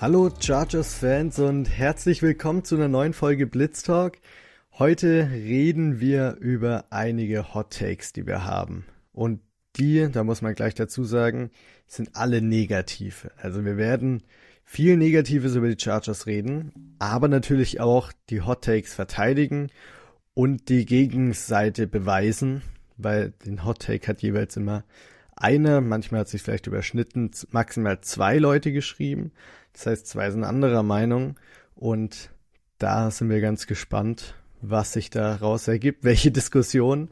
[0.00, 4.18] Hallo Chargers-Fans und herzlich willkommen zu einer neuen Folge Blitz Talk.
[4.78, 8.86] Heute reden wir über einige Hot Takes, die wir haben.
[9.10, 9.40] Und
[9.74, 11.50] die, da muss man gleich dazu sagen,
[11.88, 13.28] sind alle negativ.
[13.38, 14.22] Also wir werden
[14.62, 19.68] viel Negatives über die Chargers reden, aber natürlich auch die Hot Takes verteidigen
[20.32, 22.62] und die Gegenseite beweisen,
[22.98, 24.84] weil den Hot Take hat jeweils immer
[25.34, 29.32] einer, manchmal hat sich vielleicht überschnitten, maximal zwei Leute geschrieben.
[29.78, 31.36] Das heißt, zwei sind anderer Meinung
[31.76, 32.30] und
[32.78, 37.10] da sind wir ganz gespannt, was sich daraus ergibt, welche Diskussion.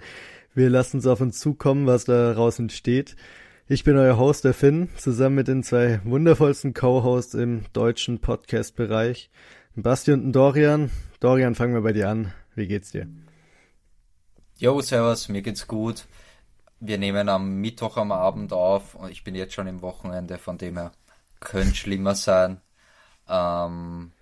[0.52, 3.15] Wir lassen es auf uns zukommen, was daraus entsteht.
[3.69, 9.30] Ich bin euer Host, der Finn, zusammen mit den zwei wundervollsten Co-Hosts im deutschen Podcast-Bereich,
[9.77, 10.91] Basti und Dorian.
[11.21, 12.33] Dorian, fangen wir bei dir an.
[12.57, 13.07] Wie geht's dir?
[14.59, 16.07] Jo, servus, mir geht's gut.
[16.80, 20.59] Wir nehmen am Mittwoch am Abend auf und ich bin jetzt schon im Wochenende, von
[20.59, 20.90] dem her
[21.40, 22.60] könnte schlimmer sein.
[23.29, 24.13] Ähm,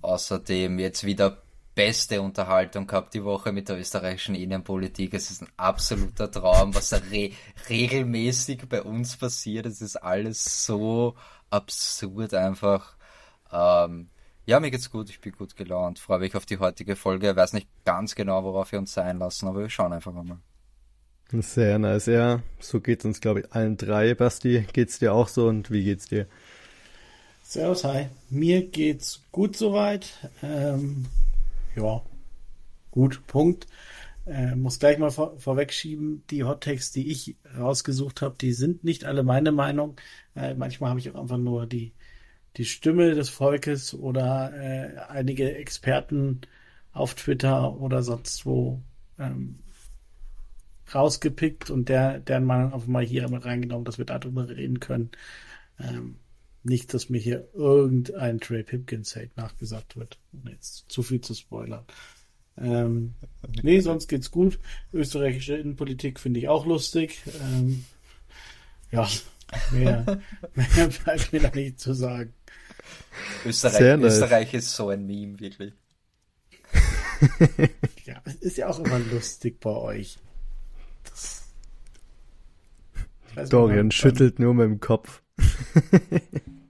[0.00, 1.42] außerdem jetzt wieder
[1.74, 5.12] beste Unterhaltung gehabt die Woche mit der österreichischen Innenpolitik.
[5.14, 7.32] Es ist ein absoluter Traum, was da re
[7.68, 9.66] regelmäßig bei uns passiert.
[9.66, 11.14] Es ist alles so
[11.50, 12.96] absurd einfach.
[13.52, 14.08] Ähm,
[14.46, 17.30] ja, mir geht's gut, ich bin gut gelaunt, freue mich auf die heutige Folge.
[17.30, 20.38] Ich weiß nicht ganz genau, worauf wir uns sein lassen, aber wir schauen einfach mal.
[21.32, 22.42] Sehr nice, ja.
[22.60, 24.14] So geht's uns, glaube ich, allen drei.
[24.14, 26.28] Basti, geht's dir auch so und wie geht's dir?
[27.46, 28.08] Servus, hi.
[28.30, 30.30] Mir geht's gut soweit.
[30.42, 31.04] Ähm,
[31.76, 32.00] ja,
[32.90, 33.66] gut, Punkt.
[34.26, 39.04] Äh, muss gleich mal vor, vorwegschieben, die Hottakes, die ich rausgesucht habe, die sind nicht
[39.04, 39.96] alle meine Meinung.
[40.34, 41.92] Äh, manchmal habe ich auch einfach nur die,
[42.56, 46.40] die Stimme des Volkes oder äh, einige Experten
[46.94, 48.80] auf Twitter oder sonst wo
[49.18, 49.58] ähm,
[50.94, 55.10] rausgepickt und der, deren Meinung einfach mal hier mit reingenommen, dass wir darüber reden können.
[55.78, 56.16] Ähm,
[56.64, 60.18] nicht, dass mir hier irgendein Trey Pipkins Hate nachgesagt wird.
[60.48, 61.84] Jetzt zu viel zu spoilern.
[62.56, 63.14] Ähm,
[63.62, 64.58] nee, sonst geht's gut.
[64.92, 67.22] Österreichische Innenpolitik finde ich auch lustig.
[67.40, 67.84] Ähm,
[68.90, 69.08] ja,
[69.72, 70.20] mehr,
[70.54, 72.32] mehr bleibt mir da nicht zu sagen.
[73.44, 75.72] Österreich, Österreich ist so ein Meme, wirklich.
[78.04, 80.18] ja, ist ja auch immer lustig bei euch.
[83.50, 85.22] Dorian schüttelt nur mit dem Kopf.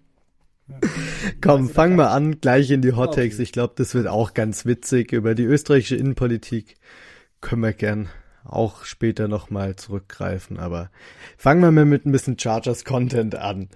[1.41, 3.39] Komm, fang mal an, gleich in die Hot Takes.
[3.39, 5.12] Ich glaube, das wird auch ganz witzig.
[5.12, 6.77] Über die österreichische Innenpolitik
[7.41, 8.09] können wir gern
[8.45, 10.59] auch später nochmal zurückgreifen.
[10.59, 10.91] Aber
[11.37, 13.69] fangen wir mal mit ein bisschen Chargers Content an.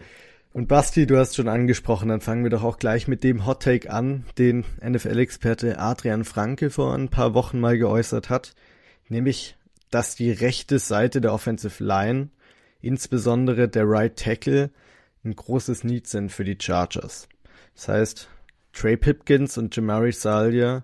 [0.52, 3.62] Und Basti, du hast schon angesprochen, dann fangen wir doch auch gleich mit dem Hot
[3.62, 8.54] Take an, den NFL-Experte Adrian Franke vor ein paar Wochen mal geäußert hat.
[9.08, 9.56] Nämlich,
[9.90, 12.30] dass die rechte Seite der Offensive Line,
[12.80, 14.70] insbesondere der Right Tackle,
[15.24, 17.28] ein großes Need sind für die Chargers.
[17.78, 18.28] Das heißt,
[18.72, 20.82] Trey Pipkins und Jamari Salia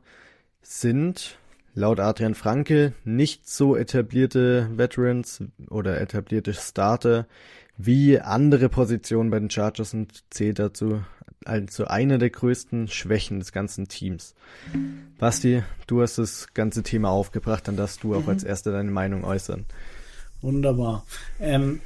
[0.62, 1.38] sind
[1.74, 7.26] laut Adrian Franke nicht so etablierte Veterans oder etablierte Starter
[7.76, 11.02] wie andere Positionen bei den Chargers und zählt dazu
[11.44, 14.36] also einer der größten Schwächen des ganzen Teams.
[15.18, 18.28] Basti, du hast das ganze Thema aufgebracht, dann darfst du auch mhm.
[18.28, 19.66] als erster deine Meinung äußern.
[20.42, 21.04] Wunderbar.
[21.40, 21.80] Ähm,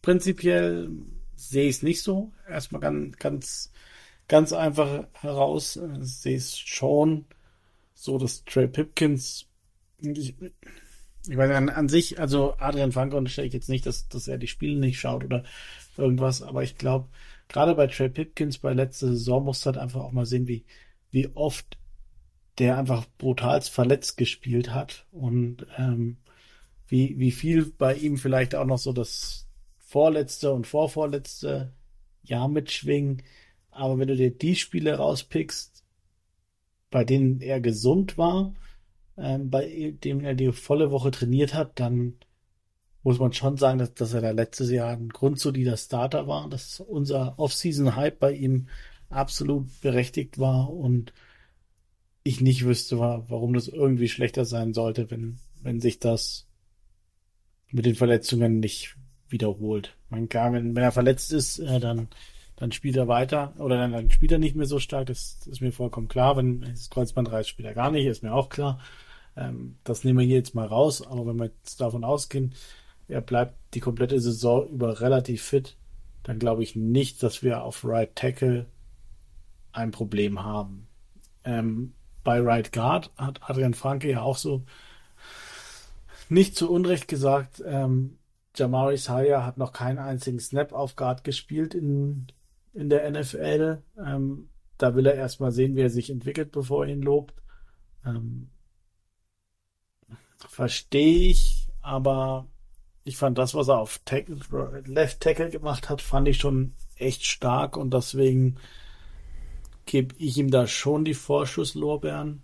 [0.00, 0.88] prinzipiell
[1.36, 2.32] sehe ich es nicht so.
[2.48, 3.72] Erstmal ganz, ganz,
[4.30, 5.76] ganz einfach heraus.
[5.76, 7.26] Äh, es schon
[7.92, 9.46] so, dass Trey Pipkins,
[9.98, 10.34] ich,
[11.28, 14.38] ich meine, an, an sich, also Adrian Franke unterstelle ich jetzt nicht, dass, dass er
[14.38, 15.44] die Spiele nicht schaut oder
[15.98, 17.08] irgendwas, aber ich glaube,
[17.48, 20.64] gerade bei Trey Pipkins bei letzter Saison muss halt einfach auch mal sehen, wie,
[21.10, 21.76] wie oft
[22.58, 26.16] der einfach brutal verletzt gespielt hat und ähm,
[26.88, 29.46] wie, wie viel bei ihm vielleicht auch noch so das,
[29.90, 31.72] vorletzte und vorvorletzte
[32.22, 33.22] Jahr mitschwingen.
[33.70, 35.84] Aber wenn du dir die Spiele rauspickst,
[36.90, 38.54] bei denen er gesund war,
[39.16, 42.14] ähm, bei dem er die volle Woche trainiert hat, dann
[43.02, 46.80] muss man schon sagen, dass, dass er da letztes Jahr ein grundsolider Starter war, dass
[46.80, 48.68] unser Off-Season-Hype bei ihm
[49.08, 51.12] absolut berechtigt war und
[52.22, 56.46] ich nicht wüsste, warum das irgendwie schlechter sein sollte, wenn, wenn sich das
[57.70, 58.96] mit den Verletzungen nicht
[59.28, 59.96] wiederholt.
[60.10, 62.08] Man kann, wenn, wenn er verletzt ist, äh, dann,
[62.60, 65.06] dann spielt er weiter oder dann, dann spielt er nicht mehr so stark.
[65.06, 66.36] Das, das ist mir vollkommen klar.
[66.36, 68.78] Wenn das Kreuzband reißt, spielt er gar nicht, ist mir auch klar.
[69.34, 71.04] Ähm, das nehmen wir hier jetzt mal raus.
[71.04, 72.54] Aber wenn wir jetzt davon ausgehen,
[73.08, 75.78] er bleibt die komplette Saison über relativ fit,
[76.22, 78.66] dann glaube ich nicht, dass wir auf Right Tackle
[79.72, 80.86] ein Problem haben.
[81.44, 84.64] Ähm, bei Right Guard hat Adrian Franke ja auch so
[86.28, 88.18] nicht zu Unrecht gesagt, ähm,
[88.54, 92.26] Jamari Salia hat noch keinen einzigen Snap auf Guard gespielt in,
[92.72, 93.82] in der NFL.
[93.98, 97.34] Ähm, da will er erstmal sehen, wie er sich entwickelt, bevor er ihn lobt.
[98.04, 98.50] Ähm,
[100.48, 102.46] Verstehe ich, aber
[103.04, 104.38] ich fand das, was er auf Tackle,
[104.86, 108.56] Left Tackle gemacht hat, fand ich schon echt stark und deswegen
[109.86, 112.42] gebe ich ihm da schon die Vorschusslorbeeren.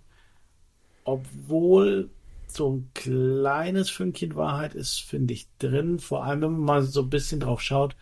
[1.04, 2.10] Obwohl
[2.48, 5.98] so ein kleines Fünkchen Wahrheit ist, finde ich drin.
[5.98, 7.96] Vor allem, wenn man mal so ein bisschen drauf schaut.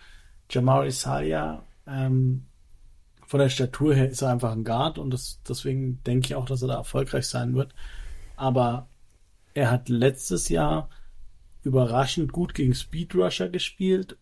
[0.50, 2.46] Jamari Salia, ähm,
[3.26, 6.46] von der Statur her ist er einfach ein Guard und das, deswegen denke ich auch,
[6.46, 7.74] dass er da erfolgreich sein wird.
[8.36, 8.88] Aber
[9.54, 10.90] er hat letztes Jahr
[11.62, 14.18] überraschend gut gegen Speedrusher gespielt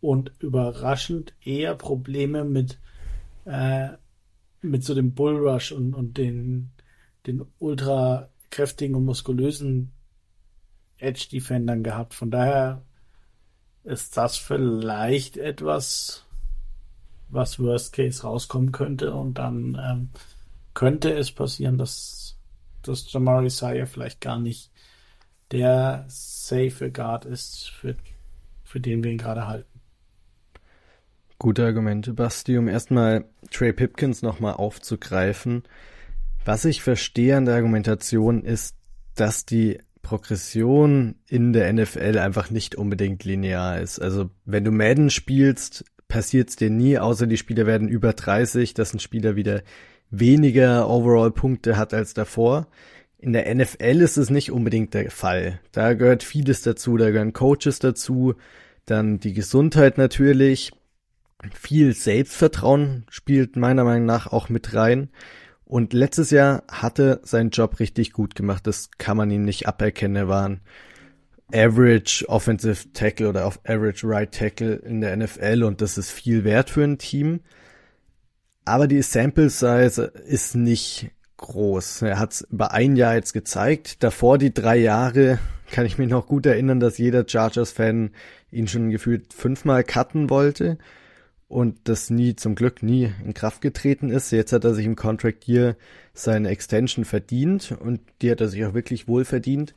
[0.00, 2.78] und überraschend eher Probleme mit,
[3.44, 3.88] äh,
[4.60, 6.70] mit so dem Bullrush und, und den,
[7.26, 9.92] den ultra kräftigen und muskulösen
[10.98, 12.14] Edge-Defendern gehabt.
[12.14, 12.82] Von daher
[13.82, 16.23] ist das vielleicht etwas,
[17.34, 20.08] was Worst Case rauskommen könnte und dann ähm,
[20.72, 22.36] könnte es passieren, dass,
[22.82, 24.70] dass Jamari Sayer vielleicht gar nicht
[25.50, 27.94] der safe Guard ist, für,
[28.64, 29.80] für den wir ihn gerade halten.
[31.38, 35.64] Gute Argumente, Basti, um erstmal Trey Pipkins nochmal aufzugreifen.
[36.44, 38.76] Was ich verstehe an der Argumentation ist,
[39.14, 43.98] dass die Progression in der NFL einfach nicht unbedingt linear ist.
[44.00, 45.84] Also wenn du Madden spielst,
[46.14, 49.62] passiert es dir nie, außer die Spieler werden über 30, dass ein Spieler wieder
[50.10, 52.68] weniger Overall-Punkte hat als davor.
[53.18, 55.58] In der NFL ist es nicht unbedingt der Fall.
[55.72, 58.34] Da gehört vieles dazu, da gehören Coaches dazu,
[58.86, 60.70] dann die Gesundheit natürlich,
[61.52, 65.08] viel Selbstvertrauen spielt meiner Meinung nach auch mit rein.
[65.64, 68.68] Und letztes Jahr hatte seinen Job richtig gut gemacht.
[68.68, 70.14] Das kann man ihm nicht aberkennen.
[70.14, 70.60] Er war ein
[71.52, 76.70] Average Offensive Tackle oder Average Right Tackle in der NFL und das ist viel wert
[76.70, 77.40] für ein Team.
[78.64, 82.02] Aber die Sample Size ist nicht groß.
[82.02, 84.02] Er hat es über ein Jahr jetzt gezeigt.
[84.02, 85.38] Davor die drei Jahre
[85.70, 88.10] kann ich mich noch gut erinnern, dass jeder Chargers-Fan
[88.50, 90.78] ihn schon gefühlt fünfmal cutten wollte
[91.48, 94.30] und das nie, zum Glück nie in Kraft getreten ist.
[94.30, 95.76] Jetzt hat er sich im Contract Year
[96.12, 99.74] seine Extension verdient und die hat er sich auch wirklich wohl verdient.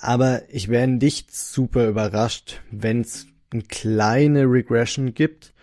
[0.00, 5.54] Aber ich wäre nicht super überrascht, wenn es eine kleine Regression gibt.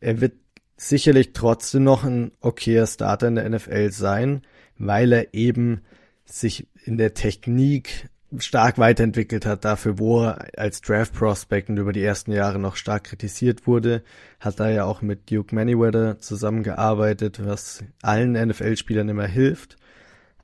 [0.00, 0.34] Er wird
[0.76, 4.42] sicherlich trotzdem noch ein okayer Starter in der NFL sein,
[4.78, 5.82] weil er eben
[6.24, 8.08] sich in der Technik
[8.38, 12.76] stark weiterentwickelt hat dafür, wo er als Draft Prospect und über die ersten Jahre noch
[12.76, 14.02] stark kritisiert wurde,
[14.38, 19.76] hat er ja auch mit Duke Manyweather zusammengearbeitet, was allen NFL-Spielern immer hilft.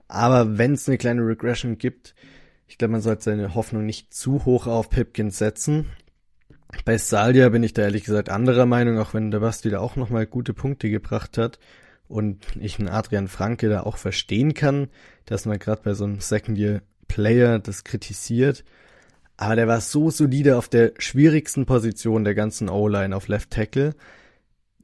[0.08, 2.14] Aber wenn es eine kleine Regression gibt,
[2.66, 5.86] ich glaube, man sollte seine Hoffnung nicht zu hoch auf Pipkins setzen.
[6.84, 9.96] Bei Salia bin ich da ehrlich gesagt anderer Meinung, auch wenn der Basti da auch
[9.96, 11.58] nochmal gute Punkte gebracht hat
[12.08, 14.88] und ich einen Adrian Franke da auch verstehen kann,
[15.24, 18.64] dass man gerade bei so einem Second-Year-Player das kritisiert.
[19.36, 23.94] Aber der war so solide auf der schwierigsten Position der ganzen O-Line auf Left Tackle.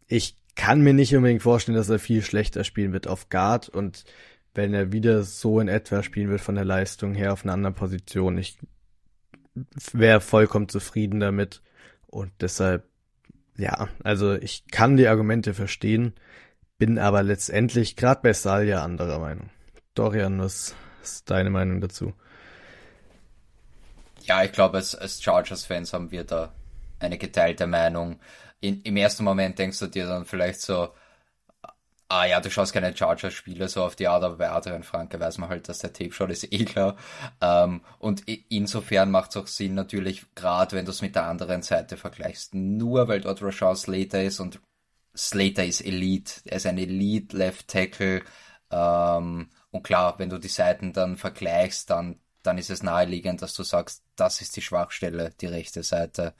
[0.07, 4.05] Ich kann mir nicht unbedingt vorstellen, dass er viel schlechter spielen wird auf Guard und
[4.55, 7.75] wenn er wieder so in etwa spielen wird von der Leistung her auf einer anderen
[7.75, 8.39] Position.
[8.39, 8.59] Ich
[9.93, 11.63] wäre vollkommen zufrieden damit.
[12.07, 12.85] Und deshalb,
[13.57, 16.15] ja, also ich kann die Argumente verstehen,
[16.79, 19.51] bin aber letztendlich gerade bei Salja anderer Meinung.
[19.95, 22.13] Dorian, was ist deine Meinung dazu?
[24.25, 26.53] Ja, ich glaube, als, als Chargers-Fans haben wir da
[26.99, 28.21] eine geteilte Meinung.
[28.61, 30.91] In, Im ersten Moment denkst du dir dann vielleicht so,
[32.15, 35.39] Ah ja, du schaust keine Chargers-Spiele so auf die Art, aber bei Adrian Franke weiß
[35.39, 36.99] man halt, dass der Tape schaut, ist eh klar.
[37.41, 41.63] Ähm, und insofern macht es auch Sinn natürlich, gerade wenn du es mit der anderen
[41.63, 42.53] Seite vergleichst.
[42.55, 44.61] Nur weil dort Rashawn Slater ist und
[45.17, 46.43] Slater ist Elite.
[46.45, 48.23] Er ist ein Elite Left Tackle.
[48.71, 53.55] Ähm, und klar, wenn du die Seiten dann vergleichst, dann, dann ist es naheliegend, dass
[53.55, 56.35] du sagst, das ist die Schwachstelle, die rechte Seite.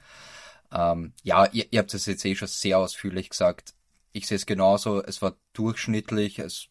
[0.71, 3.73] Ähm, ja, ihr, ihr habt es jetzt eh schon sehr ausführlich gesagt
[4.13, 6.69] ich sehe es genauso, es war durchschnittlich, es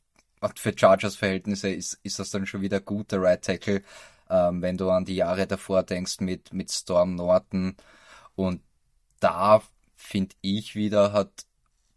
[0.56, 3.82] für Chargers Verhältnisse ist, ist das dann schon wieder gut, der Right Tackle,
[4.30, 7.76] ähm, wenn du an die Jahre davor denkst mit, mit Storm Norton.
[8.34, 8.62] Und
[9.20, 9.62] da
[9.94, 11.46] finde ich wieder hat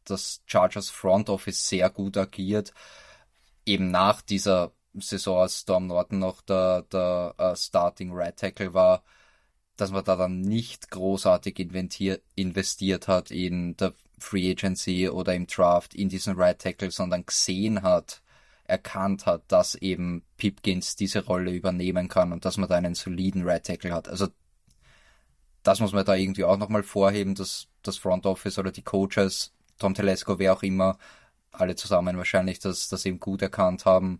[0.04, 2.74] das Chargers Front Office sehr gut agiert,
[3.66, 9.04] eben nach dieser Saison, als Storm Norton noch der, der uh, Starting Right Tackle war,
[9.76, 11.60] dass man da dann nicht großartig
[12.36, 17.82] investiert hat in der Free Agency oder im Draft in diesen Right Tackle, sondern gesehen
[17.82, 18.22] hat,
[18.66, 23.44] erkannt hat, dass eben Pipkins diese Rolle übernehmen kann und dass man da einen soliden
[23.44, 24.08] Right Tackle hat.
[24.08, 24.28] Also
[25.64, 29.52] das muss man da irgendwie auch nochmal vorheben, dass das Front Office oder die Coaches
[29.80, 30.98] Tom Telesco, wer auch immer,
[31.52, 34.20] alle zusammen wahrscheinlich das, das eben gut erkannt haben.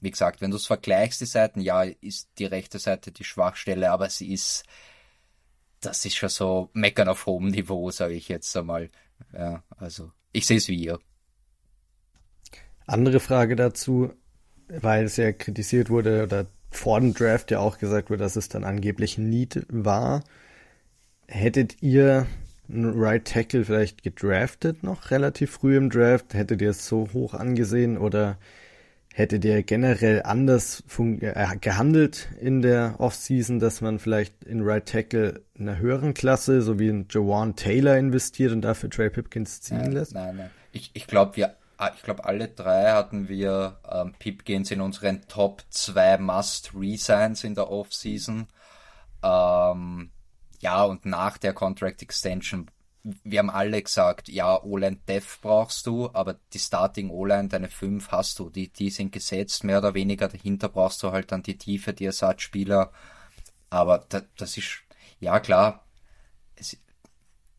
[0.00, 3.90] Wie gesagt, wenn du es vergleichst, die Seiten, ja, ist die rechte Seite die Schwachstelle,
[3.90, 4.64] aber sie ist,
[5.80, 8.90] das ist schon so meckern auf hohem Niveau, sage ich jetzt einmal.
[9.32, 10.98] Ja, also ich sehe es wie ihr.
[12.86, 14.12] Andere Frage dazu,
[14.68, 18.48] weil es ja kritisiert wurde oder vor dem Draft ja auch gesagt wurde, dass es
[18.48, 20.22] dann angeblich Need war.
[21.26, 22.26] Hättet ihr
[22.68, 26.34] einen Right Tackle vielleicht gedraftet noch relativ früh im Draft?
[26.34, 28.38] Hättet ihr es so hoch angesehen oder
[29.18, 35.42] hättet ihr generell anders äh, gehandelt in der Offseason, dass man vielleicht in Right Tackle
[35.58, 39.92] einer höheren Klasse, so wie in Jawan Taylor investiert und dafür Trey Pipkins ziehen nein,
[39.92, 40.14] lässt?
[40.14, 40.50] Nein, nein.
[40.72, 45.28] Ich, ich glaube, wir Ah, ich glaube, alle drei hatten wir ähm, Pipkins in unseren
[45.28, 48.48] Top 2 Must-Resigns in der Offseason.
[49.22, 50.10] Ähm,
[50.58, 52.68] ja, und nach der Contract Extension,
[53.02, 58.10] wir haben alle gesagt, ja, O-Line Def brauchst du, aber die Starting O-Line, deine 5
[58.10, 60.28] hast du, die, die sind gesetzt, mehr oder weniger.
[60.28, 62.92] Dahinter brauchst du halt dann die Tiefe, die Ersatzspieler.
[63.70, 64.82] Aber da, das ist,
[65.20, 65.86] ja klar,
[66.56, 66.76] es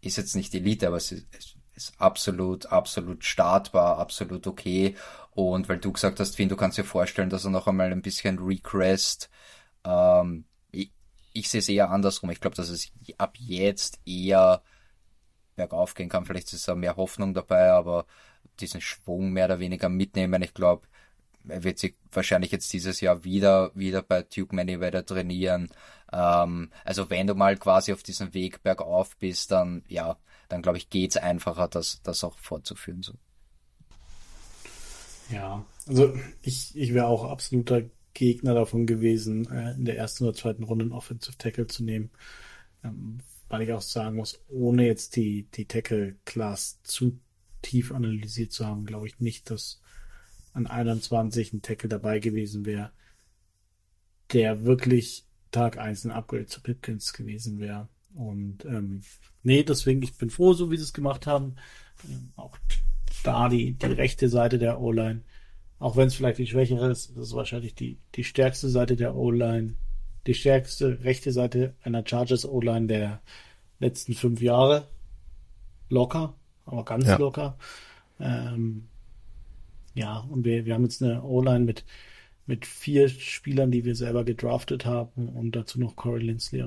[0.01, 4.95] ist jetzt nicht Elite, aber es ist, ist absolut, absolut startbar, absolut okay.
[5.31, 8.01] Und weil du gesagt hast, Finn, du kannst dir vorstellen, dass er noch einmal ein
[8.01, 9.29] bisschen regressed.
[9.85, 10.91] Ähm, ich,
[11.33, 12.29] ich sehe es eher andersrum.
[12.31, 14.61] Ich glaube, dass es ab jetzt eher
[15.59, 16.25] bergauf gehen kann.
[16.25, 18.05] Vielleicht ist da mehr Hoffnung dabei, aber
[18.61, 20.41] diesen Schwung mehr oder weniger mitnehmen.
[20.41, 20.87] Ich glaube,
[21.47, 25.69] er wird sich wahrscheinlich jetzt dieses Jahr wieder, wieder bei Duke Manyweather trainieren.
[26.13, 30.77] Ähm, also wenn du mal quasi auf diesem Weg bergauf bist, dann ja, dann glaube
[30.77, 33.03] ich, geht es einfacher, das, das auch fortzuführen.
[33.03, 33.13] So.
[35.29, 40.33] Ja, also ich, ich wäre auch absoluter Gegner davon gewesen, äh, in der ersten oder
[40.33, 42.09] zweiten Runde einen Offensive Tackle zu nehmen.
[43.49, 47.19] Weil ich auch sagen muss, ohne jetzt die, die Tackle-Class zu
[47.61, 49.81] tief analysiert zu haben, glaube ich nicht, dass
[50.53, 52.91] an 21 ein Tackle dabei gewesen wäre,
[54.33, 57.89] der wirklich Tag 1 ein Upgrade zu Pipkins gewesen wäre.
[58.13, 59.01] Und ähm,
[59.43, 61.55] nee, deswegen, ich bin froh, so wie sie es gemacht haben.
[62.07, 62.55] Ähm, auch
[63.23, 65.21] da die, die rechte Seite der O-Line.
[65.79, 69.75] Auch wenn es vielleicht die schwächere ist, ist wahrscheinlich die, die stärkste Seite der O-Line.
[70.27, 73.21] Die stärkste rechte Seite einer Chargers O-Line der
[73.79, 74.87] letzten fünf Jahre.
[75.89, 76.35] Locker,
[76.65, 77.17] aber ganz ja.
[77.17, 77.57] locker.
[78.19, 78.87] Ähm,
[79.95, 81.85] ja, und wir, wir haben jetzt eine O-Line mit,
[82.45, 86.65] mit vier Spielern, die wir selber gedraftet haben und dazu noch Corey Lindsley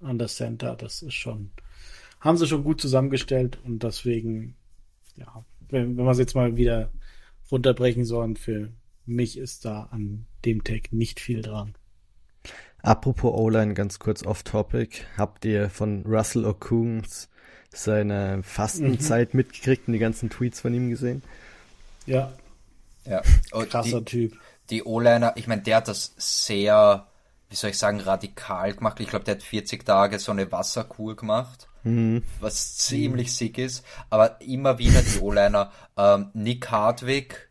[0.00, 0.76] an der Center.
[0.76, 1.50] Das ist schon,
[2.20, 4.54] haben sie schon gut zusammengestellt und deswegen,
[5.16, 6.90] ja, wenn, wenn wir es jetzt mal wieder
[7.50, 8.70] runterbrechen sollen, für
[9.06, 11.74] mich ist da an dem Tag nicht viel dran.
[12.86, 15.04] Apropos O-Line, ganz kurz off-topic.
[15.18, 17.28] Habt ihr von Russell Okuns
[17.70, 19.38] seine Fastenzeit mhm.
[19.38, 21.22] mitgekriegt und die ganzen Tweets von ihm gesehen?
[22.06, 22.32] Ja.
[23.04, 23.22] Ja.
[23.52, 24.38] Und Krasser die, Typ.
[24.70, 27.06] Die O-Liner, ich meine, der hat das sehr
[27.48, 29.00] wie soll ich sagen, radikal gemacht.
[29.00, 32.22] Ich glaube, der hat 40 Tage so eine Wasserkur gemacht, mhm.
[32.40, 33.84] was ziemlich sick ist.
[34.10, 37.48] Aber immer wieder die O-Liner, ähm, Nick Hardwick,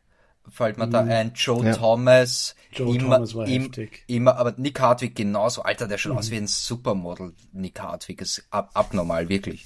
[0.55, 0.91] fällt mir mhm.
[0.91, 1.73] da ein, Joe ja.
[1.73, 4.03] Thomas, Joe immer, Thomas war im, heftig.
[4.07, 6.19] immer, aber Nick Hardwick genauso, Alter, der schaut mhm.
[6.19, 7.33] aus wie ein Supermodel.
[7.51, 9.65] Nick Hardwick ist ab, abnormal, wirklich.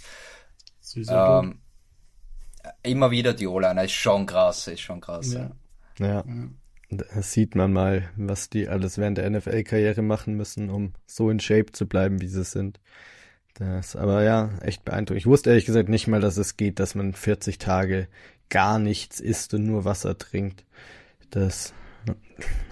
[1.08, 1.60] Ähm,
[2.84, 5.34] immer wieder die O-Liner, ist schon krass, ist schon krass.
[5.34, 5.52] Ja.
[6.00, 6.08] ja.
[6.08, 6.24] ja.
[6.92, 11.40] Da sieht man mal, was die alles während der NFL-Karriere machen müssen, um so in
[11.40, 12.80] Shape zu bleiben, wie sie sind.
[13.54, 15.20] Das aber ja, echt beeindruckend.
[15.20, 18.08] Ich wusste ehrlich gesagt nicht mal, dass es geht, dass man 40 Tage
[18.50, 20.66] gar nichts isst und nur Wasser trinkt.
[21.30, 21.74] Das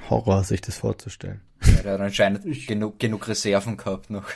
[0.10, 1.42] Horror, sich das vorzustellen.
[1.64, 4.30] Ja, der hat anscheinend ich, genug, genug Reserven gehabt noch.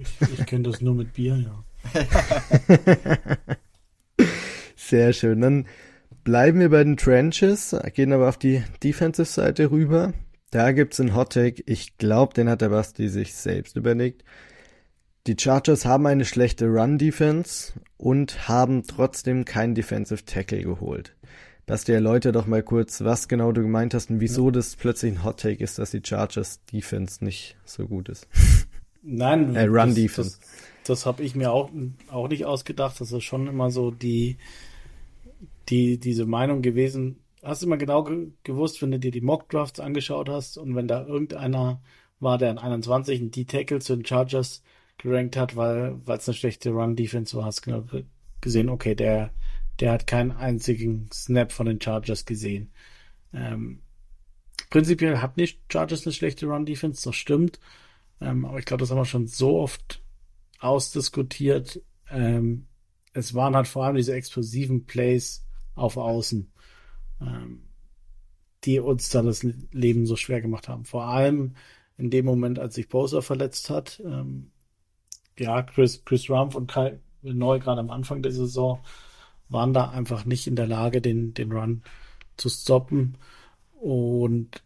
[0.00, 1.64] Ich, ich kenne das nur mit Bier, ja.
[4.76, 5.40] Sehr schön.
[5.40, 5.66] Dann
[6.28, 10.12] Bleiben wir bei den Trenches, gehen aber auf die Defensive-Seite rüber.
[10.50, 11.62] Da gibt's einen Hot Take.
[11.64, 14.24] Ich glaube, den hat der Basti sich selbst überlegt.
[15.28, 21.14] Die Chargers haben eine schlechte Run-Defense und haben trotzdem keinen Defensive Tackle geholt.
[21.66, 25.24] Basti, erläuter doch mal kurz, was genau du gemeint hast und wieso das plötzlich ein
[25.24, 28.26] Hot Take ist, dass die Chargers Defense nicht so gut ist.
[29.02, 30.38] Nein, äh, Run Defense.
[30.38, 31.68] Das, das, das habe ich mir auch,
[32.10, 32.98] auch nicht ausgedacht.
[32.98, 34.38] Das ist schon immer so die,
[35.68, 39.50] die, diese Meinung gewesen, hast du immer genau ge gewusst, wenn du dir die Mock
[39.50, 41.82] Drafts angeschaut hast und wenn da irgendeiner
[42.18, 44.62] war, der in 21 einen D-Tackle zu den Chargers
[44.98, 47.84] gerankt hat, weil es eine schlechte Run-Defense war, hast genau
[48.40, 49.32] gesehen, okay, der,
[49.80, 52.72] der hat keinen einzigen Snap von den Chargers gesehen.
[53.32, 53.80] Ähm,
[54.70, 57.60] prinzipiell hat nicht Chargers eine schlechte Run-Defense, das stimmt.
[58.20, 60.02] Ähm, aber ich glaube, das haben wir schon so oft
[60.58, 61.80] ausdiskutiert.
[62.10, 62.66] Ähm,
[63.12, 66.52] es waren halt vor allem diese explosiven Plays auf Außen,
[67.20, 67.68] ähm,
[68.64, 70.84] die uns dann das Leben so schwer gemacht haben.
[70.84, 71.54] Vor allem
[71.96, 74.00] in dem Moment, als sich Bowser verletzt hat.
[74.04, 74.50] Ähm,
[75.40, 78.80] ja, Chris, Chris Rumpf und Kai Neu gerade am Anfang der Saison
[79.48, 81.82] waren da einfach nicht in der Lage, den, den Run
[82.36, 83.16] zu stoppen.
[83.80, 84.62] Und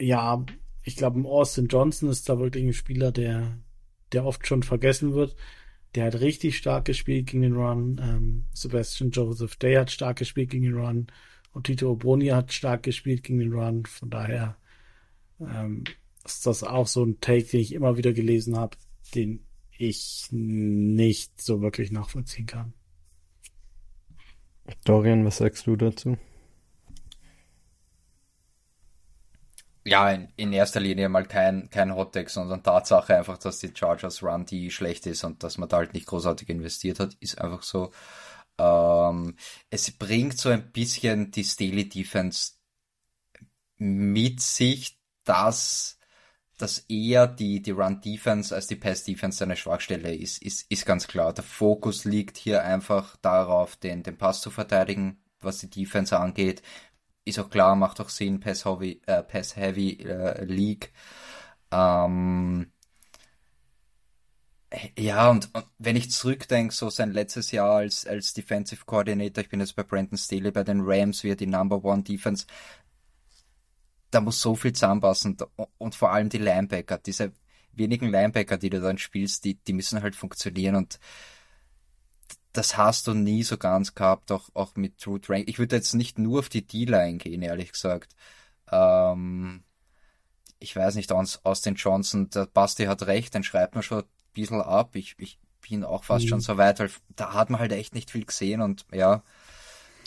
[0.00, 0.44] ja,
[0.82, 3.58] ich glaube, Austin Johnson ist da wirklich ein Spieler, der,
[4.12, 5.36] der oft schon vergessen wird.
[5.94, 8.00] Der hat richtig stark gespielt gegen den Run.
[8.02, 11.06] Ähm, Sebastian Joseph Day hat stark gespielt gegen den Run.
[11.52, 13.86] Und Tito Oboni hat stark gespielt gegen den Run.
[13.86, 14.56] Von daher
[15.40, 15.84] ähm,
[16.24, 18.76] ist das auch so ein Take, den ich immer wieder gelesen habe,
[19.14, 19.45] den
[19.78, 22.72] ich nicht so wirklich nachvollziehen kann.
[24.84, 26.16] Dorian, was sagst du dazu?
[29.84, 34.20] Ja, in, in erster Linie mal kein, kein Hotdeck, sondern Tatsache einfach, dass die Chargers
[34.20, 37.62] Run die schlecht ist und dass man da halt nicht großartig investiert hat, ist einfach
[37.62, 37.92] so.
[38.58, 39.36] Ähm,
[39.70, 42.54] es bringt so ein bisschen die Steely Defense
[43.76, 45.95] mit sich, dass
[46.56, 51.32] dass eher die, die Run-Defense als die Pass-Defense eine Schwachstelle ist, ist, ist ganz klar.
[51.32, 56.62] Der Fokus liegt hier einfach darauf, den, den Pass zu verteidigen, was die Defense angeht.
[57.24, 60.92] Ist auch klar, macht auch Sinn, Pass-Heavy äh, Pass -heavy, äh, League.
[61.70, 62.72] Ähm,
[64.98, 69.50] ja, und, und, wenn ich zurückdenke, so sein letztes Jahr als, als Defensive Coordinator, ich
[69.50, 72.46] bin jetzt bei Brandon Staley bei den Rams, wie er die Number One Defense,
[74.10, 75.36] da muss so viel zusammenpassen
[75.78, 77.32] und vor allem die Linebacker, diese
[77.72, 80.98] wenigen Linebacker, die du dann spielst, die, die müssen halt funktionieren und
[82.52, 85.48] das hast du nie so ganz gehabt, auch, auch mit True Rank.
[85.48, 88.16] Ich würde jetzt nicht nur auf die D-Line gehen, ehrlich gesagt.
[88.72, 89.62] Ähm,
[90.58, 94.62] ich weiß nicht, Austin Johnson, der Basti hat recht, den schreibt man schon ein bisschen
[94.62, 94.96] ab.
[94.96, 96.28] Ich, ich bin auch fast mhm.
[96.28, 99.22] schon so weit, weil da hat man halt echt nicht viel gesehen und ja.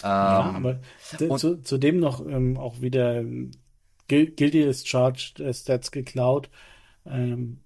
[0.02, 0.80] Ähm, ja, aber
[1.28, 3.24] und, zu, zudem noch ähm, auch wieder
[4.10, 6.50] Guilty ist Charged Stats geklaut.
[7.06, 7.60] Ähm,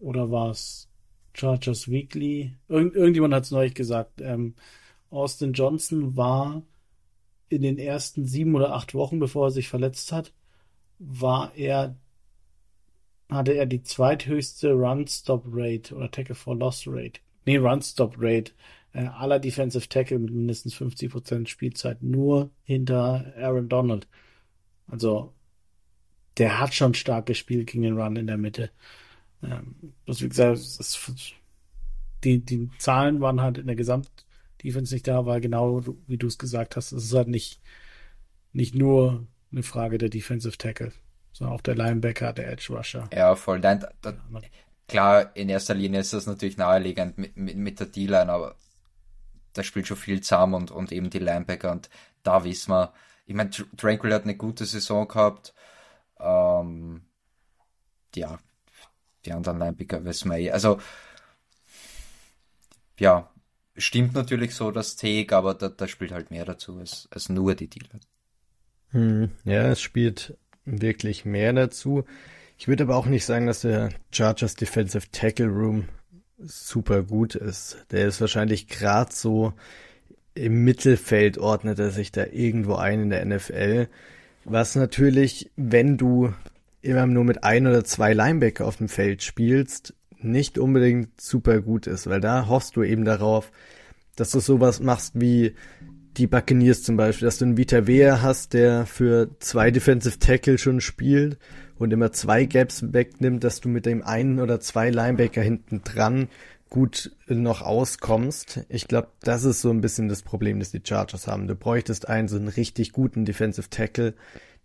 [0.00, 0.88] oder war es
[1.34, 2.56] Chargers Weekly?
[2.68, 4.20] Irgend, irgendjemand hat es neulich gesagt.
[4.20, 4.54] Ähm,
[5.10, 6.62] Austin Johnson war
[7.48, 10.32] in den ersten sieben oder acht Wochen, bevor er sich verletzt hat,
[10.98, 11.96] war er,
[13.28, 17.20] hatte er die zweithöchste Run-Stop-Rate oder Tackle-for-Loss-Rate.
[17.44, 18.52] Nee, Run-Stop-Rate
[18.92, 24.08] äh, aller Defensive Tackle mit mindestens 50% Spielzeit, nur hinter Aaron Donald.
[24.86, 25.32] Also
[26.38, 28.70] der hat schon stark gespielt gegen den Run in der Mitte.
[29.42, 29.74] Ähm,
[30.06, 31.02] das, wie gesagt, das,
[32.24, 36.38] die, die Zahlen waren halt in der Gesamtdefense nicht da, weil genau wie du es
[36.38, 37.60] gesagt hast, es ist halt nicht,
[38.52, 40.92] nicht nur eine Frage der Defensive Tackle,
[41.32, 43.08] sondern auch der Linebacker, der Edge Rusher.
[43.12, 43.60] Ja, voll.
[43.60, 44.14] Nein, da, da,
[44.88, 48.56] klar, in erster Linie ist das natürlich naheliegend mit, mit, mit der D-Line, aber
[49.52, 51.90] da spielt schon viel zusammen und, und eben die Linebacker und
[52.22, 52.92] da wissen wir,
[53.26, 55.54] ich meine, Tranquil hat eine gute Saison gehabt,
[56.22, 57.02] ähm,
[58.14, 58.38] ja,
[59.24, 60.50] die anderen Linebacker wissen wir eh.
[60.50, 60.78] Also,
[62.98, 63.30] ja,
[63.76, 67.54] stimmt natürlich so das Take, aber da, da spielt halt mehr dazu als, als nur
[67.54, 68.00] die Dealer.
[68.90, 72.04] Hm, ja, es spielt wirklich mehr dazu.
[72.58, 75.88] Ich würde aber auch nicht sagen, dass der Chargers Defensive Tackle Room
[76.38, 77.86] super gut ist.
[77.90, 79.52] Der ist wahrscheinlich gerade so
[80.34, 83.88] im Mittelfeld ordnet er sich da irgendwo ein in der NFL.
[84.44, 86.32] Was natürlich, wenn du
[86.80, 91.86] immer nur mit ein oder zwei Linebacker auf dem Feld spielst, nicht unbedingt super gut
[91.86, 93.52] ist, weil da hoffst du eben darauf,
[94.16, 95.54] dass du sowas machst wie
[96.16, 100.58] die Buccaneers zum Beispiel, dass du einen Vita Vea hast, der für zwei Defensive Tackle
[100.58, 101.38] schon spielt
[101.78, 106.28] und immer zwei Gaps wegnimmt, dass du mit dem einen oder zwei Linebacker hinten dran
[106.72, 108.64] gut noch auskommst.
[108.70, 111.46] Ich glaube, das ist so ein bisschen das Problem, das die Chargers haben.
[111.46, 114.14] Du bräuchtest einen so einen richtig guten Defensive Tackle,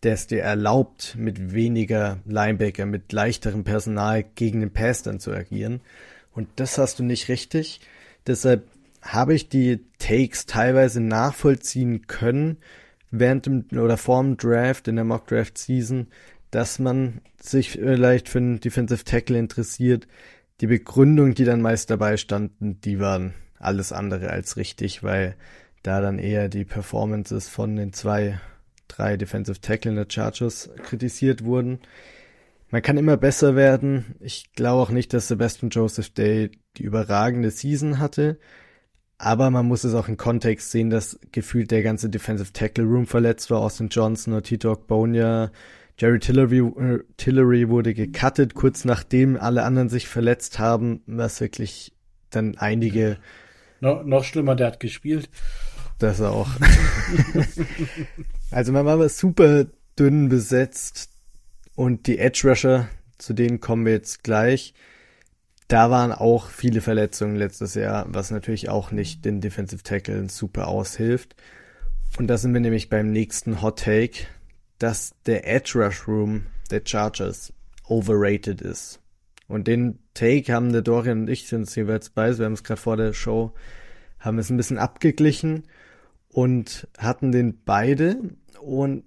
[0.04, 5.34] der es dir erlaubt, mit weniger Linebacker, mit leichterem Personal gegen den Pass dann zu
[5.34, 5.82] agieren.
[6.32, 7.82] Und das hast du nicht richtig.
[8.26, 8.64] Deshalb
[9.02, 12.56] habe ich die Takes teilweise nachvollziehen können
[13.12, 16.08] während dem oder vor dem Draft in der Mock Draft Season,
[16.52, 20.08] dass man sich vielleicht für einen Defensive Tackle interessiert.
[20.62, 25.36] Die Begründung, die dann meist dabei standen, die waren alles andere als richtig, weil
[25.84, 28.40] da dann eher die Performances von den zwei
[28.88, 31.80] drei Defensive Tackle in der Chargers kritisiert wurden.
[32.70, 34.16] Man kann immer besser werden.
[34.20, 38.40] Ich glaube auch nicht, dass Sebastian Joseph Day die überragende Season hatte.
[39.18, 43.08] Aber man muss es auch in Kontext sehen, dass gefühlt der ganze Defensive Tackle Room
[43.08, 43.62] verletzt war.
[43.62, 45.52] Austin Johnson Tito Bonia.
[46.00, 51.94] Jerry Tillery, äh, Tillery wurde gecuttet, kurz nachdem alle anderen sich verletzt haben, was wirklich
[52.30, 53.18] dann einige
[53.80, 55.30] No, noch schlimmer, der hat gespielt.
[56.00, 56.50] Das auch.
[58.52, 59.66] also man war super
[59.98, 61.10] dünn besetzt
[61.76, 64.74] und die Edge Rusher, zu denen kommen wir jetzt gleich.
[65.68, 70.68] Da waren auch viele Verletzungen letztes Jahr, was natürlich auch nicht den Defensive Tackle super
[70.68, 71.36] aushilft.
[72.18, 74.28] Und da sind wir nämlich beim nächsten Hot Take,
[74.80, 77.54] dass der Edge Rush Room der Chargers
[77.88, 79.00] overrated ist.
[79.48, 82.82] Und den Take haben der Dorian und ich sind jeweils bei, wir haben es gerade
[82.82, 83.54] vor der Show,
[84.20, 85.64] haben es ein bisschen abgeglichen
[86.30, 88.20] und hatten den beide.
[88.60, 89.04] Und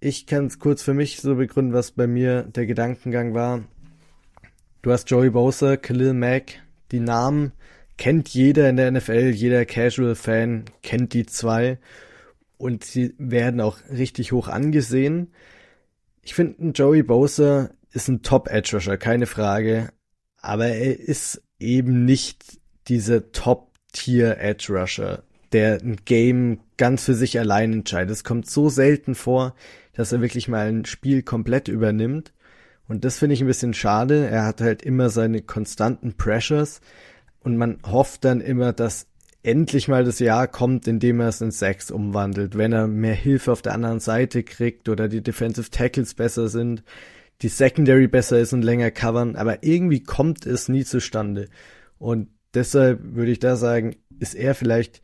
[0.00, 3.62] ich kann es kurz für mich so begründen, was bei mir der Gedankengang war.
[4.82, 7.52] Du hast Joey Bosa, Khalil Mack, die Namen
[7.96, 11.78] kennt jeder in der NFL, jeder Casual-Fan kennt die zwei
[12.58, 15.32] und sie werden auch richtig hoch angesehen.
[16.22, 19.90] Ich finde, Joey Bosa ist ein Top-Edge-Rusher, keine Frage,
[20.40, 28.10] aber er ist eben nicht dieser Top-Tier-Edge-Rusher, der ein Game ganz für sich allein entscheidet.
[28.10, 29.54] Es kommt so selten vor,
[29.94, 32.32] dass er wirklich mal ein Spiel komplett übernimmt.
[32.88, 34.28] Und das finde ich ein bisschen schade.
[34.28, 36.80] Er hat halt immer seine konstanten Pressures
[37.40, 39.06] und man hofft dann immer, dass
[39.46, 43.14] endlich mal das Jahr kommt, in dem er es in Sex umwandelt, wenn er mehr
[43.14, 46.82] Hilfe auf der anderen Seite kriegt oder die Defensive Tackles besser sind,
[47.42, 51.48] die Secondary besser ist und länger covern, aber irgendwie kommt es nie zustande.
[51.98, 55.00] Und deshalb würde ich da sagen, ist er vielleicht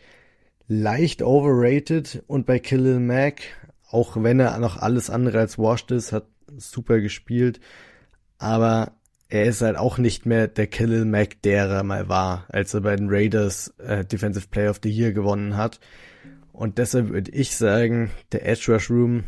[0.67, 3.43] leicht overrated und bei Khalil Mack,
[3.89, 6.27] auch wenn er noch alles andere als washed ist, hat
[6.57, 7.61] super gespielt,
[8.39, 8.93] aber
[9.33, 12.83] er ist halt auch nicht mehr der Khalil Mack, der er mal war, als er
[12.83, 15.81] bei den Raiders äh, Defensive Player of the Year gewonnen hat.
[16.53, 19.25] Und deshalb würde ich sagen, der Edge Rush Room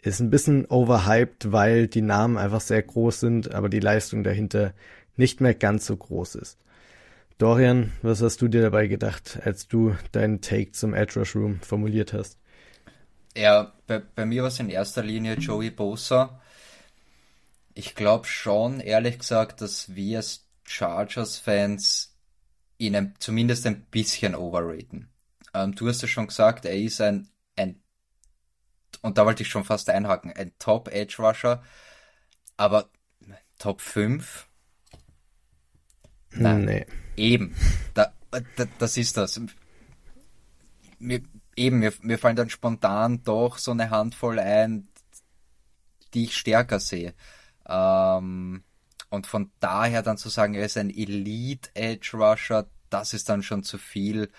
[0.00, 4.72] ist ein bisschen overhyped, weil die Namen einfach sehr groß sind, aber die Leistung dahinter
[5.16, 6.58] nicht mehr ganz so groß ist.
[7.36, 11.60] Dorian, was hast du dir dabei gedacht, als du deinen Take zum Edge Rush Room
[11.60, 12.38] formuliert hast?
[13.36, 16.40] Ja, bei, bei mir war es in erster Linie Joey Bosa.
[17.74, 22.16] Ich glaube schon, ehrlich gesagt, dass wir als Chargers-Fans
[22.78, 25.10] ihn ein, zumindest ein bisschen overraten.
[25.52, 27.82] Ähm, du hast ja schon gesagt, er ist ein, ein,
[29.02, 31.62] und da wollte ich schon fast einhaken, ein Top-Edge-Rusher,
[32.56, 32.90] aber
[33.58, 34.48] Top 5?
[36.32, 36.64] Nein.
[36.64, 36.86] Nee.
[37.16, 37.54] Eben.
[37.94, 39.40] Da, da, das ist das.
[40.98, 41.22] Mir,
[41.56, 44.88] eben, mir, mir fallen dann spontan doch so eine Handvoll ein,
[46.12, 47.14] die ich stärker sehe.
[47.68, 48.64] Ähm,
[49.10, 53.42] und von daher dann zu sagen, er ist ein Elite Edge Rusher, das ist dann
[53.42, 54.30] schon zu viel.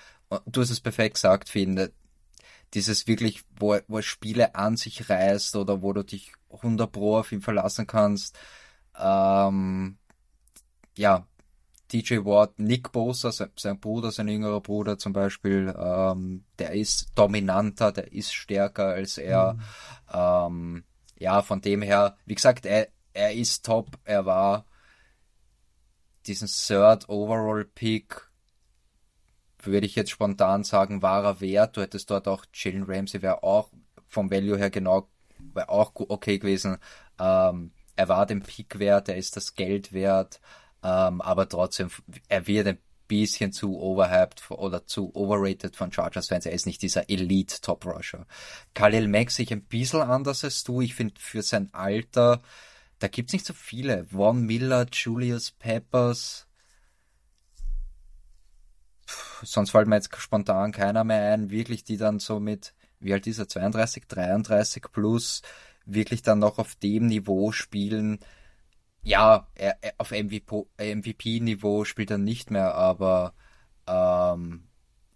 [0.45, 1.93] Du hast es perfekt gesagt, finde.
[2.73, 7.31] Dieses wirklich, wo, wo Spiele an sich reißt oder wo du dich 100 Pro auf
[7.31, 8.37] ihn verlassen kannst.
[8.97, 9.97] Ähm,
[10.97, 11.27] ja,
[11.91, 17.91] DJ Ward, Nick Bosa, sein Bruder, sein jüngerer Bruder zum Beispiel, ähm, der ist dominanter,
[17.91, 19.53] der ist stärker als er.
[19.53, 19.61] Mhm.
[20.13, 20.83] Ähm,
[21.17, 23.97] ja, von dem her, wie gesagt, er, er ist top.
[24.03, 24.65] Er war
[26.27, 28.29] diesen Third Overall Pick,
[29.59, 31.77] würde ich jetzt spontan sagen, war er wert.
[31.77, 33.69] Du hättest dort auch Jalen Ramsey wäre auch
[34.07, 35.09] vom Value her genau,
[35.53, 36.77] wäre auch okay gewesen.
[37.19, 40.41] Ähm, er war den Pick wert, er ist das Geld wert,
[40.83, 41.89] ähm, aber trotzdem,
[42.27, 46.45] er wird ein bisschen zu overhyped oder zu overrated von Chargers Fans.
[46.45, 48.25] Er ist nicht dieser Elite Top Rusher.
[48.73, 50.81] Khalil Mack sich ein bisschen anders als du.
[50.81, 52.41] Ich finde für sein Alter
[52.99, 54.05] da gibt's nicht so viele.
[54.05, 56.47] Von Miller, Julius Peppers.
[59.05, 63.13] Puh, sonst fällt mir jetzt spontan keiner mehr ein, wirklich, die dann so mit, wie
[63.13, 65.41] alt ist er, 32, 33 plus,
[65.85, 68.19] wirklich dann noch auf dem Niveau spielen.
[69.03, 73.33] Ja, er, er, auf MVP-Niveau spielt er nicht mehr, aber
[73.87, 74.67] ähm,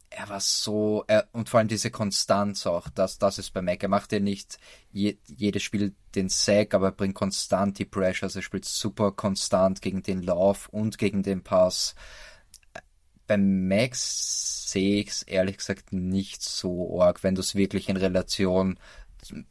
[0.10, 3.84] er war so, er, und vor allem diese Konstanz auch, das, das ist bei Mac.
[3.84, 4.58] Er macht ja nicht
[4.92, 8.26] je, jedes Spiel den Sack, aber er bringt konstant die Pressure.
[8.26, 11.96] Also er spielt super konstant gegen den Lauf und gegen den Pass.
[13.28, 17.98] Bei Max sehe ich es ehrlich gesagt nicht so arg, wenn du es wirklich in
[17.98, 18.80] Relation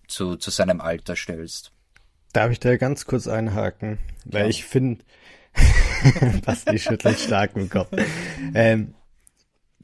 [0.09, 1.73] zu, zu seinem Alter stellst.
[2.33, 3.99] Darf ich da ganz kurz einhaken?
[4.25, 4.49] Weil ja.
[4.49, 5.05] ich finde,
[6.44, 7.90] Basti schüttelt stark im Kopf.
[8.55, 8.94] Ähm,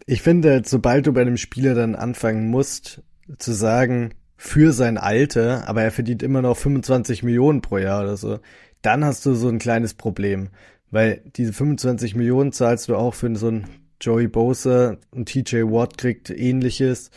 [0.06, 3.02] ich finde, sobald du bei einem Spieler dann anfangen musst,
[3.38, 8.16] zu sagen, für sein Alter, aber er verdient immer noch 25 Millionen pro Jahr oder
[8.16, 8.40] so,
[8.82, 10.48] dann hast du so ein kleines Problem.
[10.90, 13.66] Weil diese 25 Millionen zahlst du auch für so einen
[14.00, 17.10] Joey Bosa und TJ Watt kriegt ähnliches.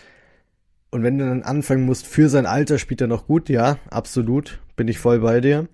[0.89, 4.61] Und wenn du dann anfangen musst, für sein Alter spielt er noch gut, ja, absolut,
[4.77, 5.67] bin ich voll bei dir.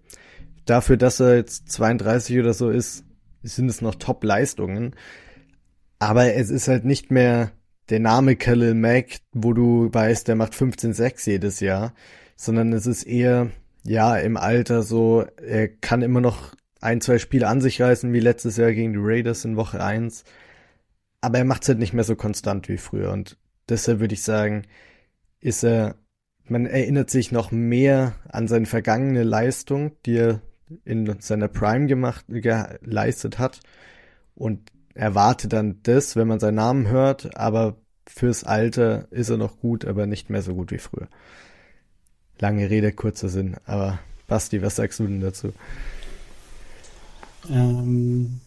[0.66, 3.06] Dafür, dass er jetzt 32 oder so ist,
[3.44, 4.96] sind es noch Top-Leistungen.
[6.04, 7.54] Aber es ist halt nicht mehr
[7.88, 11.94] der Name Khalil Mack, wo du weißt, der macht 15-6 jedes Jahr,
[12.36, 13.52] sondern es ist eher,
[13.86, 18.20] ja, im Alter so, er kann immer noch ein, zwei Spiele an sich reißen, wie
[18.20, 20.26] letztes Jahr gegen die Raiders in Woche 1.
[21.22, 23.10] Aber er macht es halt nicht mehr so konstant wie früher.
[23.14, 23.38] Und
[23.70, 24.64] deshalb würde ich sagen,
[25.40, 25.96] ist er,
[26.50, 30.42] man erinnert sich noch mehr an seine vergangene Leistung, die er
[30.84, 33.62] in seiner Prime gemacht, geleistet hat.
[34.36, 37.78] Und erwartet dann das, wenn man seinen Namen hört, aber
[38.08, 41.08] fürs Alter ist er noch gut, aber nicht mehr so gut wie früher.
[42.40, 43.56] Lange Rede, kurzer Sinn.
[43.66, 45.54] Aber Basti, was sagst du denn dazu?
[47.50, 48.42] Ähm,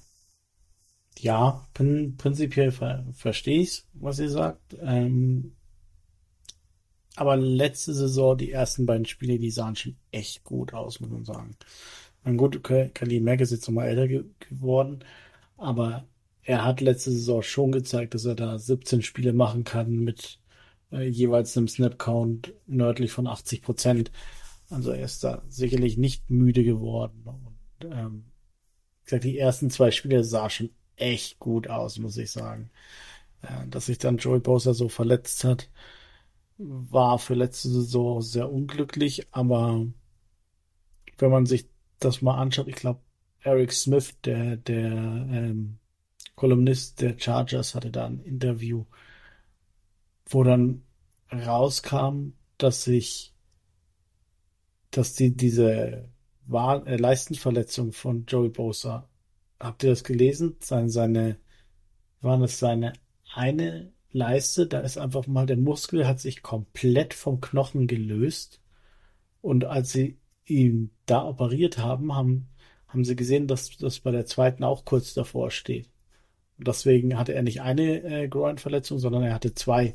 [1.18, 4.76] ja, prin prinzipiell ver verstehe ich, was ihr sagt.
[4.80, 5.56] Ähm,
[7.16, 11.24] aber letzte Saison, die ersten beiden Spiele, die sahen schon echt gut aus, muss man
[11.24, 11.56] sagen.
[12.24, 15.04] Mein gut, Kali Mack ist jetzt nochmal älter ge geworden,
[15.56, 16.04] aber
[16.46, 20.38] er hat letzte Saison schon gezeigt, dass er da 17 Spiele machen kann mit
[20.92, 24.12] äh, jeweils einem Snap-Count nördlich von 80 Prozent.
[24.70, 27.24] Also er ist da sicherlich nicht müde geworden.
[27.26, 28.26] Und ähm,
[29.04, 32.70] gesagt, die ersten zwei Spiele sah schon echt gut aus, muss ich sagen.
[33.42, 35.68] Äh, dass sich dann Joey Bosa so verletzt hat,
[36.58, 39.84] war für letzte Saison sehr unglücklich, aber
[41.18, 43.00] wenn man sich das mal anschaut, ich glaube,
[43.40, 45.78] Eric Smith, der, der ähm,
[46.36, 48.84] Kolumnist der Chargers, hatte da ein Interview,
[50.26, 50.82] wo dann
[51.32, 53.34] rauskam, dass sich,
[54.90, 56.08] dass die, diese
[56.46, 59.08] war, äh, Leistenverletzung von Joey Bosa.
[59.58, 60.56] Habt ihr das gelesen?
[60.60, 61.36] Seine, seine,
[62.20, 62.92] waren es seine
[63.34, 68.62] eine Leiste, da ist einfach mal der Muskel hat sich komplett vom Knochen gelöst.
[69.42, 72.48] Und als sie ihn da operiert haben, haben,
[72.88, 75.90] haben sie gesehen, dass das bei der zweiten auch kurz davor steht.
[76.58, 79.94] Deswegen hatte er nicht eine äh, Groin-Verletzung, sondern er hatte zwei.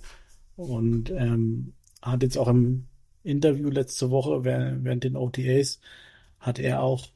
[0.56, 2.86] Und ähm, hat jetzt auch im
[3.24, 5.80] Interview letzte Woche während, während den OTAs
[6.40, 7.08] hat er auch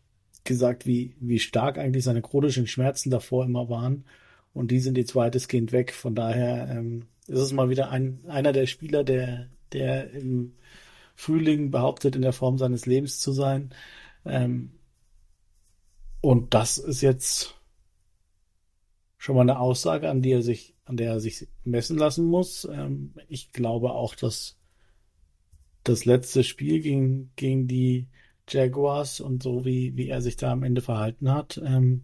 [0.44, 4.06] gesagt, wie, wie stark eigentlich seine chronischen Schmerzen davor immer waren.
[4.54, 5.94] Und die sind jetzt weitestgehend weg.
[5.94, 10.54] Von daher ähm, ist es mal wieder ein, einer der Spieler, der, der im
[11.16, 13.72] Frühling behauptet, in der Form seines Lebens zu sein.
[14.26, 14.72] Ähm,
[16.22, 17.56] und das ist jetzt
[19.26, 22.64] schon mal eine Aussage, an die er sich, an der er sich messen lassen muss.
[22.72, 24.56] Ähm, ich glaube auch, dass
[25.84, 28.08] das letzte Spiel gegen, gegen die
[28.48, 32.04] Jaguars und so wie, wie er sich da am Ende verhalten hat, ähm,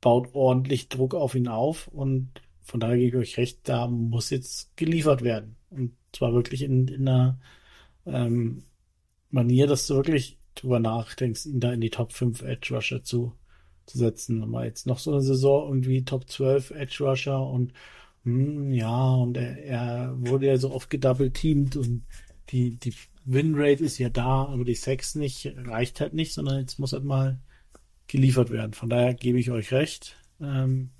[0.00, 4.30] baut ordentlich Druck auf ihn auf und von daher gebe ich euch recht, da muss
[4.30, 5.56] jetzt geliefert werden.
[5.70, 7.40] Und zwar wirklich in, in einer
[8.06, 8.62] ähm,
[9.30, 13.32] Manier, dass du wirklich drüber nachdenkst, ihn da in die Top 5 Edge Rusher zu,
[13.92, 14.42] zu setzen.
[14.42, 17.72] Aber jetzt noch so eine Saison irgendwie Top 12 Edge Rusher und
[18.24, 22.04] hm, ja, und er, er wurde ja so oft gedouble teamed und
[22.50, 26.78] die, die Winrate ist ja da, aber die Sex nicht, reicht halt nicht, sondern jetzt
[26.78, 27.40] muss halt mal
[28.06, 28.74] geliefert werden.
[28.74, 30.16] Von daher gebe ich euch recht.
[30.40, 30.90] Ähm,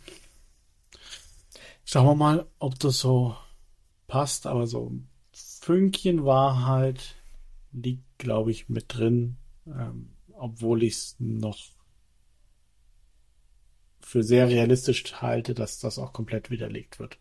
[1.85, 3.37] schauen wir mal, ob das so
[4.07, 7.17] passt, aber so ein Fünkchen Wahrheit
[7.73, 11.59] liegt, glaube ich, mit drin, ähm, obwohl ich es noch
[14.13, 17.17] für sehr realistisch halte, dass das auch komplett widerlegt wird.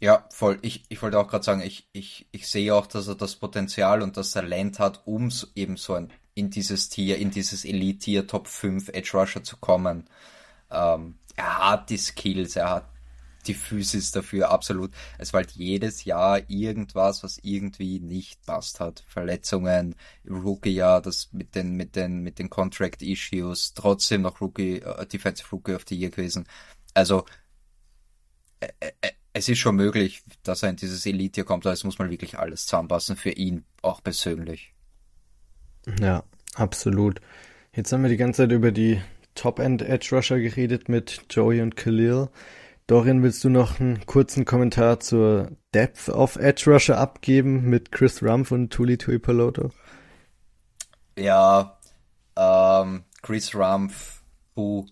[0.00, 0.58] Ja, voll.
[0.62, 4.02] Ich, ich wollte auch gerade sagen, ich, ich, ich sehe auch, dass er das Potenzial
[4.02, 8.48] und das Talent hat, um eben so ein, in dieses Tier, in dieses Elite-Tier Top
[8.48, 10.10] 5 Edge Rusher zu kommen.
[10.68, 12.91] Ähm, er hat die Skills, er hat
[13.46, 14.92] die Physis dafür, absolut.
[15.18, 19.04] Es war halt jedes Jahr irgendwas, was irgendwie nicht passt hat.
[19.06, 19.94] Verletzungen,
[20.28, 25.74] Rookie-Jahr, das mit den, mit den, mit den Contract-Issues, trotzdem noch Rookie, äh, Defensive Rookie
[25.74, 26.46] of the Year gewesen.
[26.94, 27.24] Also,
[28.60, 31.84] äh, äh, es ist schon möglich, dass er in dieses Elite hier kommt, aber es
[31.84, 34.74] muss mal wirklich alles zusammenpassen für ihn, auch persönlich.
[36.00, 36.24] Ja,
[36.54, 37.20] absolut.
[37.74, 39.00] Jetzt haben wir die ganze Zeit über die
[39.34, 42.28] Top-End Edge Rusher geredet mit Joey und Khalil.
[42.86, 48.22] Dorian, willst du noch einen kurzen Kommentar zur Depth of Edge Rusher abgeben mit Chris
[48.22, 49.70] Rumpf und Tuli Tuipoloto?
[51.16, 51.78] Ja,
[52.36, 54.22] ähm, Chris Rumpf,
[54.54, 54.86] puh,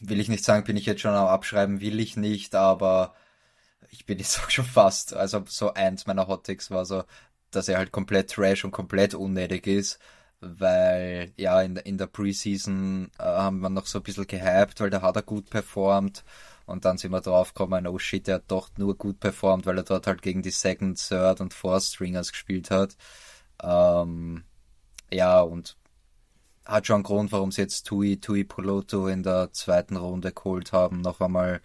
[0.00, 3.14] will ich nicht sagen, bin ich jetzt schon am Abschreiben, will ich nicht, aber
[3.90, 7.04] ich bin jetzt auch schon fast, also so eins meiner Hottakes war so,
[7.50, 9.98] dass er halt komplett trash und komplett unnötig ist,
[10.40, 14.90] weil ja in, in der Preseason äh, haben wir noch so ein bisschen gehypt, weil
[14.90, 16.24] da hat er gut performt
[16.66, 19.78] und dann sind wir drauf gekommen, oh shit, er hat doch nur gut performt, weil
[19.78, 22.96] er dort halt gegen die Second, Third und Fourth Stringers gespielt hat.
[23.62, 24.44] Ähm,
[25.12, 25.76] ja, und
[26.64, 30.72] hat schon einen Grund, warum sie jetzt Tui, Tui Poloto in der zweiten Runde geholt
[30.72, 31.60] haben, noch einmal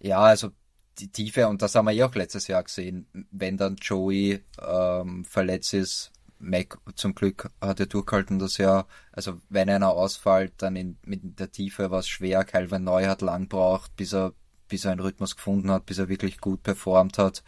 [0.00, 0.50] Ja, also
[0.98, 5.24] die Tiefe, und das haben wir ja auch letztes Jahr gesehen, wenn dann Joey ähm,
[5.24, 6.12] verletzt ist,
[6.44, 8.86] Mac zum Glück hat er durchgehalten das Jahr.
[9.12, 12.44] Also wenn einer ausfällt, dann in, mit der Tiefe war es schwer.
[12.44, 14.32] Calvin Neu hat lang braucht, bis er,
[14.68, 17.42] bis er einen Rhythmus gefunden hat, bis er wirklich gut performt hat.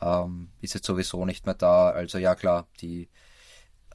[0.00, 1.90] Ähm, ist jetzt sowieso nicht mehr da.
[1.90, 3.08] Also ja klar, die,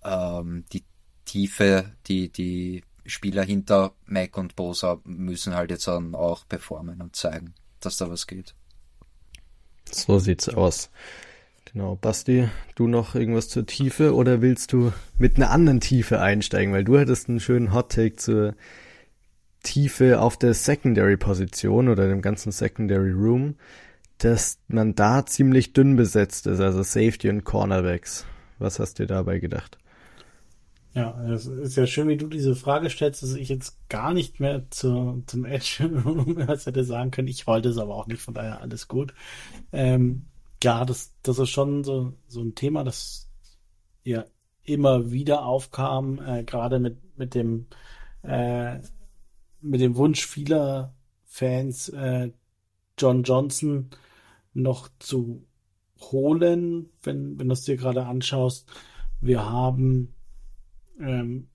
[0.04, 0.84] ähm, die
[1.26, 7.16] Tiefe, die, die Spieler hinter Mac und Bosa müssen halt jetzt dann auch performen und
[7.16, 8.56] zeigen, dass da was geht.
[9.92, 10.90] So sieht's aus.
[11.74, 16.74] Genau, Basti, du noch irgendwas zur Tiefe oder willst du mit einer anderen Tiefe einsteigen?
[16.74, 18.56] Weil du hattest einen schönen Hot Take zur
[19.64, 23.56] Tiefe auf der Secondary Position oder dem ganzen Secondary Room,
[24.18, 28.26] dass man da ziemlich dünn besetzt ist, also Safety und Cornerbacks.
[28.60, 29.78] Was hast du dabei gedacht?
[30.94, 34.42] Ja, es ist ja schön, wie du diese Frage stellst, dass ich jetzt gar nicht
[34.42, 35.90] mehr zu, zum Edge
[36.48, 37.30] was hätte sagen können.
[37.30, 39.14] Ich wollte es aber auch nicht, von daher alles gut.
[39.72, 40.26] Ähm,
[40.64, 43.30] ja, das, das ist schon so, so ein Thema, das
[44.04, 44.26] ja
[44.64, 47.68] immer wieder aufkam, äh, gerade mit, mit dem,
[48.24, 48.80] äh,
[49.62, 50.96] mit dem Wunsch vieler
[51.26, 52.32] Fans, äh,
[52.98, 53.90] John Johnson
[54.54, 55.48] noch zu
[56.00, 58.70] holen, wenn, wenn du es dir gerade anschaust.
[59.22, 60.14] Wir haben
[61.00, 61.50] ähm,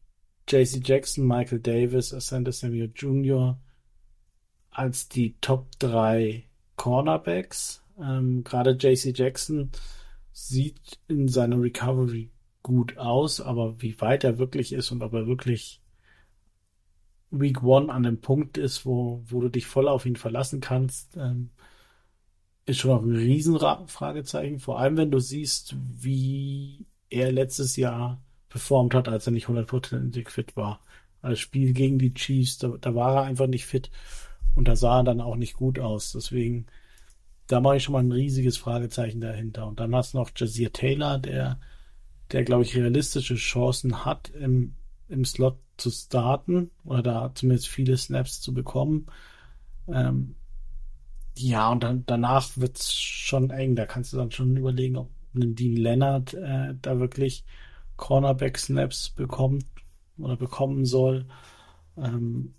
[0.48, 3.60] JC Jackson, Michael Davis, Asante Samuel Jr.
[4.70, 6.44] als die Top 3
[6.76, 9.70] Cornerbacks ähm, Gerade JC Jackson
[10.32, 12.30] sieht in seiner Recovery
[12.62, 15.80] gut aus, aber wie weit er wirklich ist und ob er wirklich
[17.30, 21.16] Week One an dem Punkt ist, wo, wo du dich voll auf ihn verlassen kannst,
[21.16, 21.50] ähm,
[22.66, 24.58] ist schon noch ein Riesenfragezeichen.
[24.58, 30.28] Vor allem, wenn du siehst, wie er letztes Jahr performt hat, als er nicht 100%
[30.28, 30.80] fit war.
[31.22, 33.90] Als Spiel gegen die Chiefs, da, da war er einfach nicht fit
[34.54, 36.12] und da sah er dann auch nicht gut aus.
[36.12, 36.66] Deswegen
[37.46, 39.66] da mache ich schon mal ein riesiges Fragezeichen dahinter.
[39.66, 41.60] Und dann hast du noch Jazir Taylor, der,
[42.32, 44.74] der glaube ich, realistische Chancen hat, im,
[45.08, 49.06] im Slot zu starten oder da zumindest viele Snaps zu bekommen.
[49.88, 50.34] Ähm,
[51.38, 53.76] ja, und dann danach wird's schon eng.
[53.76, 57.44] Da kannst du dann schon überlegen, ob ein Dean Leonard äh, da wirklich
[57.96, 59.66] Cornerback-Snaps bekommt
[60.18, 61.26] oder bekommen soll.
[61.96, 62.54] Ähm,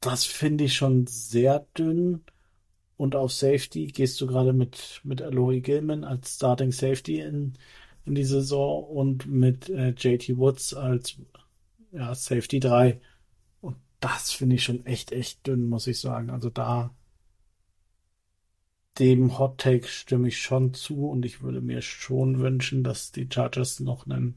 [0.00, 2.22] das finde ich schon sehr dünn.
[2.96, 7.54] Und auf Safety gehst du gerade mit, mit Aloy Gilman als Starting Safety in,
[8.04, 11.16] in die Saison und mit äh, JT Woods als
[11.92, 13.00] ja, Safety 3.
[13.60, 16.30] Und das finde ich schon echt, echt dünn, muss ich sagen.
[16.30, 16.94] Also da
[18.98, 23.28] dem Hot Take stimme ich schon zu und ich würde mir schon wünschen, dass die
[23.30, 24.36] Chargers noch einen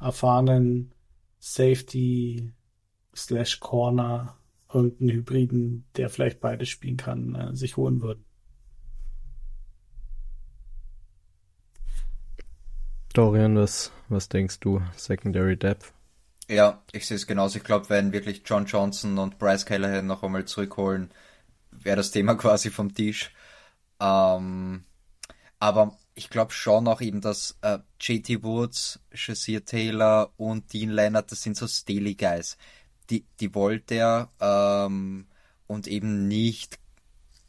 [0.00, 0.92] erfahrenen
[1.38, 2.52] Safety
[3.14, 4.36] slash Corner
[4.74, 8.24] irgendeinen Hybriden, der vielleicht beides spielen kann, äh, sich holen würden.
[13.12, 14.82] Dorian, was, was denkst du?
[14.96, 15.92] Secondary Depth?
[16.48, 17.58] Ja, ich sehe es genauso.
[17.58, 21.10] Ich glaube, wenn wirklich John Johnson und Bryce Callahan noch einmal zurückholen,
[21.70, 23.32] wäre das Thema quasi vom Tisch.
[24.00, 24.84] Ähm,
[25.60, 31.30] aber ich glaube schon auch eben, dass äh, JT Woods, Shazier Taylor und Dean Leonard,
[31.30, 32.58] das sind so Steely Guys
[33.10, 35.26] die, die wollte er ähm,
[35.66, 36.78] und eben nicht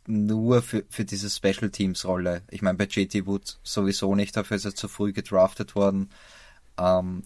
[0.07, 2.43] nur für, für diese Special Teams Rolle.
[2.51, 6.11] Ich meine, bei JT Wood sowieso nicht, dafür ist er zu früh gedraftet worden.
[6.77, 7.23] Ähm,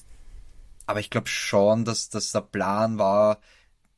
[0.85, 3.39] aber ich glaube schon, dass, dass der Plan war,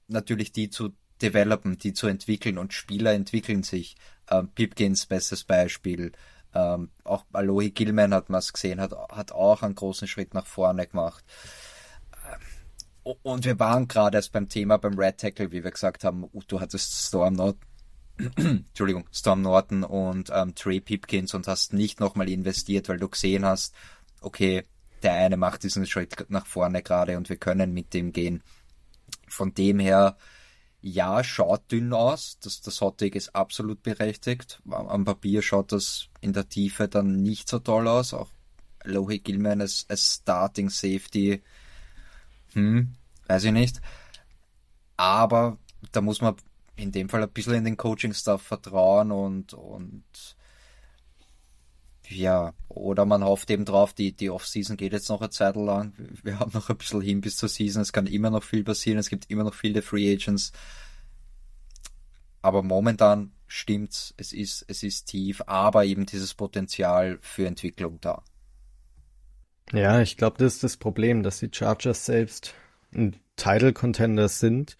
[0.07, 3.95] natürlich die zu developen, die zu entwickeln und Spieler entwickeln sich.
[4.29, 6.11] Ähm, Pipkins, bestes Beispiel.
[6.53, 10.47] Ähm, auch Alohi Gilman hat man es gesehen, hat, hat auch einen großen Schritt nach
[10.47, 11.23] vorne gemacht.
[13.03, 16.59] Und wir waren gerade erst beim Thema beim Red Tackle, wie wir gesagt haben, du
[16.59, 17.61] hattest Storm Norton,
[18.37, 23.43] Entschuldigung, Storm Norton und ähm, Trey Pipkins und hast nicht nochmal investiert, weil du gesehen
[23.45, 23.73] hast,
[24.21, 24.63] okay,
[25.01, 28.43] der eine macht diesen Schritt nach vorne gerade und wir können mit dem gehen.
[29.27, 30.17] Von dem her,
[30.81, 32.37] ja, schaut dünn aus.
[32.41, 34.61] Das, das Hottig ist absolut berechtigt.
[34.69, 38.13] Am Papier schaut das in der Tiefe dann nicht so toll aus.
[38.13, 38.29] Auch
[38.83, 41.41] Lohi Gilman als, als Starting Safety
[42.53, 42.93] hm,
[43.27, 43.81] weiß ich nicht.
[44.97, 45.57] Aber
[45.91, 46.35] da muss man
[46.75, 50.03] in dem Fall ein bisschen in den Coaching-Stuff vertrauen und, und
[52.07, 55.93] ja, oder man hofft eben drauf, die, die Off-Season geht jetzt noch eine Zeit lang.
[56.23, 57.81] Wir haben noch ein bisschen hin bis zur Season.
[57.81, 58.99] Es kann immer noch viel passieren.
[58.99, 60.51] Es gibt immer noch viele Free Agents.
[62.41, 64.13] Aber momentan stimmt's.
[64.17, 68.23] Es ist, es ist tief, aber eben dieses Potenzial für Entwicklung da.
[69.73, 72.53] Ja, ich glaube, das ist das Problem, dass die Chargers selbst
[72.93, 74.77] ein Title Contender sind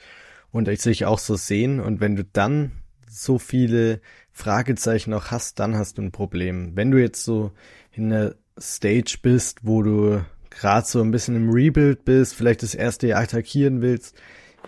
[0.51, 1.79] und sich auch so sehen.
[1.79, 2.71] Und wenn du dann
[3.09, 4.01] so viele
[4.31, 6.75] Fragezeichen auch hast, dann hast du ein Problem.
[6.75, 7.51] Wenn du jetzt so
[7.91, 12.75] in der Stage bist, wo du gerade so ein bisschen im Rebuild bist, vielleicht das
[12.75, 14.15] erste Jahr attackieren willst,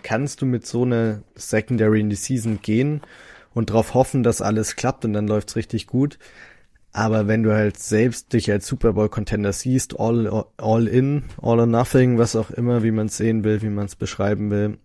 [0.02, 3.00] kannst du mit so einer Secondary in die Season gehen
[3.52, 6.18] und darauf hoffen, dass alles klappt und dann läuft's richtig gut.
[6.94, 11.60] Aber wenn du halt selbst dich als Super Bowl Contender siehst, all, all in, all
[11.60, 14.78] or nothing, was auch immer, wie man es sehen will, wie man es beschreiben will,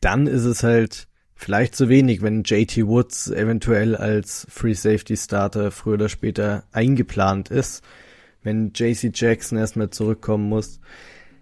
[0.00, 5.72] dann ist es halt vielleicht zu wenig, wenn JT Woods eventuell als Free Safety Starter
[5.72, 7.82] früher oder später eingeplant ist
[8.46, 10.80] wenn JC Jackson erstmal zurückkommen muss.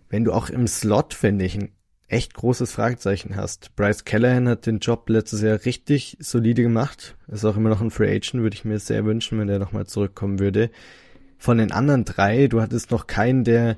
[0.08, 1.70] Wenn du auch im Slot, finde ich, ein
[2.14, 3.74] echt großes Fragezeichen hast.
[3.74, 7.16] Bryce Callahan hat den Job letztes Jahr richtig solide gemacht.
[7.26, 9.86] Ist auch immer noch ein Free Agent, würde ich mir sehr wünschen, wenn der nochmal
[9.86, 10.70] zurückkommen würde.
[11.38, 13.76] Von den anderen drei, du hattest noch keinen, der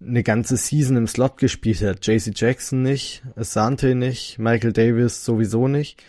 [0.00, 2.06] eine ganze Season im Slot gespielt hat.
[2.06, 6.02] JC Jackson nicht, Asante nicht, Michael Davis sowieso nicht.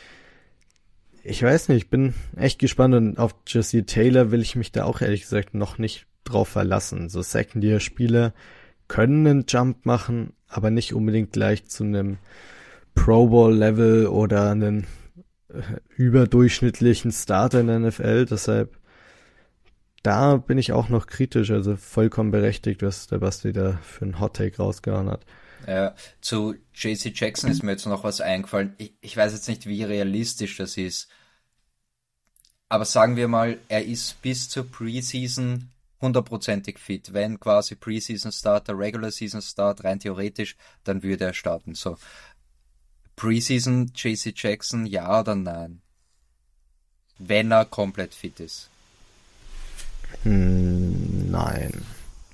[1.24, 4.86] Ich weiß nicht, ich bin echt gespannt und auf Jesse Taylor will ich mich da
[4.86, 7.10] auch ehrlich gesagt noch nicht drauf verlassen.
[7.10, 8.34] So Second-Year-Spieler
[8.88, 12.18] können einen Jump machen, aber nicht unbedingt gleich zu einem
[12.96, 14.88] Pro Bowl-Level oder einen
[15.50, 15.62] äh,
[15.96, 18.26] überdurchschnittlichen Starter in der NFL.
[18.26, 18.78] Deshalb,
[20.04, 24.20] da bin ich auch noch kritisch, also vollkommen berechtigt, was der Basti da für einen
[24.20, 25.26] Hot Take rausgehauen hat.
[25.68, 28.74] Ja, zu JC Jackson ist mir jetzt noch was eingefallen.
[28.78, 31.10] Ich, ich weiß jetzt nicht, wie realistisch das ist.
[32.70, 35.70] Aber sagen wir mal, er ist bis zur Preseason
[36.02, 37.14] hundertprozentig fit.
[37.14, 41.76] Wenn quasi Preseason Start, der Regular Season Start, rein theoretisch, dann würde er starten.
[41.76, 41.98] So.
[43.16, 45.82] Preseason JC Jackson, ja oder nein?
[47.18, 48.70] Wenn er komplett fit ist.
[50.24, 51.86] Hm, nein,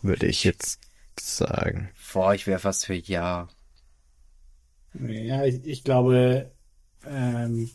[0.01, 0.79] würde ich jetzt
[1.19, 1.89] sagen.
[2.13, 3.47] Boah, ich wäre fast für ja.
[4.93, 6.51] Ja, ich, ich glaube,
[7.05, 7.69] ähm,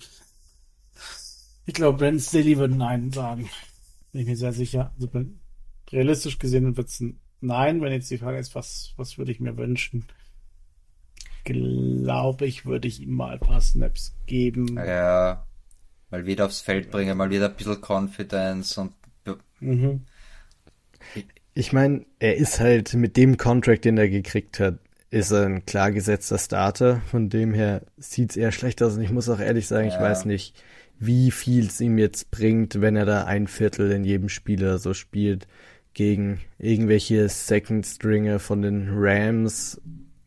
[1.66, 3.50] ich glaube, Ben Staley würde Nein sagen.
[4.12, 4.92] Bin ich mir sehr sicher.
[4.94, 5.08] Also
[5.92, 7.02] realistisch gesehen wird es
[7.40, 7.80] nein.
[7.80, 10.04] Wenn jetzt die Frage ist, was, was würde ich mir wünschen?
[11.44, 14.76] Glaube ich, würde ich ihm mal ein paar Snaps geben.
[14.76, 15.46] Ja,
[16.10, 18.92] mal wieder aufs Feld bringen, mal wieder ein bisschen Confidence und.
[19.60, 20.02] Mhm.
[21.54, 24.78] Ich meine, er ist halt mit dem Contract, den er gekriegt hat,
[25.10, 27.02] ist er ein klar gesetzter Starter.
[27.10, 28.96] Von dem her sieht es eher schlecht aus.
[28.96, 29.94] Und ich muss auch ehrlich sagen, ja.
[29.94, 30.62] ich weiß nicht,
[30.98, 34.94] wie viel es ihm jetzt bringt, wenn er da ein Viertel in jedem Spieler so
[34.94, 35.48] spielt
[36.00, 39.78] gegen irgendwelche Second Stringer von den Rams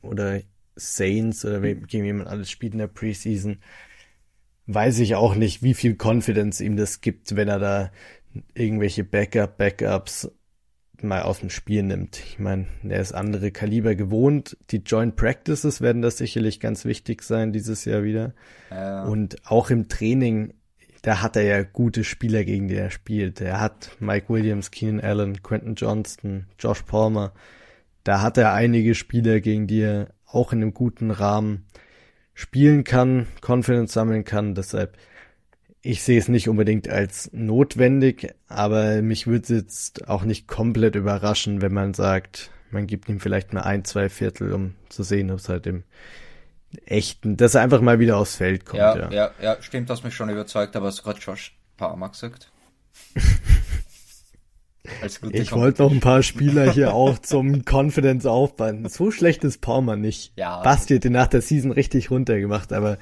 [0.04, 0.42] oder
[0.76, 3.58] Saints oder gegen jemand alles spielt in der Preseason,
[4.68, 7.92] weiß ich auch nicht, wie viel Confidence ihm das gibt, wenn er da
[8.54, 10.32] irgendwelche Backup, Backups
[11.02, 12.20] mal aus dem Spiel nimmt.
[12.20, 14.56] Ich meine, er ist andere Kaliber gewohnt.
[14.70, 18.36] Die Joint Practices werden das sicherlich ganz wichtig sein dieses Jahr wieder.
[18.70, 19.06] Ja.
[19.06, 20.54] Und auch im Training
[21.04, 23.42] da hat er ja gute Spieler, gegen die er spielt.
[23.42, 27.34] Er hat Mike Williams, Keenan Allen, Quentin Johnston, Josh Palmer.
[28.06, 31.66] Da hat er einige Spieler, gegen die er auch in einem guten Rahmen
[32.34, 34.56] spielen kann, Confidence sammeln kann.
[34.56, 34.98] Deshalb,
[35.82, 40.96] ich sehe es nicht unbedingt als notwendig, aber mich würde es jetzt auch nicht komplett
[40.96, 45.32] überraschen, wenn man sagt, man gibt ihm vielleicht mal ein, zwei Viertel, um zu sehen,
[45.32, 45.84] ob es halt im
[46.86, 48.80] echten, dass er einfach mal wieder aufs Feld kommt.
[48.80, 52.10] Ja, ja, ja, ja stimmt, hast mich schon überzeugt, aber hast du gerade Josh Palmer
[52.10, 52.52] gesagt?
[55.32, 58.88] ich wollte noch ein paar Spieler hier auch zum Confidence aufbauen.
[58.90, 60.34] So schlecht ist Palmer nicht.
[60.36, 60.62] Ja.
[60.62, 62.98] Basti hat den nach der Season richtig runtergemacht, aber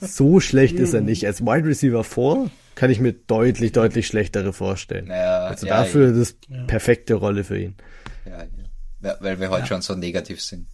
[0.00, 1.26] so schlecht ist er nicht.
[1.26, 5.08] Als Wide Receiver 4 kann ich mir deutlich, deutlich schlechtere vorstellen.
[5.08, 6.18] Ja, also ja, dafür ja.
[6.18, 6.36] das
[6.66, 7.76] perfekte Rolle für ihn.
[8.24, 10.66] Ja, weil wir heute schon so negativ sind.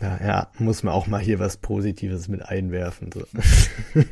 [0.00, 3.10] Ja, ja, muss man auch mal hier was Positives mit einwerfen.
[3.12, 3.24] So.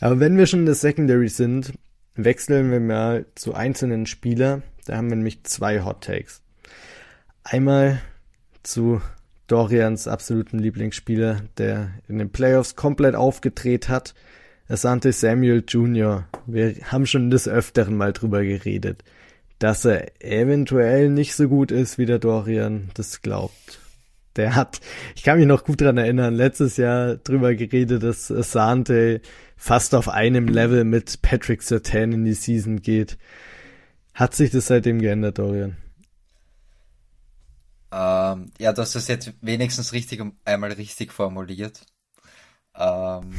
[0.00, 1.72] Aber wenn wir schon in der Secondary sind,
[2.14, 4.62] wechseln wir mal zu einzelnen Spielern.
[4.86, 6.42] Da haben wir nämlich zwei Hot Takes.
[7.44, 8.00] Einmal
[8.62, 9.00] zu
[9.46, 14.14] Dorians absoluten Lieblingsspieler, der in den Playoffs komplett aufgedreht hat.
[14.68, 16.28] Asante Samuel Jr.
[16.46, 19.02] Wir haben schon des Öfteren mal drüber geredet,
[19.58, 23.80] dass er eventuell nicht so gut ist, wie der Dorian das glaubt.
[24.36, 24.80] Der hat,
[25.16, 29.20] ich kann mich noch gut dran erinnern, letztes Jahr drüber geredet, dass Asante
[29.56, 33.18] fast auf einem Level mit Patrick Sertan in die Season geht.
[34.14, 35.76] Hat sich das seitdem geändert, Dorian?
[37.90, 41.86] Ähm, ja, du hast das jetzt wenigstens richtig einmal richtig formuliert.
[42.74, 43.34] Ähm,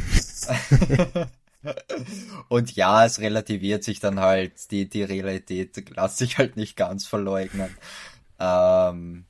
[2.49, 7.05] und ja, es relativiert sich dann halt, die, die Realität lässt sich halt nicht ganz
[7.05, 7.75] verleugnen.
[8.39, 9.25] Ähm,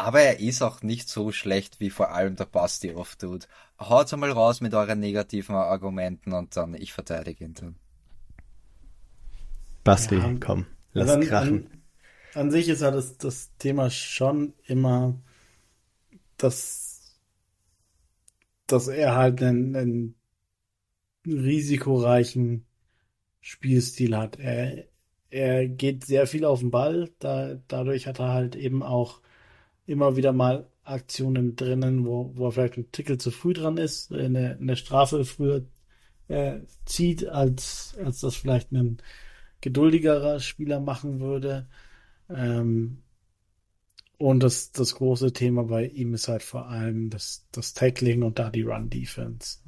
[0.00, 3.48] Aber er ist auch nicht so schlecht, wie vor allem der Basti oft tut.
[3.78, 7.76] Haut's einmal raus mit euren negativen Argumenten und dann ich verteidige ihn dann.
[9.84, 11.66] Basti, ja, komm, lass an, krachen.
[12.32, 15.20] An, an, sich ist ja das, das Thema schon immer,
[16.38, 17.18] dass,
[18.66, 20.14] dass er halt einen, einen
[21.26, 22.64] risikoreichen
[23.42, 24.38] Spielstil hat.
[24.38, 24.84] Er,
[25.28, 29.20] er geht sehr viel auf den Ball, da, dadurch hat er halt eben auch
[29.86, 34.12] immer wieder mal Aktionen drinnen, wo, wo er vielleicht ein Tickel zu früh dran ist,
[34.12, 35.64] eine, eine Strafe früher
[36.28, 38.98] äh, zieht, als, als das vielleicht ein
[39.60, 41.68] geduldigerer Spieler machen würde.
[42.28, 43.02] Ähm,
[44.18, 48.38] und das, das große Thema bei ihm ist halt vor allem das, das Tackling und
[48.38, 49.58] da die Run-Defense.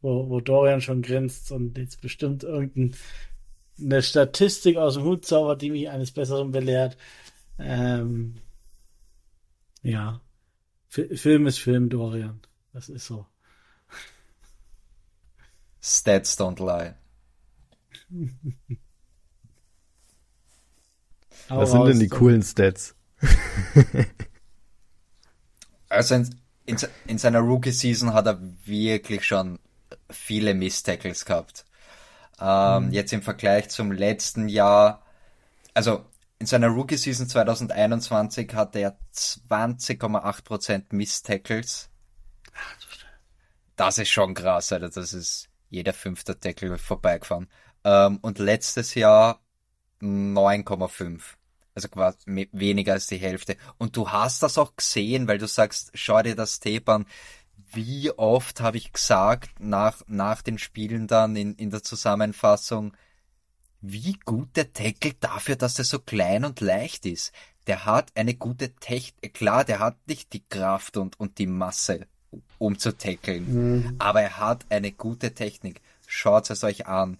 [0.00, 5.70] Wo, wo Dorian schon grinst und jetzt bestimmt irgendeine Statistik aus dem Hut zaubert, die
[5.70, 6.96] mich eines Besseren belehrt.
[7.58, 8.40] Ähm,
[9.82, 10.20] ja.
[10.90, 12.40] F Film ist Film, Dorian.
[12.72, 13.26] Das ist so.
[15.80, 16.94] Stats don't lie.
[21.48, 22.94] Was sind denn die coolen Stats?
[25.88, 26.34] also in,
[26.66, 26.76] in,
[27.06, 29.58] in seiner Rookie-Season hat er wirklich schon
[30.10, 31.64] viele Miss-Tackles gehabt.
[32.40, 32.92] Ähm, mhm.
[32.92, 35.02] Jetzt im Vergleich zum letzten Jahr,
[35.74, 36.04] also
[36.42, 41.88] in seiner Rookie-Season 2021 hatte er 20,8% Miss-Tackles.
[43.76, 44.88] Das ist schon krass, Alter.
[44.88, 47.48] Das ist jeder fünfte Tackle vorbeigefahren.
[47.84, 49.40] Ähm, und letztes Jahr
[50.00, 51.22] 9,5.
[51.76, 53.56] Also quasi weniger als die Hälfte.
[53.78, 57.06] Und du hast das auch gesehen, weil du sagst, schau dir das Tape an.
[57.72, 62.96] Wie oft habe ich gesagt, nach, nach den Spielen dann in, in der Zusammenfassung,
[63.82, 67.32] wie gut der tackelt dafür, dass er so klein und leicht ist.
[67.66, 69.34] Der hat eine gute Technik.
[69.34, 72.06] Klar, der hat nicht die Kraft und, und die Masse,
[72.58, 73.82] um zu tackeln.
[73.84, 73.96] Mhm.
[73.98, 75.80] Aber er hat eine gute Technik.
[76.06, 77.18] Schaut es euch an.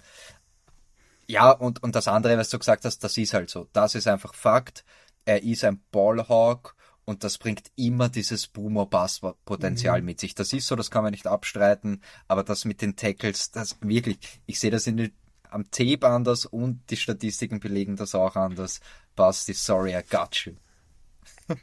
[1.27, 3.69] Ja, und, und das andere, was du gesagt hast, das ist halt so.
[3.73, 4.85] Das ist einfach Fakt.
[5.25, 10.07] Er ist ein Ballhawk und das bringt immer dieses Boomer-Bass-Potenzial mhm.
[10.07, 10.35] mit sich.
[10.35, 14.19] Das ist so, das kann man nicht abstreiten, aber das mit den Tackles, das wirklich,
[14.47, 15.13] ich sehe das in den,
[15.53, 18.81] am Tape anders und die Statistiken belegen das auch anders.
[19.15, 20.53] Basti, sorry, I got you.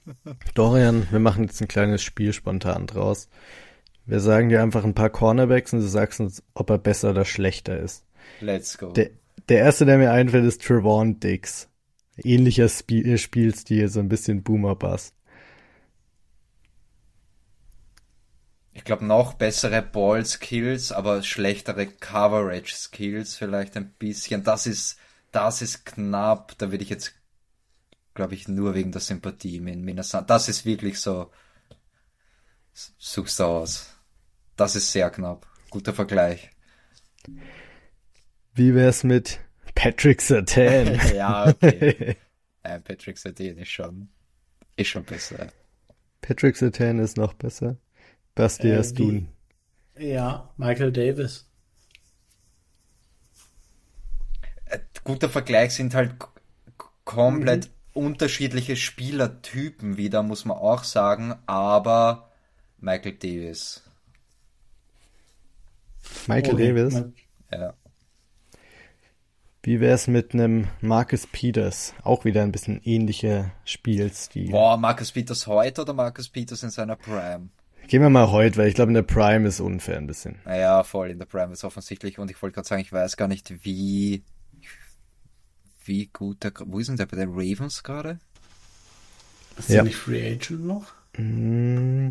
[0.54, 3.30] Dorian, wir machen jetzt ein kleines Spiel spontan draus.
[4.06, 7.26] Wir sagen dir einfach ein paar Cornerbacks und du sagst uns, ob er besser oder
[7.26, 8.06] schlechter ist.
[8.42, 8.92] Let's go.
[8.92, 9.12] Der,
[9.50, 11.70] der erste, der mir einfällt, ist Trevon Dix.
[12.18, 15.14] Ähnlicher Spiel Spielstil, so ein bisschen Boomer-Bass.
[18.80, 24.46] Ich glaube, noch bessere Ball-Skills, aber schlechtere Coverage-Skills vielleicht ein bisschen.
[24.46, 24.98] Das ist,
[25.34, 26.58] das ist knapp.
[26.58, 27.14] Da würde ich jetzt,
[28.14, 30.24] glaube ich, nur wegen der Sympathie mit Minnesota.
[30.24, 31.30] Das ist wirklich so,
[32.98, 33.94] suchst du aus.
[34.56, 35.46] Das ist sehr knapp.
[35.70, 36.50] Guter Vergleich.
[38.54, 39.42] Wie wär's mit
[39.76, 41.02] Patrick Sertan?
[41.14, 42.16] ja, okay.
[42.64, 44.08] äh, Patrick Sertan ist schon,
[44.78, 45.52] ist schon besser.
[46.22, 47.76] Patrick Sertan ist noch besser.
[48.40, 49.28] Basti, äh, hast du
[49.98, 51.46] Ja, Michael Davis.
[54.64, 56.16] Äh, guter Vergleich sind halt
[57.04, 58.06] komplett mhm.
[58.06, 62.30] unterschiedliche Spielertypen wieder, muss man auch sagen, aber
[62.78, 63.84] Michael Davis.
[66.28, 66.68] Michael okay.
[66.68, 67.04] Davis?
[67.52, 67.74] Ja.
[69.64, 71.94] Wie wär's mit einem Marcus Peters?
[72.04, 74.50] Auch wieder ein bisschen ähnlicher Spielstil.
[74.50, 77.50] Boah, Marcus Peters heute oder Marcus Peters in seiner Prime?
[77.90, 80.38] Gehen wir mal heute, weil ich glaube, in der Prime ist unfair ein bisschen.
[80.46, 82.20] Naja, voll, in der Prime ist offensichtlich.
[82.20, 84.22] Und ich wollte gerade sagen, ich weiß gar nicht, wie,
[85.86, 88.20] wie gut der, wo ist denn der bei den Ravens gerade?
[89.58, 89.78] Ist ja.
[89.78, 90.94] der nicht Free Agent noch?
[91.18, 92.10] Mm,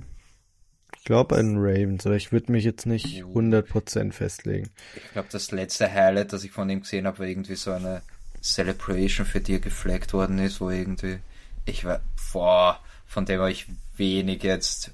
[0.97, 4.71] ich glaube ein Ravens, aber ich würde mich jetzt nicht 100% festlegen.
[4.97, 8.03] Ich glaube, das letzte Highlight, das ich von ihm gesehen habe, war irgendwie so eine
[8.43, 11.21] Celebration, für die er geflaggt worden ist, wo irgendwie,
[11.67, 12.01] ich war,
[12.33, 14.91] boah, von dem habe ich wenig jetzt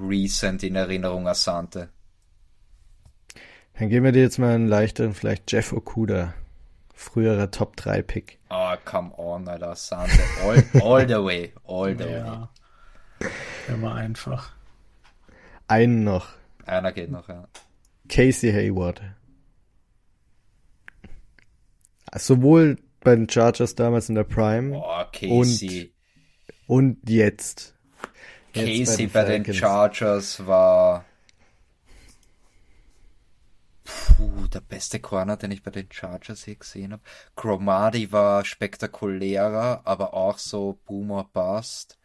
[0.00, 1.88] recent in Erinnerung Asante.
[3.78, 6.34] Dann geben wir dir jetzt mal einen leichteren, vielleicht Jeff Okuda.
[6.94, 8.38] Früherer Top 3 Pick.
[8.50, 9.70] Oh, come on, Alter.
[9.70, 10.18] Asante.
[10.42, 11.52] All, all the way.
[11.66, 12.48] All the ja.
[13.20, 13.30] way.
[13.68, 14.52] Immer einfach.
[15.66, 16.28] Einen noch.
[16.66, 17.48] Einer geht noch, ja.
[18.08, 19.02] Casey Hayward.
[22.16, 25.92] Sowohl bei den Chargers damals in der Prime oh, Casey.
[26.66, 27.73] Und, und jetzt.
[28.54, 31.04] Casey bei den, bei den Chargers war
[33.84, 37.02] Puh, der beste Corner, den ich bei den Chargers hier gesehen habe.
[37.36, 41.98] Cromarty war spektakulärer, aber auch so Boomer Bust.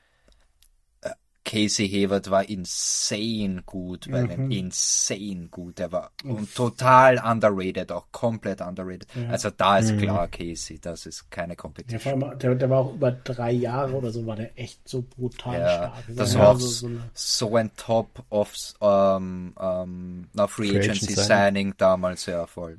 [1.50, 4.52] Casey Hayward war insane gut bei mhm.
[4.52, 5.80] insane gut.
[5.80, 9.08] Er war und total underrated, auch komplett underrated.
[9.16, 9.30] Ja.
[9.30, 9.98] Also da ist mhm.
[9.98, 12.22] klar Casey, das ist keine Competition.
[12.22, 15.60] Ja, der, der, war auch über drei Jahre oder so, war der echt so brutal
[15.60, 16.04] ja, stark.
[16.10, 21.14] Das war auch so, so, so, ein Top of ähm, ähm, na, Free, Free Agency
[21.14, 21.26] Signing.
[21.26, 22.78] Signing damals, ja voll.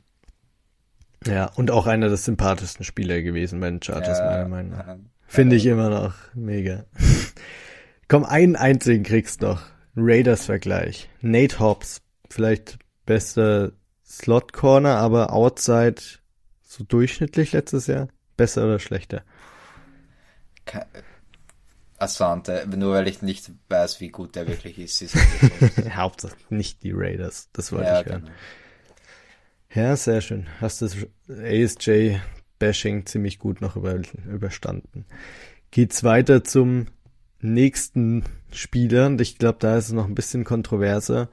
[1.27, 4.97] Ja, und auch einer der sympathischsten Spieler gewesen bei den Chargers, ja, meiner Meinung nach.
[5.27, 6.85] Finde ich immer noch mega.
[8.11, 9.63] Komm, einen einzigen kriegst noch.
[9.95, 11.09] Raiders-Vergleich.
[11.21, 13.71] Nate Hobbs, vielleicht bester
[14.05, 16.03] Slot-Corner, aber Outside
[16.61, 18.09] so durchschnittlich letztes Jahr.
[18.37, 19.23] Besser oder schlechter?
[21.99, 25.03] Asante, nur weil ich nicht weiß, wie gut der wirklich ist.
[25.03, 25.15] ist
[25.95, 28.23] Hauptsache nicht die Raiders, das wollte ja, ich hören.
[29.73, 29.87] Genau.
[29.89, 30.49] Ja, sehr schön.
[30.61, 30.97] Hast das
[31.29, 35.05] ASJ-Bashing ziemlich gut noch über, überstanden.
[35.71, 36.89] Geht's weiter zum
[37.41, 41.28] nächsten Spieler, und ich glaube, da ist es noch ein bisschen kontroverser.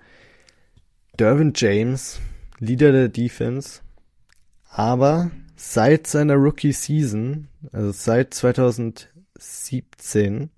[1.20, 2.20] Dervin James,
[2.60, 3.82] Leader der Defense,
[4.70, 10.50] aber seit seiner Rookie Season, also seit 2017,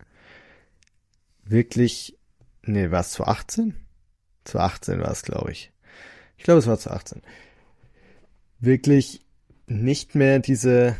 [1.45, 2.17] wirklich,
[2.63, 3.75] nee, war es 2018?
[4.45, 5.71] 2018 war es, glaube ich.
[6.37, 7.21] Ich glaube, es war 2018.
[8.59, 9.25] Wirklich
[9.67, 10.95] nicht mehr diese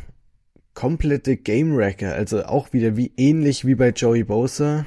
[0.80, 4.86] komplette Game Wrecker, also auch wieder wie ähnlich wie bei Joey Bosa.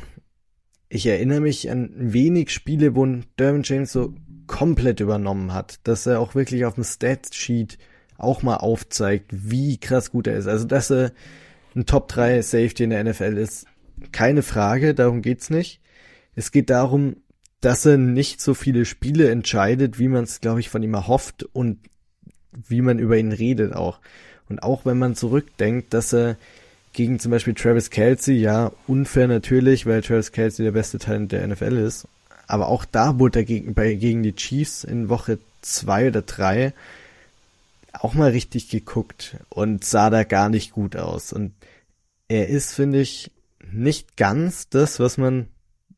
[0.90, 3.06] Ich erinnere mich an wenig Spiele, wo
[3.38, 4.16] Derwin James so
[4.48, 7.78] komplett übernommen hat, dass er auch wirklich auf dem Stat-Sheet
[8.18, 10.48] auch mal aufzeigt, wie krass gut er ist.
[10.48, 11.12] Also, dass er
[11.76, 13.68] ein Top 3 Safety in der NFL ist,
[14.12, 15.80] keine Frage, darum geht's nicht.
[16.34, 17.18] Es geht darum,
[17.62, 21.44] dass er nicht so viele Spiele entscheidet, wie man es, glaube ich, von ihm erhofft
[21.44, 21.78] und
[22.52, 24.00] wie man über ihn redet auch.
[24.50, 26.38] Und auch wenn man zurückdenkt, dass er
[26.94, 31.48] gegen zum Beispiel Travis Kelsey, ja, unfair natürlich, weil Travis Kelsey der beste Talent der
[31.48, 32.08] NFL ist.
[32.48, 36.74] Aber auch da wurde er gegen, bei, gegen die Chiefs in Woche zwei oder drei
[37.94, 41.32] auch mal richtig geguckt und sah da gar nicht gut aus.
[41.32, 41.54] Und
[42.28, 43.32] er ist, finde ich,
[43.72, 45.48] nicht ganz das, was man,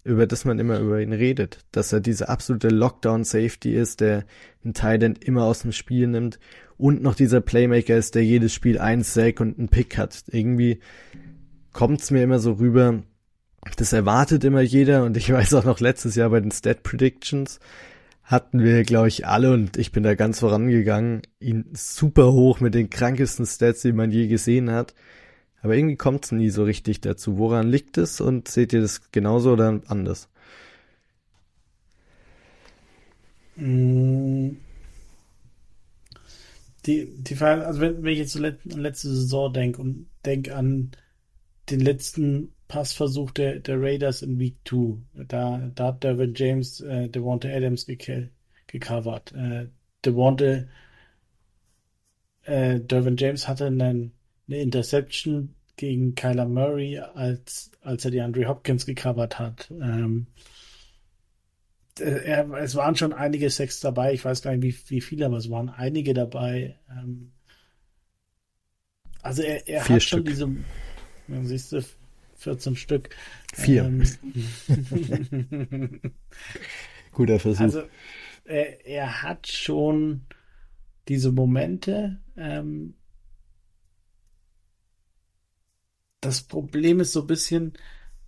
[0.05, 1.65] über das man immer über ihn redet.
[1.73, 4.23] Dass er diese absolute Lockdown-Safety ist, der
[4.63, 6.39] einen Thailand immer aus dem Spiel nimmt
[6.77, 10.23] und noch dieser Playmaker ist, der jedes Spiel ein Sack und einen Pick hat.
[10.27, 10.79] Irgendwie
[11.73, 13.03] kommt's mir immer so rüber,
[13.75, 17.59] das erwartet immer jeder und ich weiß auch noch letztes Jahr bei den Stat Predictions
[18.25, 22.73] hatten wir, glaube ich, alle und ich bin da ganz vorangegangen, ihn super hoch mit
[22.73, 24.95] den krankesten Stats, die man je gesehen hat.
[25.65, 27.39] Aber irgendwie kommt's nie so richtig dazu.
[27.39, 30.29] Woran liegt es und seht ihr das genauso oder anders?
[33.55, 34.57] Mm,
[36.85, 40.07] die, die Frage, also wenn, wenn ich jetzt so let, an letzte Saison denke und
[40.23, 40.91] denke an
[41.71, 47.09] den letzten Passversuch der, der Raiders in Week 2, da, da hat Derwin James äh,
[47.09, 48.29] Devonta Adams gec
[48.67, 49.31] gecovert.
[49.33, 49.69] Äh,
[50.05, 50.65] Devonta
[52.43, 54.14] äh, Derwin James hatte einen,
[54.47, 59.71] eine Interception gegen Kyler Murray, als, als er die Andre Hopkins gecovert hat.
[59.71, 60.27] Ähm,
[61.99, 64.13] er, es waren schon einige Sex dabei.
[64.13, 66.77] Ich weiß gar nicht, wie, wie viele, aber es waren einige dabei.
[66.89, 67.31] Ähm,
[69.21, 70.01] also er, er hat Stück.
[70.01, 70.49] schon diese,
[71.47, 71.81] siehst du,
[72.35, 73.09] 14 Stück.
[73.53, 73.85] Vier.
[73.85, 74.03] Ähm,
[77.11, 77.61] Guter Versuch.
[77.61, 77.83] Also
[78.43, 80.25] er, er hat schon
[81.07, 82.19] diese Momente.
[82.37, 82.95] Ähm,
[86.21, 87.73] das Problem ist so ein bisschen,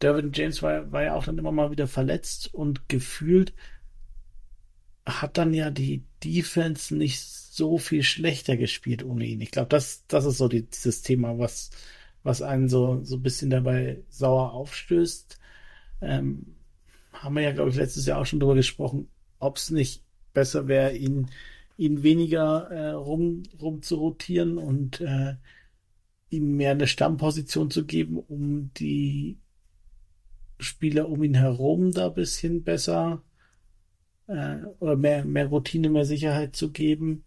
[0.01, 3.53] Derwin James war, war ja auch dann immer mal wieder verletzt und gefühlt
[5.05, 9.41] hat dann ja die Defense nicht so viel schlechter gespielt ohne ihn.
[9.41, 11.71] Ich glaube, das, das ist so die, dieses Thema, was,
[12.23, 15.39] was einen so, so ein bisschen dabei sauer aufstößt.
[16.01, 16.55] Ähm,
[17.13, 19.07] haben wir ja, glaube ich, letztes Jahr auch schon drüber gesprochen,
[19.39, 21.31] ob es nicht besser wäre, ihn,
[21.77, 25.35] ihn weniger äh, rum, rum zu rotieren und äh,
[26.29, 29.37] ihm mehr eine Stammposition zu geben, um die
[30.59, 33.21] Spieler um ihn herum da ein bisschen besser
[34.27, 37.23] äh, oder mehr, mehr Routine, mehr Sicherheit zu geben.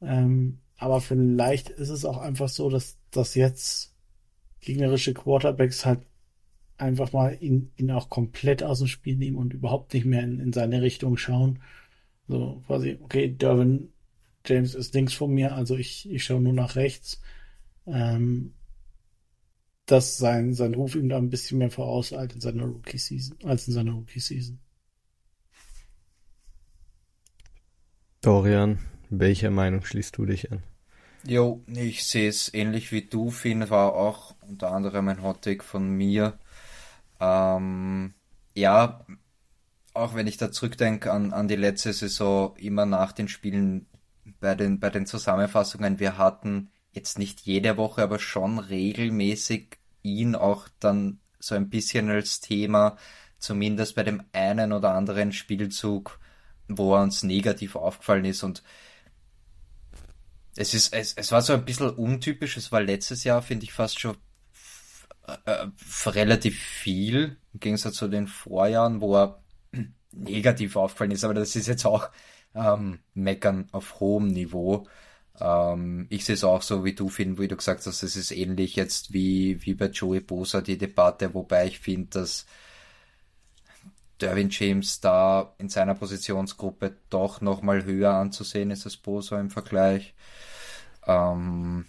[0.00, 3.94] Ähm, aber vielleicht ist es auch einfach so, dass, dass jetzt
[4.60, 6.00] gegnerische Quarterbacks halt
[6.78, 10.40] einfach mal ihn, ihn auch komplett aus dem Spiel nehmen und überhaupt nicht mehr in,
[10.40, 11.60] in seine Richtung schauen.
[12.28, 13.92] So quasi, okay, Derwin
[14.46, 17.20] James ist links von mir, also ich, ich schaue nur nach rechts.
[17.86, 18.54] Ähm,
[19.86, 23.74] dass sein, sein Ruf ihm da ein bisschen mehr vorauseilt in seiner Rookie-Season, als in
[23.74, 24.60] seiner Rookie-Season.
[28.20, 28.78] Dorian,
[29.08, 30.62] welcher Meinung schließt du dich an?
[31.24, 33.30] Jo, ich sehe es ähnlich wie du.
[33.30, 36.38] Finn war auch unter anderem ein Hottake von mir.
[37.18, 38.14] Ähm,
[38.54, 39.04] ja,
[39.92, 43.86] auch wenn ich da zurückdenke an, an die letzte Saison, immer nach den Spielen
[44.40, 50.34] bei den, bei den Zusammenfassungen, wir hatten jetzt nicht jede Woche, aber schon regelmäßig ihn
[50.34, 52.96] auch dann so ein bisschen als Thema,
[53.38, 56.18] zumindest bei dem einen oder anderen Spielzug,
[56.68, 58.42] wo er uns negativ aufgefallen ist.
[58.42, 58.62] Und
[60.56, 63.72] es ist, es, es war so ein bisschen untypisch, es war letztes Jahr, finde ich,
[63.72, 64.16] fast schon
[65.46, 65.66] äh,
[66.06, 69.42] relativ viel, im Gegensatz zu den Vorjahren, wo er
[70.12, 72.10] negativ aufgefallen ist, aber das ist jetzt auch
[72.54, 74.86] ähm, Meckern auf hohem Niveau.
[75.38, 78.30] Ähm, ich sehe es auch so wie du, Finn, wie du gesagt hast, es ist
[78.30, 82.46] ähnlich jetzt wie, wie bei Joey Bosa die Debatte, wobei ich finde, dass
[84.20, 90.14] Derwin James da in seiner Positionsgruppe doch nochmal höher anzusehen ist als Bosa im Vergleich.
[91.06, 91.86] Ähm,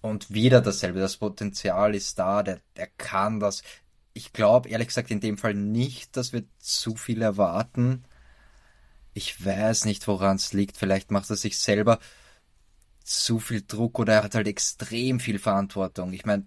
[0.00, 3.62] und wieder dasselbe, das Potenzial ist da, der, der kann das.
[4.12, 8.04] Ich glaube ehrlich gesagt in dem Fall nicht, dass wir zu viel erwarten.
[9.16, 10.76] Ich weiß nicht, woran es liegt.
[10.76, 12.00] Vielleicht macht er sich selber
[13.02, 16.12] zu viel Druck oder er hat halt extrem viel Verantwortung.
[16.12, 16.44] Ich meine,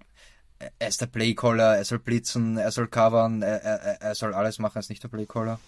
[0.78, 4.60] er ist der Playcaller, er soll blitzen, er soll covern, er, er, er soll alles
[4.60, 5.60] machen, er ist nicht der Playcaller.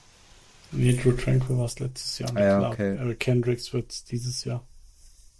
[0.74, 2.40] Nee, Drew Tranquil war es letztes Jahr.
[2.40, 2.96] Ja, okay.
[2.98, 4.64] Eric Kendricks wird es dieses Jahr.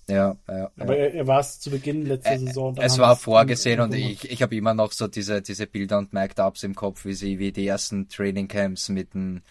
[0.10, 0.72] Ja, ja.
[0.80, 2.76] Aber er, er war es zu Beginn letzter Saison.
[2.78, 6.64] Es war vorgesehen und ich, ich habe immer noch so diese, diese Bilder und Mic'd-Ups
[6.64, 9.44] im Kopf, wie sie, wie die ersten Training Camps mit dem,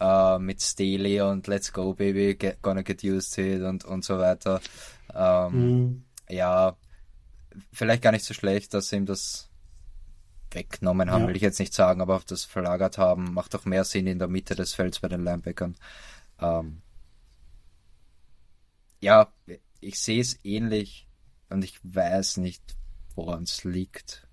[0.00, 4.04] äh, mit Staley und Let's Go Baby, get, gonna get used to it und, und
[4.04, 4.60] so weiter.
[5.14, 6.04] Ähm, mhm.
[6.28, 6.76] Ja,
[7.72, 9.48] vielleicht gar nicht so schlecht, dass sie ihm das
[10.50, 11.28] weggenommen haben, ja.
[11.28, 14.18] will ich jetzt nicht sagen, aber auf das verlagert haben, macht doch mehr Sinn in
[14.18, 15.74] der Mitte des Felds bei den Linebackern.
[16.40, 16.82] Ähm,
[19.00, 19.32] ja,
[19.80, 21.08] ich sehe es ähnlich
[21.50, 22.76] und ich weiß nicht,
[23.14, 24.26] woran es liegt.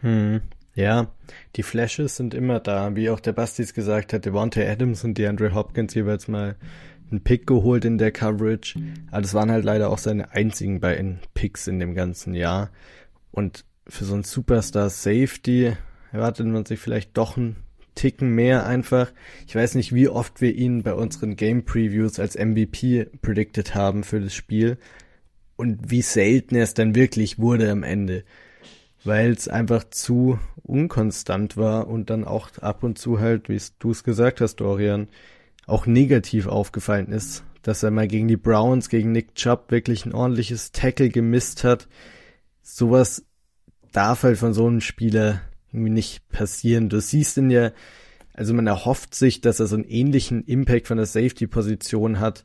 [0.00, 0.42] Hm.
[0.76, 1.08] Ja,
[1.56, 5.54] die Flashes sind immer da, wie auch der Bastis gesagt hat, Devontae Adams und DeAndre
[5.54, 6.54] Hopkins jeweils mal
[7.10, 8.78] einen Pick geholt in der Coverage.
[9.10, 12.70] Aber das waren halt leider auch seine einzigen beiden Picks in dem ganzen Jahr.
[13.32, 15.72] Und für so einen Superstar Safety
[16.12, 17.56] erwartet man sich vielleicht doch einen
[17.94, 19.12] Ticken mehr einfach.
[19.46, 24.04] Ich weiß nicht, wie oft wir ihn bei unseren Game Previews als MVP predicted haben
[24.04, 24.78] für das Spiel
[25.56, 28.24] und wie selten er es dann wirklich wurde am Ende,
[29.04, 33.90] weil es einfach zu unkonstant war und dann auch ab und zu halt, wie du
[33.90, 35.08] es gesagt hast, Dorian,
[35.66, 40.14] auch negativ aufgefallen ist, dass er mal gegen die Browns, gegen Nick Chubb wirklich ein
[40.14, 41.88] ordentliches Tackle gemisst hat.
[42.62, 43.24] Sowas
[43.92, 45.40] darf halt von so einem Spieler
[45.72, 46.88] irgendwie nicht passieren.
[46.88, 47.72] Du siehst ihn ja,
[48.32, 52.44] also man erhofft sich, dass er so einen ähnlichen Impact von der Safety-Position hat,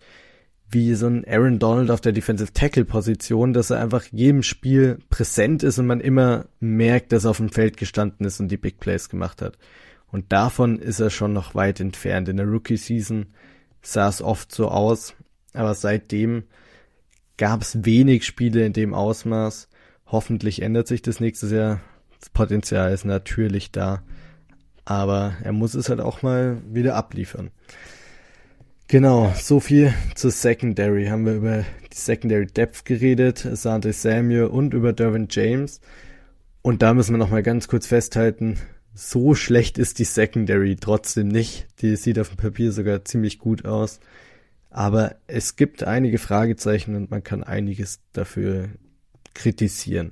[0.71, 5.63] wie so ein Aaron Donald auf der Defensive Tackle-Position, dass er einfach jedem Spiel präsent
[5.63, 8.79] ist und man immer merkt, dass er auf dem Feld gestanden ist und die Big
[8.79, 9.57] Plays gemacht hat.
[10.11, 12.29] Und davon ist er schon noch weit entfernt.
[12.29, 13.27] In der Rookie-Season
[13.81, 15.13] sah es oft so aus,
[15.53, 16.43] aber seitdem
[17.37, 19.69] gab es wenig Spiele in dem Ausmaß.
[20.05, 21.81] Hoffentlich ändert sich das nächstes Jahr.
[22.19, 24.03] Das Potenzial ist natürlich da,
[24.85, 27.49] aber er muss es halt auch mal wieder abliefern.
[28.91, 31.05] Genau, so viel zur Secondary.
[31.05, 35.79] Haben wir über die Secondary Depth geredet, Sante Samuel und über Derwin James.
[36.61, 38.57] Und da müssen wir noch mal ganz kurz festhalten,
[38.93, 41.67] so schlecht ist die Secondary trotzdem nicht.
[41.81, 44.01] Die sieht auf dem Papier sogar ziemlich gut aus.
[44.69, 48.67] Aber es gibt einige Fragezeichen und man kann einiges dafür
[49.33, 50.11] kritisieren.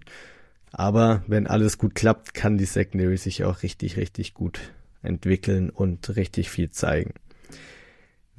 [0.72, 4.72] Aber wenn alles gut klappt, kann die Secondary sich auch richtig, richtig gut
[5.02, 7.14] entwickeln und richtig viel zeigen.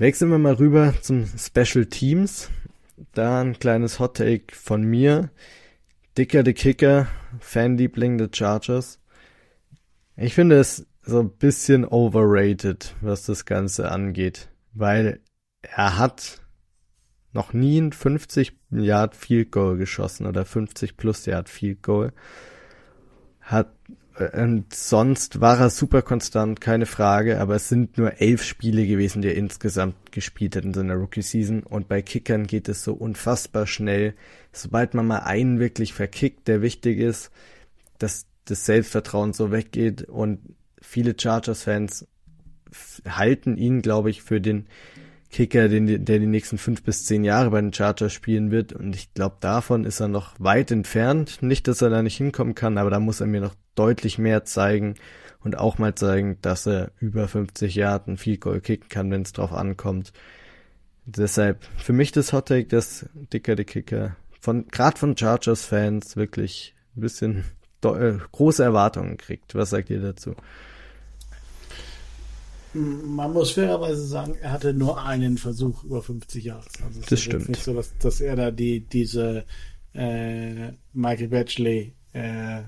[0.01, 2.49] Wechseln wir mal rüber zum Special Teams.
[3.13, 5.31] Da ein kleines Hot Take von mir.
[6.17, 7.07] Dicker the Kicker,
[7.39, 8.99] Fanliebling der Chargers.
[10.17, 15.21] Ich finde es so ein bisschen overrated, was das Ganze angeht, weil
[15.61, 16.41] er hat
[17.35, 22.15] noch nie ein 50 Yard Field Goal geschossen oder 50 plus Yard Field Goal.
[23.43, 23.75] Hat
[24.21, 29.23] und sonst war er super konstant, keine Frage, aber es sind nur elf Spiele gewesen,
[29.23, 31.63] die er insgesamt gespielt hat in seiner Rookie-Season.
[31.63, 34.15] Und bei Kickern geht es so unfassbar schnell.
[34.53, 37.31] Sobald man mal einen wirklich verkickt, der wichtig ist,
[37.99, 40.41] dass das Selbstvertrauen so weggeht und
[40.81, 42.07] viele Chargers-Fans
[43.09, 44.67] halten ihn, glaube ich, für den
[45.31, 48.73] Kicker, den, der die nächsten fünf bis zehn Jahre bei den Chargers spielen wird.
[48.73, 51.39] Und ich glaube, davon ist er noch weit entfernt.
[51.41, 54.45] Nicht, dass er da nicht hinkommen kann, aber da muss er mir noch deutlich mehr
[54.45, 54.97] zeigen
[55.43, 59.23] und auch mal zeigen, dass er über 50 Jahre ein Field Goal kicken kann, wenn
[59.23, 60.13] es drauf ankommt.
[61.07, 66.15] Deshalb für mich das Hot Take, das dicker die Kicker von gerade von Chargers Fans
[66.17, 67.45] wirklich ein bisschen
[67.85, 69.55] äh, große Erwartungen kriegt.
[69.55, 70.35] Was sagt ihr dazu?
[72.73, 76.67] Man muss fairerweise sagen, er hatte nur einen Versuch über 50 Jahre.
[76.85, 77.49] Also das stimmt.
[77.49, 79.45] nicht so, dass, dass er da die, diese
[79.93, 82.63] äh, Michael Batchley äh,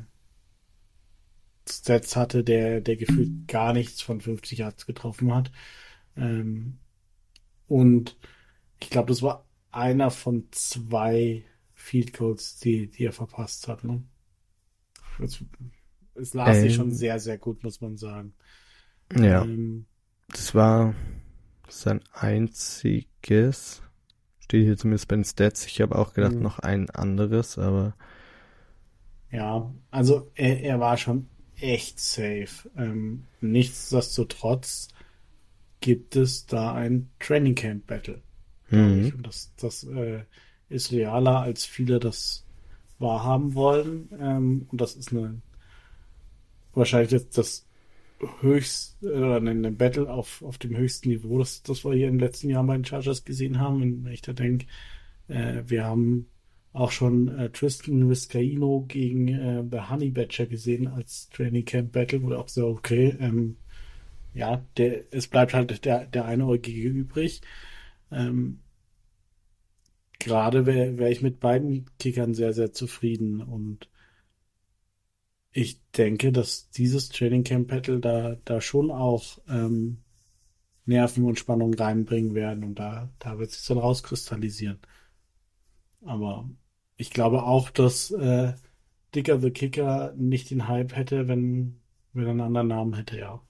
[1.69, 5.51] Stats hatte, der, der gefühlt gar nichts von 50 Yards getroffen hat.
[6.17, 6.79] Ähm,
[7.69, 8.17] und
[8.81, 11.45] ich glaube, das war einer von zwei
[11.75, 13.85] Field Goals, die, die er verpasst hat.
[13.85, 14.03] Ne?
[15.21, 15.43] Es,
[16.15, 18.35] es las ähm, sich schon sehr, sehr gut, muss man sagen.
[19.17, 19.43] Ja.
[19.43, 19.87] Ähm,
[20.29, 20.95] das war
[21.69, 23.83] sein einziges.
[24.41, 25.67] Steht hier zumindest bei den Stats.
[25.67, 26.43] Ich habe auch gedacht, mhm.
[26.43, 27.95] noch ein anderes, aber.
[29.31, 31.29] Ja, also er, er war schon
[31.63, 32.71] echt safe.
[32.77, 34.89] Ähm, nichtsdestotrotz
[35.81, 38.23] gibt es da ein Training Camp Battle.
[38.71, 39.13] Mhm.
[39.17, 40.23] Und das, das äh,
[40.69, 42.45] ist realer, als viele das
[42.99, 44.09] wahrhaben wollen.
[44.19, 45.41] Ähm, und das ist eine
[46.75, 47.67] wahrscheinlich jetzt das
[48.41, 52.21] höchst oder ein Battle auf, auf dem höchsten Niveau, das, das wir hier in den
[52.21, 54.05] letzten Jahren bei den Chargers gesehen haben.
[54.05, 54.67] Wenn ich da denke,
[55.29, 56.27] äh, wir haben
[56.73, 62.23] auch schon äh, Tristan Vizcaino gegen äh, The Honey Badger gesehen als Training Camp Battle,
[62.23, 63.57] wo auch so, okay, ähm,
[64.35, 67.43] ja, der, es bleibt halt der, der Einäugige übrig.
[68.11, 68.61] Ähm,
[70.19, 73.89] Gerade wäre wär ich mit beiden Kickern sehr, sehr zufrieden und
[75.53, 79.99] ich denke, dass dieses Training Camp Battle da, da schon auch ähm,
[80.87, 84.79] Nerven und Spannung reinbringen werden und da, da wird sich dann rauskristallisieren.
[86.05, 86.49] Aber
[87.03, 88.53] ich glaube auch, dass äh,
[89.13, 91.81] Dicker the Kicker nicht den Hype hätte, wenn,
[92.13, 93.41] wenn er einen anderen Namen hätte, ja.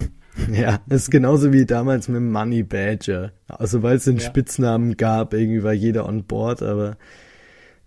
[0.50, 3.32] Ja, ist genauso wie damals mit Money Badger.
[3.48, 4.26] Also weil es den ja.
[4.26, 6.96] Spitznamen gab, irgendwie war jeder on board, aber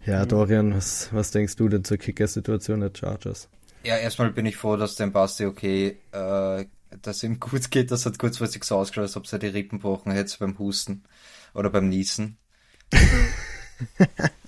[0.06, 0.28] ja, mhm.
[0.28, 3.50] Dorian, was, was denkst du denn zur Kicker-Situation der Chargers?
[3.84, 6.66] Ja, erstmal bin ich froh, dass dem Basti okay, äh,
[7.02, 7.90] dass ihm gut geht.
[7.90, 11.04] Das hat kurzfristig so ausgeschaut, als ob er die Rippen gebrochen hätte beim Husten
[11.56, 12.38] oder beim Niesen.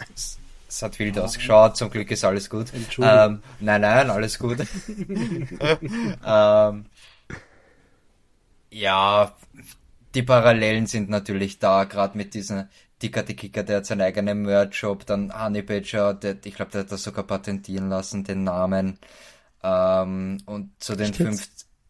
[0.74, 1.22] es, es, hat wild ah.
[1.22, 2.72] ausgeschaut, zum Glück ist alles gut.
[3.00, 4.58] Ähm, nein, nein, alles gut.
[6.26, 6.86] ähm,
[8.70, 9.36] ja,
[10.16, 12.70] die Parallelen sind natürlich da, gerade mit diesen
[13.02, 16.82] Dicker die Kicker, der hat seinen eigenen Merch-Shop, dann Honey Badger, der, ich glaube, der
[16.82, 18.98] hat das sogar patentieren lassen, den Namen.
[19.62, 21.50] Ähm, und zu den fünf,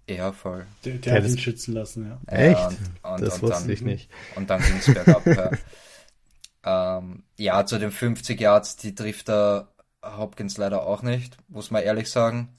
[0.09, 0.65] ja, voll.
[0.83, 2.19] Der, der, hat ihn schützen lassen, ja.
[2.33, 2.57] Echt?
[2.59, 4.09] Ja, und, und, das und wusste dann, ich nicht.
[4.35, 5.23] Und dann ging's bergab.
[6.65, 6.97] ja.
[6.97, 11.83] Ähm, ja, zu den 50 Yards, die trifft er Hopkins leider auch nicht, muss man
[11.83, 12.55] ehrlich sagen.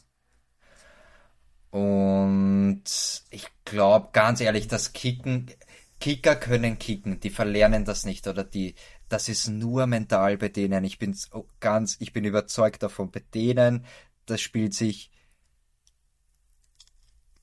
[1.71, 2.85] Und
[3.31, 5.51] ich glaube, ganz ehrlich, das Kicken,
[6.01, 8.75] Kicker können kicken, die verlernen das nicht oder die,
[9.09, 10.85] das ist nur mental bei denen.
[10.85, 11.17] Ich bin
[11.61, 13.85] ganz, ich bin überzeugt davon, bei denen,
[14.27, 15.11] das spielt sich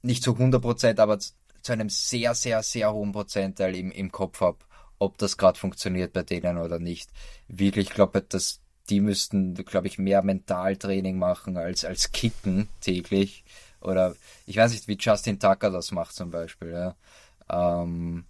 [0.02, 4.12] nicht zu 100 Prozent, aber zu, zu einem sehr, sehr, sehr hohen Prozentteil im, im
[4.12, 4.66] Kopf ab,
[5.02, 7.10] ob das gerade funktioniert bei denen oder nicht.
[7.48, 13.44] Wirklich, ich glaube, dass die müssten, glaube ich, mehr Mentaltraining machen als, als Kicken täglich.
[13.82, 16.72] Oder ich weiß nicht, wie Justin Tucker das macht zum Beispiel.
[16.72, 16.96] Ja.
[17.50, 18.26] Ähm,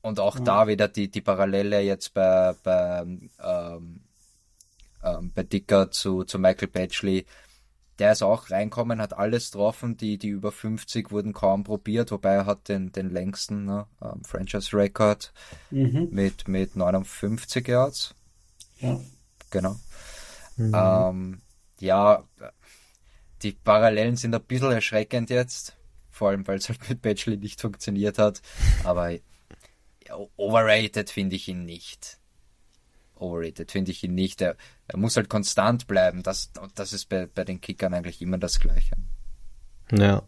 [0.00, 0.42] und auch ja.
[0.42, 3.30] da wieder die, die Parallele jetzt bei, bei, ähm,
[5.04, 7.26] ähm, bei Dicker zu, zu Michael Batchley.
[8.02, 12.32] Der ist auch reinkommen, hat alles getroffen, die, die über 50 wurden kaum probiert, wobei
[12.32, 15.32] er hat den, den längsten ne, ähm, Franchise-Record
[15.70, 16.08] mhm.
[16.10, 18.16] mit, mit 59 Yards.
[18.80, 18.98] Ja.
[19.50, 19.76] Genau.
[20.56, 20.72] Mhm.
[20.74, 21.42] Ähm,
[21.78, 22.24] ja,
[23.42, 25.76] die Parallelen sind ein bisschen erschreckend jetzt,
[26.10, 28.42] vor allem weil es halt mit Batchley nicht funktioniert hat,
[28.82, 29.12] aber
[30.36, 32.18] overrated finde ich ihn nicht.
[33.22, 34.40] Overrated finde ich ihn nicht.
[34.40, 34.56] Er,
[34.88, 36.22] er, muss halt konstant bleiben.
[36.22, 38.96] Das, das ist bei, bei den Kickern eigentlich immer das Gleiche.
[39.90, 40.22] Ja,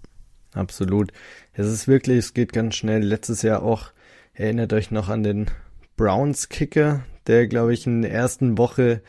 [0.52, 1.12] absolut.
[1.52, 3.02] Es ist wirklich, es geht ganz schnell.
[3.02, 3.92] Letztes Jahr auch,
[4.32, 5.50] erinnert euch noch an den
[5.96, 9.02] Browns Kicker, der, glaube ich, in der ersten Woche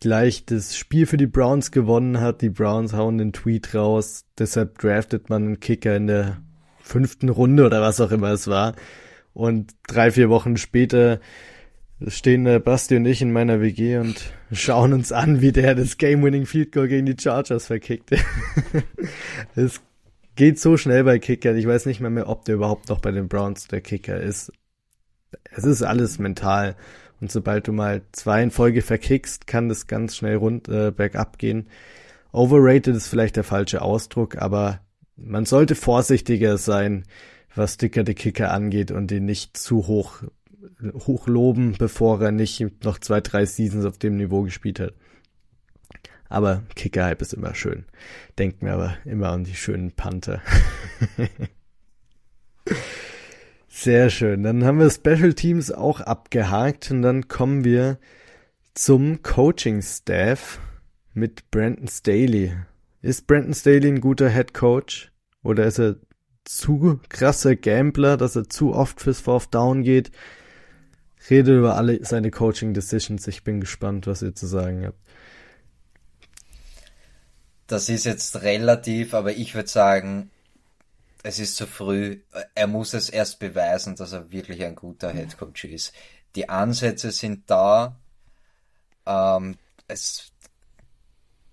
[0.00, 2.42] gleich das Spiel für die Browns gewonnen hat.
[2.42, 4.24] Die Browns hauen den Tweet raus.
[4.38, 6.38] Deshalb draftet man einen Kicker in der
[6.80, 8.74] fünften Runde oder was auch immer es war.
[9.34, 11.20] Und drei, vier Wochen später
[12.06, 15.98] stehen äh, Basti und ich in meiner WG und schauen uns an, wie der das
[15.98, 18.10] Game-Winning Field Goal gegen die Chargers verkickt.
[19.54, 19.80] Es
[20.36, 21.56] geht so schnell bei Kickern.
[21.56, 24.52] Ich weiß nicht mehr, mehr, ob der überhaupt noch bei den Browns der Kicker ist.
[25.50, 26.76] Es ist alles mental.
[27.20, 31.38] Und sobald du mal zwei in Folge verkickst, kann das ganz schnell rund äh, bergab
[31.38, 31.66] gehen.
[32.30, 34.80] Overrated ist vielleicht der falsche Ausdruck, aber
[35.16, 37.04] man sollte vorsichtiger sein,
[37.54, 40.22] was Dicker die Kicker angeht und ihn nicht zu hoch,
[41.06, 44.94] hoch loben, bevor er nicht noch zwei, drei Seasons auf dem Niveau gespielt hat.
[46.28, 47.86] Aber Kicker-Hype ist immer schön.
[48.38, 50.42] Denken wir aber immer an die schönen Panther.
[53.68, 54.42] Sehr schön.
[54.42, 57.98] Dann haben wir Special Teams auch abgehakt und dann kommen wir
[58.74, 60.60] zum Coaching Staff
[61.14, 62.54] mit Brandon Staley.
[63.00, 65.12] Ist Brandon Staley ein guter Head Coach
[65.42, 65.96] oder ist er
[66.44, 70.10] zu krasser Gambler, dass er zu oft fürs Fourth Down geht?
[71.30, 73.26] Rede über alle seine Coaching Decisions.
[73.26, 74.98] Ich bin gespannt, was ihr zu sagen habt.
[77.66, 80.30] Das ist jetzt relativ, aber ich würde sagen,
[81.22, 82.20] es ist zu früh.
[82.54, 85.92] Er muss es erst beweisen, dass er wirklich ein guter Head Coach ist.
[86.34, 87.96] Die Ansätze sind da.
[89.04, 89.56] Ähm,
[89.86, 90.32] es,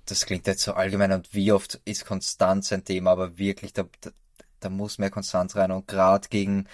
[0.05, 3.86] das klingt jetzt so allgemein und wie oft ist Konstanz ein Thema, aber wirklich, da,
[4.01, 4.11] da,
[4.59, 6.68] da muss mehr Konstanz rein und gerade gegen,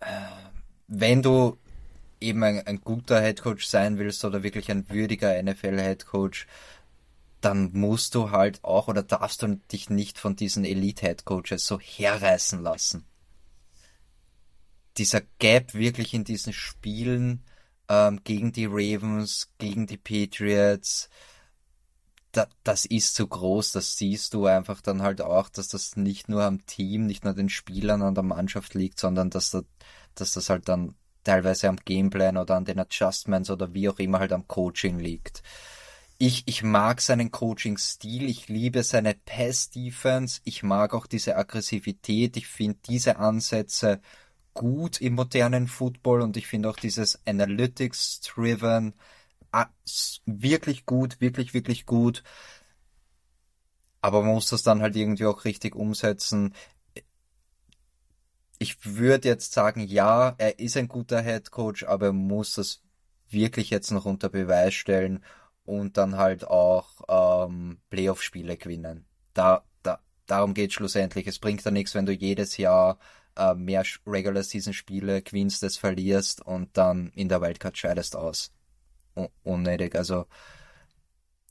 [0.00, 0.06] äh,
[0.88, 1.58] wenn du
[2.24, 6.46] eben ein, ein guter Headcoach sein willst oder wirklich ein würdiger NFL-Headcoach,
[7.40, 12.62] dann musst du halt auch oder darfst du dich nicht von diesen Elite-Headcoaches so herreißen
[12.62, 13.04] lassen.
[14.96, 17.44] Dieser Gap wirklich in diesen Spielen
[17.88, 21.10] ähm, gegen die Ravens, gegen die Patriots,
[22.36, 26.28] da, das ist zu groß, das siehst du einfach dann halt auch, dass das nicht
[26.28, 29.62] nur am Team, nicht nur den Spielern und der Mannschaft liegt, sondern dass, da,
[30.14, 30.94] dass das halt dann
[31.24, 35.42] teilweise am Gameplan oder an den Adjustments oder wie auch immer halt am Coaching liegt.
[36.18, 42.46] Ich, ich mag seinen Coaching-Stil, ich liebe seine Pass-Defense, ich mag auch diese Aggressivität, ich
[42.46, 44.00] finde diese Ansätze
[44.54, 48.94] gut im modernen Football und ich finde auch dieses Analytics-driven
[50.26, 52.22] wirklich gut, wirklich, wirklich gut.
[54.00, 56.54] Aber man muss das dann halt irgendwie auch richtig umsetzen
[58.58, 62.82] ich würde jetzt sagen, ja, er ist ein guter Head Coach, aber er muss das
[63.28, 65.24] wirklich jetzt noch unter Beweis stellen
[65.64, 66.88] und dann halt auch
[67.48, 69.06] ähm, Playoff-Spiele gewinnen.
[69.32, 71.26] Da, da, darum geht schlussendlich.
[71.26, 72.98] Es bringt ja nichts, wenn du jedes Jahr
[73.36, 78.52] äh, mehr Regular Season Spiele gewinnst, das verlierst und dann in der Wildcard scheidest aus.
[79.16, 79.94] Un unnötig.
[79.96, 80.26] Also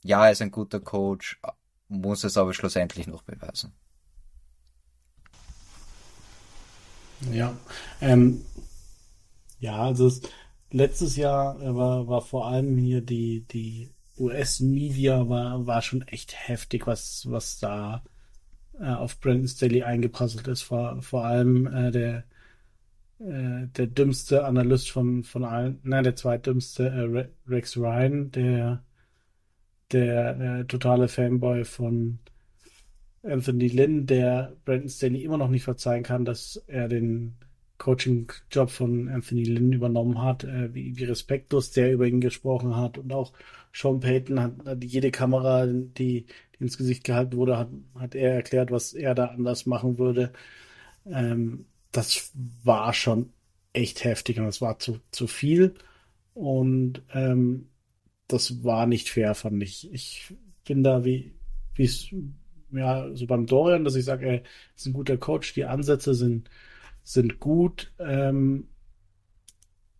[0.02, 1.40] ja, er ist ein guter Coach,
[1.88, 3.74] muss es aber schlussendlich noch beweisen.
[7.32, 7.56] Ja,
[8.00, 8.42] ähm,
[9.58, 10.22] ja, also es,
[10.70, 16.86] letztes Jahr war, war vor allem hier die, die US-Media war, war schon echt heftig,
[16.86, 18.02] was, was da
[18.78, 20.62] äh, auf Brandon Staley eingeprasselt ist.
[20.62, 22.24] Vor, vor allem äh, der,
[23.20, 28.84] äh, der dümmste Analyst von, von allen, nein, der zweitdümmste, äh, Rex Ryan, der,
[29.92, 32.18] der äh, totale Fanboy von
[33.24, 37.36] Anthony Lynn, der Brandon Staley immer noch nicht verzeihen kann, dass er den
[37.78, 42.98] Coaching-Job von Anthony Lynn übernommen hat, äh, wie, wie respektlos der über ihn gesprochen hat
[42.98, 43.32] und auch
[43.72, 46.26] Sean Payton hat, hat jede Kamera, die, die,
[46.60, 50.32] ins Gesicht gehalten wurde, hat, hat er erklärt, was er da anders machen würde.
[51.06, 53.32] Ähm, das war schon
[53.72, 55.74] echt heftig und das war zu, zu viel
[56.32, 57.68] und ähm,
[58.28, 59.92] das war nicht fair, fand ich.
[59.92, 61.34] Ich bin da wie,
[61.74, 62.08] wie es
[62.76, 64.42] ja, so beim Dorian, dass ich sage, er
[64.76, 66.50] ist ein guter Coach, die Ansätze sind,
[67.02, 67.92] sind gut.
[67.98, 68.68] Ähm,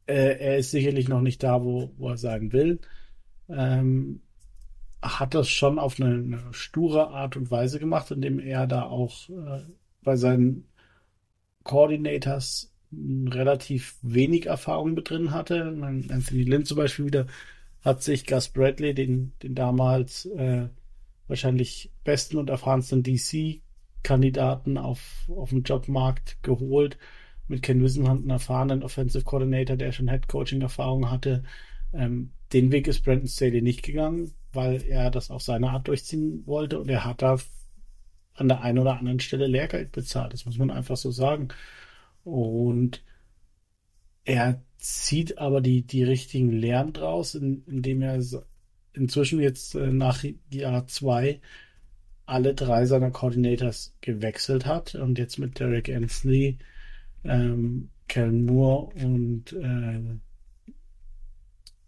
[0.06, 2.80] er, er ist sicherlich noch nicht da, wo, wo er sagen will.
[3.48, 4.20] Ähm,
[5.02, 9.28] hat das schon auf eine, eine, sture Art und Weise gemacht, indem er da auch
[9.28, 9.62] äh,
[10.02, 10.66] bei seinen
[11.62, 15.64] Coordinators relativ wenig Erfahrung mit drin hatte.
[15.64, 17.26] Anthony Lynn zum Beispiel wieder
[17.82, 20.68] hat sich Gus Bradley, den, den damals äh,
[21.26, 26.98] wahrscheinlich besten und erfahrensten DC-Kandidaten auf, auf dem Jobmarkt geholt.
[27.46, 31.44] Mit Ken Wisenhunt, einen erfahrenen Offensive Coordinator, der schon Head Coaching Erfahrung hatte.
[31.92, 36.46] Ähm, den Weg ist Brandon Staley nicht gegangen, weil er das auf seine Art durchziehen
[36.46, 37.38] wollte und er hat da
[38.34, 40.32] an der einen oder anderen Stelle Lehrgeld bezahlt.
[40.32, 41.48] Das muss man einfach so sagen.
[42.24, 43.02] Und
[44.24, 48.22] er zieht aber die, die richtigen Lehren draus, indem er
[48.92, 51.40] inzwischen jetzt äh, nach Jahr zwei
[52.26, 56.58] alle drei seiner Coordinators gewechselt hat und jetzt mit Derek Ansley,
[57.24, 60.18] ähm, Kellen Moore und, äh,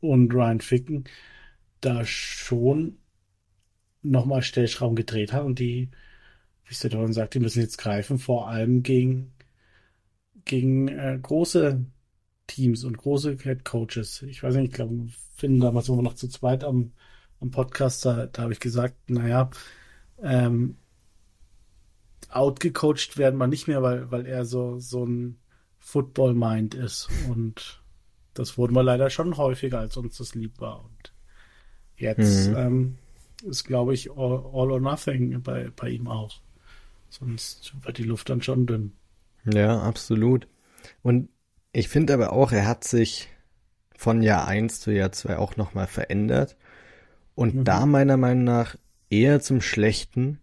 [0.01, 1.05] und Ryan Ficken
[1.81, 2.99] da schon
[4.03, 5.91] nochmal Stellschrauben gedreht hat und die,
[6.65, 9.33] wie es der Don sagt, die müssen jetzt greifen, vor allem gegen,
[10.45, 11.85] gegen äh, große
[12.47, 14.23] Teams und große Head Coaches.
[14.23, 16.93] Ich weiß nicht, ich glaube, finden damals waren noch zu zweit am,
[17.41, 19.51] am Podcast, da, da habe ich gesagt, naja,
[20.23, 20.77] ähm,
[22.31, 25.39] outgecoacht werden wir nicht mehr, weil, weil er so, so ein
[25.79, 27.09] Football-Mind ist.
[27.29, 27.83] Und
[28.35, 30.85] das wurden wir leider schon häufiger, als uns das lieb war.
[30.85, 31.13] Und
[31.97, 32.57] jetzt mhm.
[32.57, 32.99] ähm,
[33.45, 36.41] ist, glaube ich, all, all, or nothing bei, bei ihm auch.
[37.09, 38.93] Sonst wird die Luft dann schon dünn.
[39.45, 40.49] Ja, absolut.
[41.03, 41.29] Und
[41.73, 43.29] ich finde aber auch, er hat sich
[43.97, 46.57] von Jahr 1 zu Jahr 2 auch nochmal verändert.
[47.35, 47.65] Und mhm.
[47.65, 48.77] da meiner Meinung nach
[49.11, 50.39] eher zum Schlechten,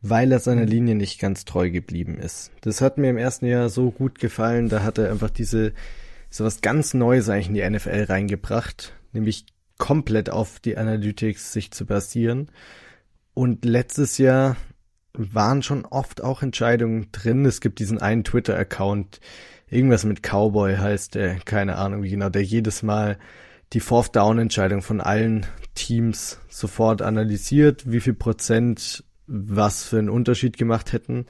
[0.00, 2.50] weil er seiner Linie nicht ganz treu geblieben ist.
[2.62, 4.68] Das hat mir im ersten Jahr so gut gefallen.
[4.68, 5.72] Da hat er einfach diese,
[6.28, 9.46] so was ganz Neues eigentlich in die NFL reingebracht, nämlich
[9.78, 12.48] komplett auf die Analytics sich zu basieren.
[13.34, 14.56] Und letztes Jahr
[15.14, 17.44] waren schon oft auch Entscheidungen drin.
[17.44, 19.20] Es gibt diesen einen Twitter-Account,
[19.72, 23.18] irgendwas mit Cowboy heißt der, keine Ahnung wie genau, der jedes Mal
[23.72, 30.10] die Fourth Down Entscheidung von allen Teams sofort analysiert, wie viel Prozent was für einen
[30.10, 31.26] Unterschied gemacht hätten.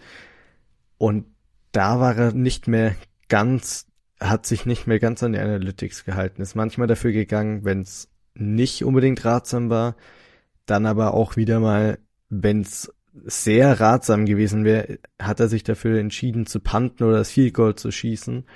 [0.98, 1.26] Und
[1.70, 2.96] da war er nicht mehr
[3.28, 3.86] ganz,
[4.20, 8.08] hat sich nicht mehr ganz an die Analytics gehalten, ist manchmal dafür gegangen, wenn es
[8.34, 9.96] nicht unbedingt ratsam war,
[10.66, 12.92] dann aber auch wieder mal, wenn es
[13.24, 17.74] sehr ratsam gewesen wäre, hat er sich dafür entschieden zu panten oder das Field Goal
[17.74, 18.46] zu schießen.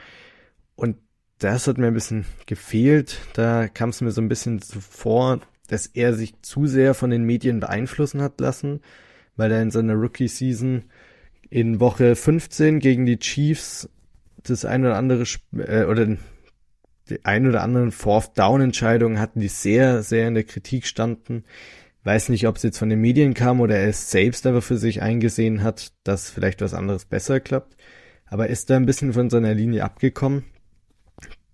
[0.76, 0.96] Und
[1.38, 3.18] das hat mir ein bisschen gefehlt.
[3.34, 7.10] Da kam es mir so ein bisschen so vor, dass er sich zu sehr von
[7.10, 8.80] den Medien beeinflussen hat lassen,
[9.36, 10.84] weil er in seiner Rookie-Season
[11.50, 13.88] in Woche 15 gegen die Chiefs
[14.42, 15.24] das ein oder andere
[15.56, 16.16] äh, oder
[17.08, 21.44] die ein oder anderen Fourth Down Entscheidungen hatten, die sehr, sehr in der Kritik standen.
[22.04, 24.76] Weiß nicht, ob es jetzt von den Medien kam oder er es selbst aber für
[24.76, 27.76] sich eingesehen hat, dass vielleicht was anderes besser klappt.
[28.26, 30.44] Aber ist da ein bisschen von seiner Linie abgekommen.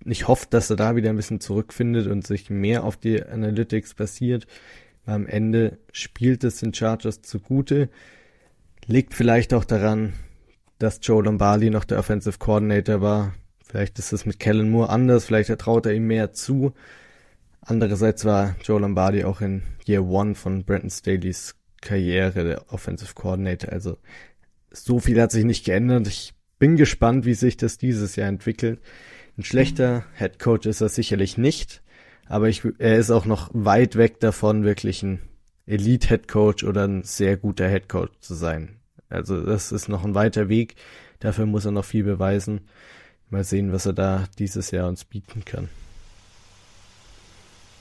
[0.04, 3.94] Ich hoffe, dass er da wieder ein bisschen zurückfindet und sich mehr auf die Analytics
[3.94, 4.46] basiert.
[5.06, 7.88] Am Ende spielt es den Chargers zugute.
[8.86, 10.14] Liegt vielleicht auch daran,
[10.78, 13.34] dass Joe Lombardi noch der Offensive Coordinator war.
[13.64, 16.72] Vielleicht ist es mit Kellen Moore anders, vielleicht traut er ihm mehr zu.
[17.60, 23.72] Andererseits war Joe Lombardi auch in Year One von Brandon Staley's Karriere der Offensive Coordinator.
[23.72, 23.98] Also
[24.70, 26.08] so viel hat sich nicht geändert.
[26.08, 28.80] Ich bin gespannt, wie sich das dieses Jahr entwickelt.
[29.38, 31.82] Ein schlechter Head Coach ist er sicherlich nicht,
[32.26, 35.20] aber ich, er ist auch noch weit weg davon, wirklich ein
[35.66, 38.80] Elite Head Coach oder ein sehr guter Head Coach zu sein.
[39.08, 40.76] Also das ist noch ein weiter Weg.
[41.20, 42.68] Dafür muss er noch viel beweisen.
[43.30, 45.68] Mal sehen, was er da dieses Jahr uns bieten kann.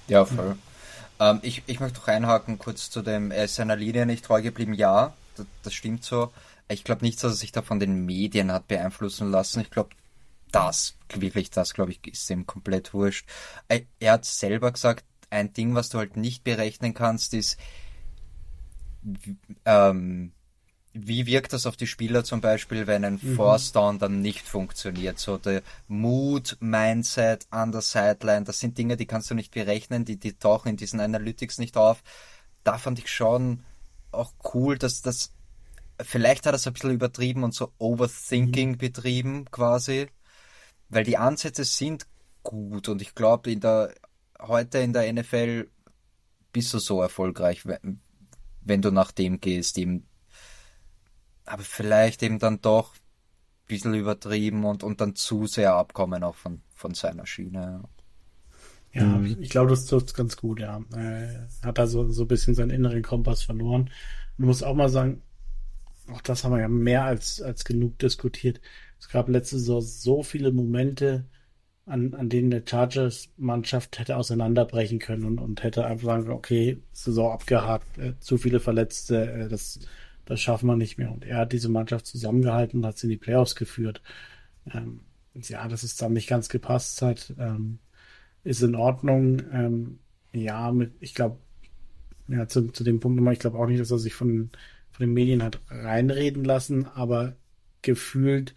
[0.07, 0.55] Ja, voll.
[1.19, 4.41] Ähm, ich, ich möchte noch einhaken kurz zu dem, er ist seiner Linie nicht treu
[4.41, 4.73] geblieben.
[4.73, 6.31] Ja, das, das stimmt so.
[6.67, 9.61] Ich glaube nicht, dass er sich da von den Medien hat beeinflussen lassen.
[9.61, 9.89] Ich glaube,
[10.51, 13.27] das, wirklich das, glaube ich, ist ihm komplett wurscht.
[13.67, 17.57] Er, er hat selber gesagt, ein Ding, was du halt nicht berechnen kannst, ist,
[19.65, 20.31] ähm,
[20.93, 23.35] wie wirkt das auf die Spieler zum Beispiel, wenn ein mhm.
[23.35, 25.19] Force Down dann nicht funktioniert?
[25.19, 30.03] So der Mood, Mindset an der Sideline, das sind Dinge, die kannst du nicht berechnen,
[30.03, 32.03] die, die tauchen in diesen Analytics nicht auf.
[32.63, 33.63] Da fand ich schon
[34.11, 35.31] auch cool, dass das,
[36.01, 38.77] vielleicht hat er es ein bisschen übertrieben und so Overthinking mhm.
[38.77, 40.07] betrieben quasi,
[40.91, 42.05] weil die Ansätze sind
[42.43, 43.93] gut und ich glaube, in der,
[44.39, 45.69] heute in der NFL
[46.51, 48.01] bist du so erfolgreich, wenn,
[48.61, 50.05] wenn du nach dem gehst, eben
[51.45, 56.35] aber vielleicht eben dann doch ein bisschen übertrieben und, und dann zu sehr abkommen auch
[56.35, 57.83] von, von seiner Schiene.
[58.93, 59.37] Ja, mhm.
[59.39, 60.81] ich glaube, das tut ganz gut, ja.
[60.93, 63.89] Er hat da so, so ein bisschen seinen inneren Kompass verloren.
[64.37, 65.21] Man muss auch mal sagen,
[66.11, 68.59] auch das haben wir ja mehr als, als genug diskutiert.
[69.01, 71.25] Es gab letzte Saison so viele Momente,
[71.85, 77.33] an, an denen der Chargers-Mannschaft hätte auseinanderbrechen können und, und hätte einfach sagen, okay, Saison
[77.33, 79.79] abgehakt, äh, zu viele Verletzte, äh, das
[80.31, 81.11] das schaffen wir nicht mehr.
[81.11, 84.01] Und er hat diese Mannschaft zusammengehalten und hat sie in die Playoffs geführt.
[84.73, 85.01] Ähm,
[85.33, 87.79] ja, dass es dann nicht ganz gepasst hat, ähm,
[88.43, 89.41] ist in Ordnung.
[89.51, 89.99] Ähm,
[90.33, 91.37] ja, mit, ich glaube,
[92.27, 94.51] ja, zu, zu dem Punkt nochmal, ich glaube auch nicht, dass er sich von,
[94.91, 97.35] von den Medien hat reinreden lassen, aber
[97.81, 98.53] gefühlt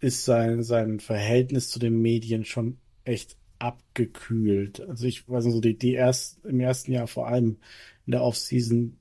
[0.00, 4.80] ist sein, sein Verhältnis zu den Medien schon echt abgekühlt.
[4.80, 7.58] Also ich weiß nicht, so die, die erst, im ersten Jahr vor allem
[8.06, 8.96] in der Offseason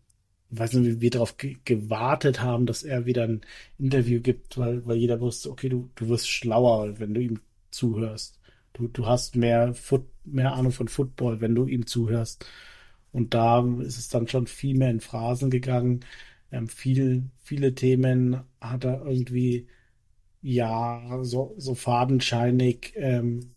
[0.52, 3.42] weiß nicht, wie wir darauf gewartet haben, dass er wieder ein
[3.78, 7.40] Interview gibt, weil, weil jeder wusste, okay, du, du wirst schlauer, wenn du ihm
[7.72, 8.40] zuhörst.
[8.74, 12.46] Du, du hast mehr, Foot, mehr Ahnung von Football, wenn du ihm zuhörst.
[13.12, 16.02] Und da ist es dann schon viel mehr in Phrasen gegangen.
[16.52, 19.68] Ähm, viel, viele Themen hat er irgendwie,
[20.42, 23.56] ja, so, so fadenscheinig ähm,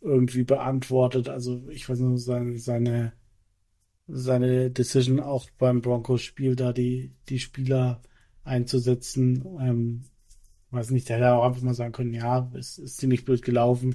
[0.00, 1.28] irgendwie beantwortet.
[1.28, 3.12] Also ich weiß nicht, seine, seine
[4.12, 8.02] seine Decision auch beim Broncos-Spiel da die, die Spieler
[8.44, 9.44] einzusetzen.
[9.60, 10.04] Ähm,
[10.70, 13.94] weiß nicht, der hätte auch einfach mal sagen können, ja, es ist ziemlich blöd gelaufen.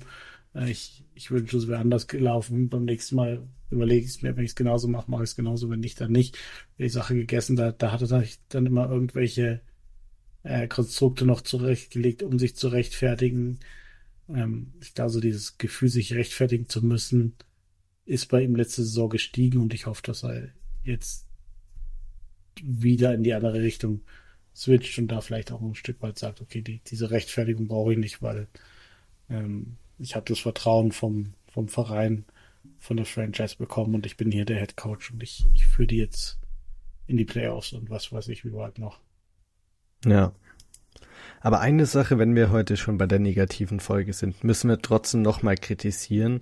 [0.53, 2.69] Äh, ich, ich wünsche, es wäre anders gelaufen.
[2.69, 5.35] Beim nächsten Mal überlege ich es mir, wenn ich es genauso mache, mache ich es
[5.35, 5.69] genauso.
[5.69, 6.37] Wenn nicht, dann nicht.
[6.77, 9.61] Die Sache gegessen, da, da hatte ich dann immer irgendwelche
[10.43, 13.59] äh, Konstrukte noch zurechtgelegt, um sich zu rechtfertigen.
[14.29, 17.35] Ähm, ich glaube, so dieses Gefühl, sich rechtfertigen zu müssen,
[18.05, 20.49] ist bei ihm letzte Saison gestiegen und ich hoffe, dass er
[20.83, 21.27] jetzt
[22.63, 24.01] wieder in die andere Richtung
[24.55, 27.99] switcht und da vielleicht auch ein Stück weit sagt, okay, die, diese Rechtfertigung brauche ich
[27.99, 28.47] nicht, weil
[29.29, 32.25] ähm, ich habe das Vertrauen vom, vom Verein,
[32.79, 35.87] von der Franchise bekommen und ich bin hier der Head Coach und ich, ich führe
[35.87, 36.39] die jetzt
[37.05, 38.99] in die Playoffs und was weiß ich wie weit noch.
[40.09, 40.33] Ja.
[41.41, 45.21] Aber eine Sache, wenn wir heute schon bei der negativen Folge sind, müssen wir trotzdem
[45.21, 46.41] nochmal kritisieren.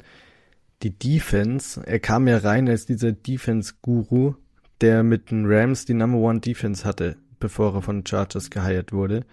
[0.84, 4.36] Die Defense, er kam ja rein als dieser Defense-Guru,
[4.82, 9.26] der mit den Rams die Number One Defense hatte, bevor er von Chargers geheiert wurde.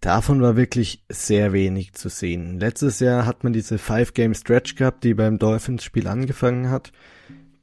[0.00, 2.58] Davon war wirklich sehr wenig zu sehen.
[2.58, 6.92] Letztes Jahr hat man diese Five-Game-Stretch gehabt, die beim Dolphins-Spiel angefangen hat,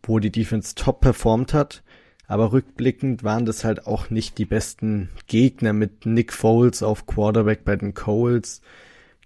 [0.04, 1.84] wo die Defense top performt hat.
[2.28, 7.64] Aber rückblickend waren das halt auch nicht die besten Gegner mit Nick Foles auf Quarterback
[7.64, 8.62] bei den Coles.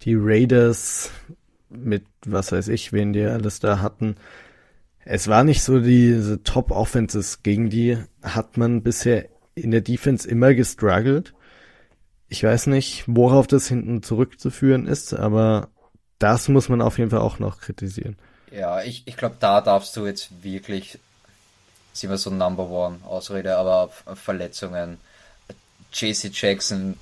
[0.03, 1.11] Die Raiders
[1.69, 4.15] mit was weiß ich, wen die alles da hatten.
[5.03, 9.25] Es war nicht so diese Top-Offenses, gegen die hat man bisher
[9.55, 11.33] in der Defense immer gestruggelt.
[12.27, 15.69] Ich weiß nicht, worauf das hinten zurückzuführen ist, aber
[16.19, 18.15] das muss man auf jeden Fall auch noch kritisieren.
[18.51, 20.99] Ja, ich, ich glaube, da darfst du jetzt wirklich,
[21.93, 24.97] sind wir so Number One Ausrede, aber Verletzungen.
[25.93, 26.97] JC Jackson,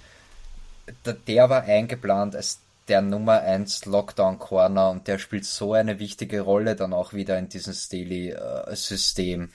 [1.06, 6.00] der, der war eingeplant als der Nummer 1 Lockdown Corner und der spielt so eine
[6.00, 9.44] wichtige Rolle dann auch wieder in diesem Staley-System.
[9.44, 9.48] Äh,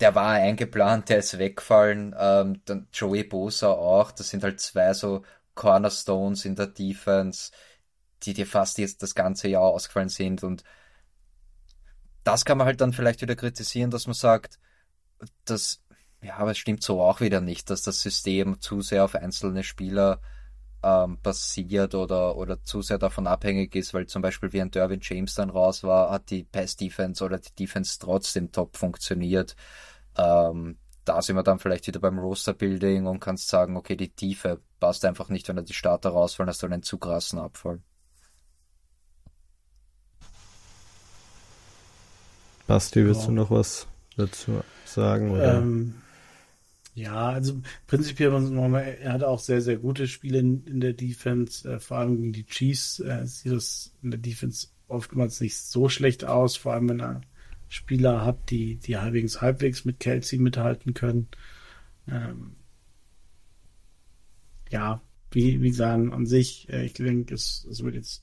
[0.00, 2.14] der war eingeplant, der ist weggefallen.
[2.18, 4.12] Ähm, dann Joey Bosa auch.
[4.12, 5.22] Das sind halt zwei so
[5.54, 7.52] Cornerstones in der Defense,
[8.22, 10.42] die dir fast jetzt das ganze Jahr ausgefallen sind.
[10.42, 10.64] Und
[12.24, 14.58] das kann man halt dann vielleicht wieder kritisieren, dass man sagt,
[15.44, 15.82] dass,
[16.22, 19.62] ja, aber es stimmt so auch wieder nicht, dass das System zu sehr auf einzelne
[19.62, 20.20] Spieler
[20.82, 25.00] ähm, basiert oder, oder zu sehr davon abhängig ist, weil zum Beispiel wie ein Derwin
[25.02, 29.56] James dann raus war, hat die Pass-Defense oder die Defense trotzdem top funktioniert.
[30.16, 34.60] Ähm, da sind wir dann vielleicht wieder beim Roster-Building und kannst sagen, okay, die Tiefe
[34.80, 37.82] passt einfach nicht, wenn da die Starter rausfallen, hast du einen zu krassen Abfall.
[42.66, 43.26] Basti, willst ja.
[43.26, 43.86] du noch was
[44.16, 45.30] dazu sagen?
[45.30, 45.58] Oder?
[45.58, 45.94] Ähm,
[46.94, 51.80] ja, also prinzipiell, er hatte auch sehr, sehr gute Spiele in, in der Defense, äh,
[51.80, 56.24] vor allem gegen die Chiefs äh, sieht das in der Defense oftmals nicht so schlecht
[56.24, 57.20] aus, vor allem wenn er
[57.68, 61.28] Spieler hat, die, die halbwegs, halbwegs mit Kelsey mithalten können.
[62.06, 62.54] Ähm,
[64.70, 68.22] ja, wie, wie sagen, an sich, äh, ich denke, es, es wird jetzt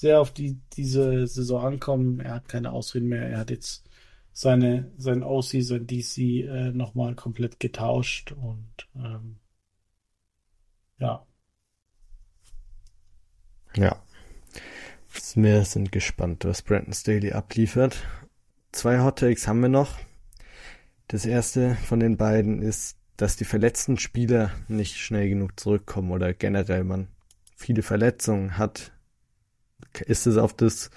[0.00, 2.20] sehr auf die, diese Saison ankommen.
[2.20, 3.28] Er hat keine Ausreden mehr.
[3.28, 3.88] Er hat jetzt
[4.32, 9.36] seine, sein OC, sein DC äh, nochmal komplett getauscht und ähm,
[10.98, 11.26] ja.
[13.76, 14.02] Ja.
[15.34, 18.04] Wir sind gespannt, was Brandon Staley abliefert.
[18.72, 19.98] Zwei Hot Takes haben wir noch.
[21.08, 26.32] Das erste von den beiden ist, dass die verletzten Spieler nicht schnell genug zurückkommen oder
[26.34, 27.08] generell man
[27.56, 28.92] viele Verletzungen hat.
[30.02, 30.90] Ist es auf das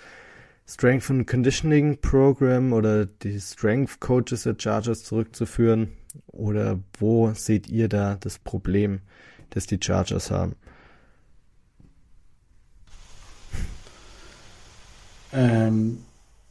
[0.68, 5.90] Strength and Conditioning Program oder die Strength Coaches der Chargers zurückzuführen?
[6.28, 9.02] Oder wo seht ihr da das Problem,
[9.49, 10.56] das die Chargers haben?
[15.34, 16.03] Ähm,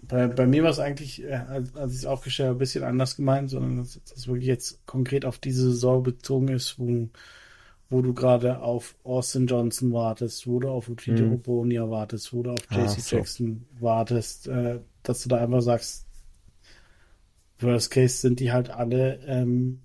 [0.03, 2.85] bei, bei mir war es eigentlich, äh, als, als ich es aufgestellt habe, ein bisschen
[2.85, 7.09] anders gemeint, sondern dass das wirklich jetzt konkret auf diese Saison bezogen ist, wo
[7.91, 11.33] wo du gerade auf Austin Johnson wartest, wo du auf Tito mhm.
[11.35, 13.17] Obonia wartest, wo du auf JC ah, so.
[13.17, 16.07] Jackson wartest, äh, dass du da einfach sagst,
[17.59, 19.83] Worst Case sind die halt alle ähm,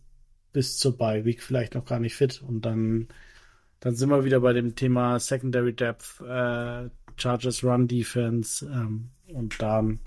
[0.53, 3.07] bis zur Bye Week vielleicht noch gar nicht fit und dann
[3.81, 9.61] dann sind wir wieder bei dem Thema Secondary Depth, äh, Chargers Run Defense ähm, und
[9.61, 9.99] dann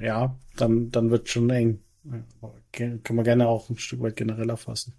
[0.00, 1.80] ja, dann dann wird schon eng.
[2.72, 4.94] Kann man gerne auch ein Stück weit generell erfassen.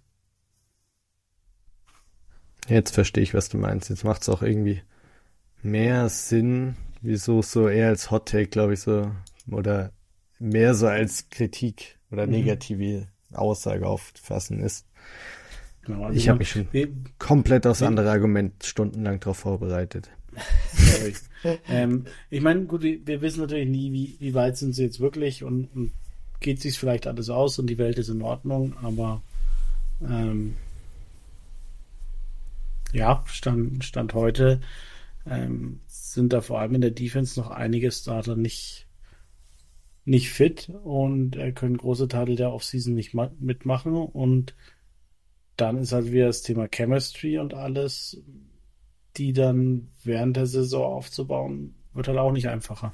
[2.68, 3.90] Jetzt verstehe ich, was du meinst.
[3.90, 4.82] Jetzt macht es auch irgendwie
[5.62, 9.10] mehr Sinn, wieso so eher als Hot Take, glaube ich, so,
[9.50, 9.92] oder
[10.38, 12.32] mehr so als Kritik oder mhm.
[12.32, 13.36] negative mhm.
[13.36, 14.86] Aussage auffassen ist.
[15.84, 16.88] Genau, also ich habe mich schon wir,
[17.18, 20.10] komplett aufs andere Argument stundenlang darauf vorbereitet.
[21.68, 25.00] ähm, ich meine, gut, wir, wir, wissen natürlich nie, wie, wie weit sind sie jetzt
[25.00, 25.92] wirklich und, und
[26.40, 29.22] geht sich vielleicht alles aus und die Welt ist in Ordnung, aber
[30.02, 30.56] ähm,
[32.94, 34.60] ja, Stand, Stand heute
[35.26, 38.86] ähm, sind da vor allem in der Defense noch einige Starter nicht,
[40.04, 43.94] nicht fit und äh, können große Teile der Offseason nicht mitmachen.
[43.94, 44.54] Und
[45.56, 48.22] dann ist halt wieder das Thema Chemistry und alles,
[49.16, 52.92] die dann während der Saison aufzubauen, wird halt auch nicht einfacher.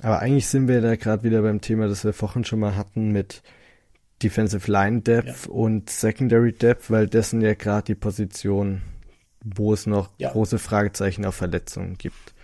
[0.00, 3.10] Aber eigentlich sind wir da gerade wieder beim Thema, das wir vorhin schon mal hatten
[3.10, 3.42] mit
[4.22, 5.52] Defensive Line Depth ja.
[5.52, 8.82] und Secondary Depth, weil das sind ja gerade die Positionen,
[9.44, 10.30] wo es noch ja.
[10.30, 12.34] große Fragezeichen auf Verletzungen gibt.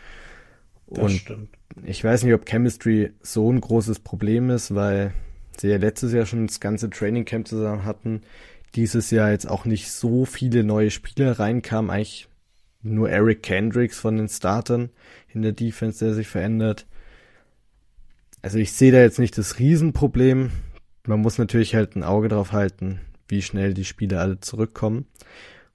[0.89, 1.49] Das und stimmt.
[1.85, 5.13] ich weiß nicht, ob Chemistry so ein großes Problem ist, weil
[5.57, 8.23] sie ja letztes Jahr schon das ganze Training Camp zusammen hatten.
[8.75, 12.29] Dieses Jahr jetzt auch nicht so viele neue Spieler reinkamen, eigentlich
[12.83, 14.91] nur Eric Kendricks von den Startern
[15.29, 16.87] in der Defense, der sich verändert.
[18.43, 20.51] Also ich sehe da jetzt nicht das Riesenproblem.
[21.11, 25.07] Man muss natürlich halt ein Auge drauf halten, wie schnell die Spieler alle zurückkommen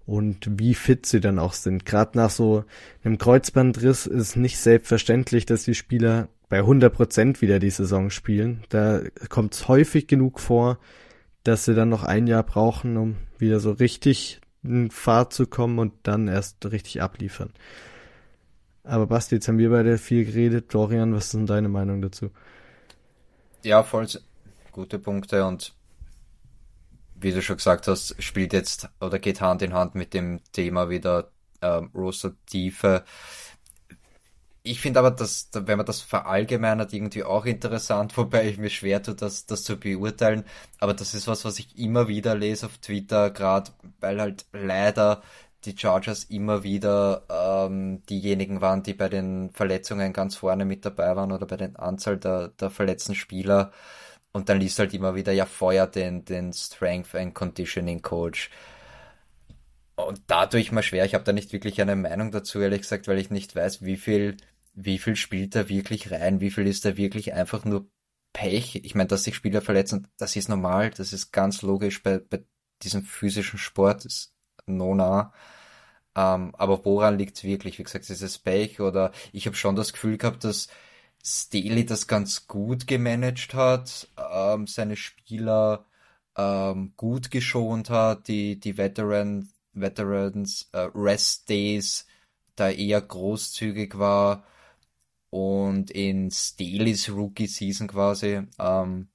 [0.06, 1.86] und wie fit sie dann auch sind.
[1.86, 2.64] Gerade nach so
[3.04, 8.64] einem Kreuzbandriss ist nicht selbstverständlich, dass die Spieler bei 100 Prozent wieder die Saison spielen.
[8.70, 10.80] Da kommt es häufig genug vor,
[11.44, 15.80] dass sie dann noch ein Jahr brauchen, um wieder so richtig in Fahrt zu kommen
[15.80, 17.50] und dann erst richtig abliefern.
[18.86, 20.74] Aber Basti, jetzt haben wir beide viel geredet.
[20.74, 22.32] Dorian, was ist denn deine Meinung dazu?
[23.64, 24.08] Ja, voll
[24.76, 25.74] gute Punkte und
[27.16, 30.90] wie du schon gesagt hast, spielt jetzt oder geht Hand in Hand mit dem Thema
[30.90, 31.32] wieder
[31.62, 33.06] ähm, Roster-Tiefe.
[34.64, 39.02] Ich finde aber, dass, wenn man das verallgemeinert, irgendwie auch interessant, wobei ich mir schwer
[39.02, 40.44] tue, das, das zu beurteilen.
[40.80, 43.72] Aber das ist was, was ich immer wieder lese auf Twitter, gerade
[44.02, 45.22] weil halt leider
[45.64, 51.16] die Chargers immer wieder ähm, diejenigen waren, die bei den Verletzungen ganz vorne mit dabei
[51.16, 53.72] waren oder bei den Anzahl der, der verletzten Spieler.
[54.36, 58.50] Und dann liest halt immer wieder, ja, feuer den, den Strength and Conditioning Coach.
[59.96, 63.18] Und dadurch mal schwer, ich habe da nicht wirklich eine Meinung dazu, ehrlich gesagt, weil
[63.18, 64.36] ich nicht weiß, wie viel,
[64.74, 67.90] wie viel spielt da wirklich rein, wie viel ist da wirklich einfach nur
[68.34, 68.82] Pech.
[68.84, 72.44] Ich meine, dass sich Spieler verletzen, das ist normal, das ist ganz logisch bei, bei
[72.84, 74.34] diesem physischen Sport, ist
[74.66, 75.32] nona.
[76.14, 77.80] Ähm, aber woran liegt es wirklich?
[77.80, 80.68] Wie gesagt, ist es Pech oder ich habe schon das Gefühl gehabt, dass
[81.26, 85.86] Staley das ganz gut gemanagt hat, ähm, seine Spieler
[86.38, 92.06] ähm, gut geschont hat, die, die Veteran, Veterans äh, Rest Days
[92.56, 94.44] da eher großzügig war
[95.32, 99.10] und in Staley's Rookie Season quasi ähm,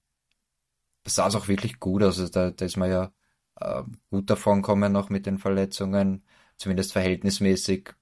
[1.07, 2.19] sah es auch wirklich gut aus.
[2.19, 3.13] Also da, da ist man ja
[3.61, 6.25] äh, gut davon kommen noch mit den Verletzungen,
[6.57, 7.95] zumindest verhältnismäßig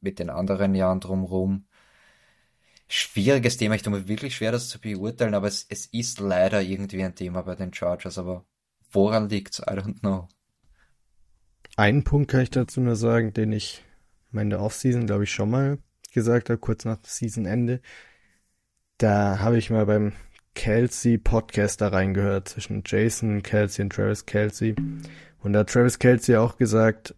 [0.00, 1.67] mit den anderen Jahren drumherum
[2.88, 3.74] schwieriges Thema.
[3.74, 7.14] Ich tue mir wirklich schwer, das zu beurteilen, aber es, es ist leider irgendwie ein
[7.14, 8.18] Thema bei den Chargers.
[8.18, 8.46] Aber
[8.90, 9.60] woran liegt's?
[9.60, 10.28] I don't know.
[11.76, 13.84] Einen Punkt kann ich dazu nur sagen, den ich
[14.32, 15.78] in der Offseason, glaube ich, schon mal
[16.12, 17.80] gesagt habe, kurz nach Seasonende.
[18.96, 20.12] Da habe ich mal beim
[20.54, 24.74] Kelsey Podcast da reingehört zwischen Jason Kelsey und Travis Kelsey.
[25.38, 27.14] Und da hat Travis Kelsey auch gesagt,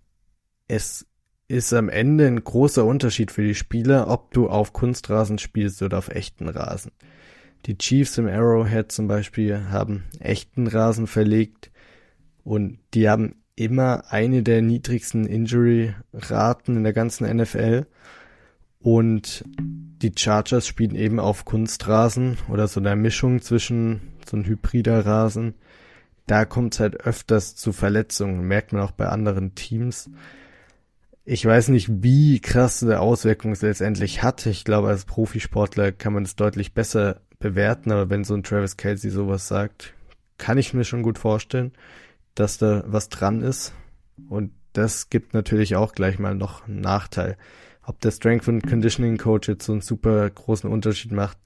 [0.68, 1.06] es
[1.50, 5.98] ist am Ende ein großer Unterschied für die Spieler, ob du auf Kunstrasen spielst oder
[5.98, 6.92] auf echten Rasen.
[7.66, 11.72] Die Chiefs im Arrowhead zum Beispiel haben echten Rasen verlegt
[12.44, 17.86] und die haben immer eine der niedrigsten Injury-Raten in der ganzen NFL.
[18.78, 25.04] Und die Chargers spielen eben auf Kunstrasen oder so eine Mischung zwischen so ein hybrider
[25.04, 25.54] Rasen.
[26.26, 30.08] Da kommt es halt öfters zu Verletzungen, merkt man auch bei anderen Teams
[31.32, 34.46] ich weiß nicht, wie krasse Auswirkungen es letztendlich hat.
[34.46, 38.76] Ich glaube, als Profisportler kann man es deutlich besser bewerten, aber wenn so ein Travis
[38.76, 39.94] Kelsey sowas sagt,
[40.38, 41.70] kann ich mir schon gut vorstellen,
[42.34, 43.72] dass da was dran ist.
[44.28, 47.36] Und das gibt natürlich auch gleich mal noch einen Nachteil.
[47.84, 51.38] Ob der Strength and Conditioning Coach jetzt so einen super großen Unterschied macht,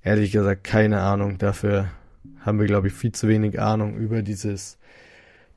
[0.00, 1.36] ehrlich gesagt keine Ahnung.
[1.36, 1.90] Dafür
[2.40, 4.78] haben wir, glaube ich, viel zu wenig Ahnung über dieses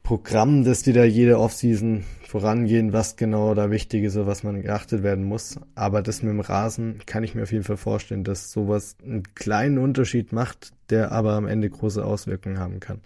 [0.04, 4.62] Programm, dass die da jede Offseason vorangehen, was genau da wichtig ist oder was man
[4.62, 5.60] geachtet werden muss.
[5.74, 9.24] Aber das mit dem Rasen kann ich mir auf jeden Fall vorstellen, dass sowas einen
[9.34, 13.02] kleinen Unterschied macht, der aber am Ende große Auswirkungen haben kann.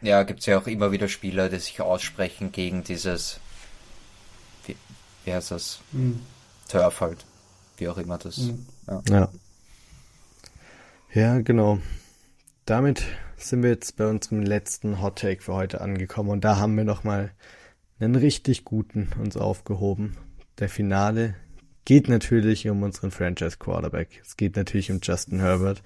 [0.00, 3.40] Ja, gibt es ja auch immer wieder Spieler, die sich aussprechen gegen dieses,
[4.66, 4.76] wie,
[5.24, 5.80] wie heißt das?
[5.90, 6.20] Mhm.
[6.68, 7.24] Turf halt.
[7.76, 8.38] Wie auch immer das.
[8.38, 8.66] Mhm.
[8.86, 9.02] Ja.
[9.10, 9.28] ja.
[11.12, 11.80] Ja, genau.
[12.66, 13.02] Damit
[13.46, 16.84] sind wir jetzt bei unserem letzten Hot Take für heute angekommen und da haben wir
[16.84, 17.30] nochmal
[18.00, 20.16] einen richtig guten uns aufgehoben.
[20.58, 21.34] Der Finale
[21.84, 24.20] geht natürlich um unseren Franchise Quarterback.
[24.22, 25.82] Es geht natürlich um Justin Herbert.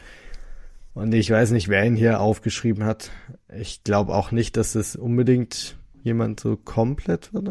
[0.94, 3.10] Und ich weiß nicht, wer ihn hier aufgeschrieben hat.
[3.48, 7.42] Ich glaube auch nicht, dass es unbedingt jemand so komplett war.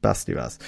[0.00, 0.58] Basti war's.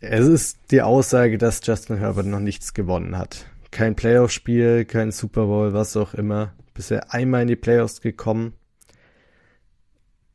[0.00, 3.46] Es ist die Aussage, dass Justin Herbert noch nichts gewonnen hat.
[3.70, 6.52] Kein Playoff-Spiel, kein Super Bowl, was auch immer.
[6.74, 8.54] Bisher einmal in die Playoffs gekommen.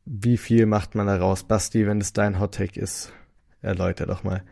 [0.04, 1.44] Wie viel macht man daraus?
[1.44, 3.12] Basti, wenn es dein Hot Take ist,
[3.60, 4.42] erläuter doch mal.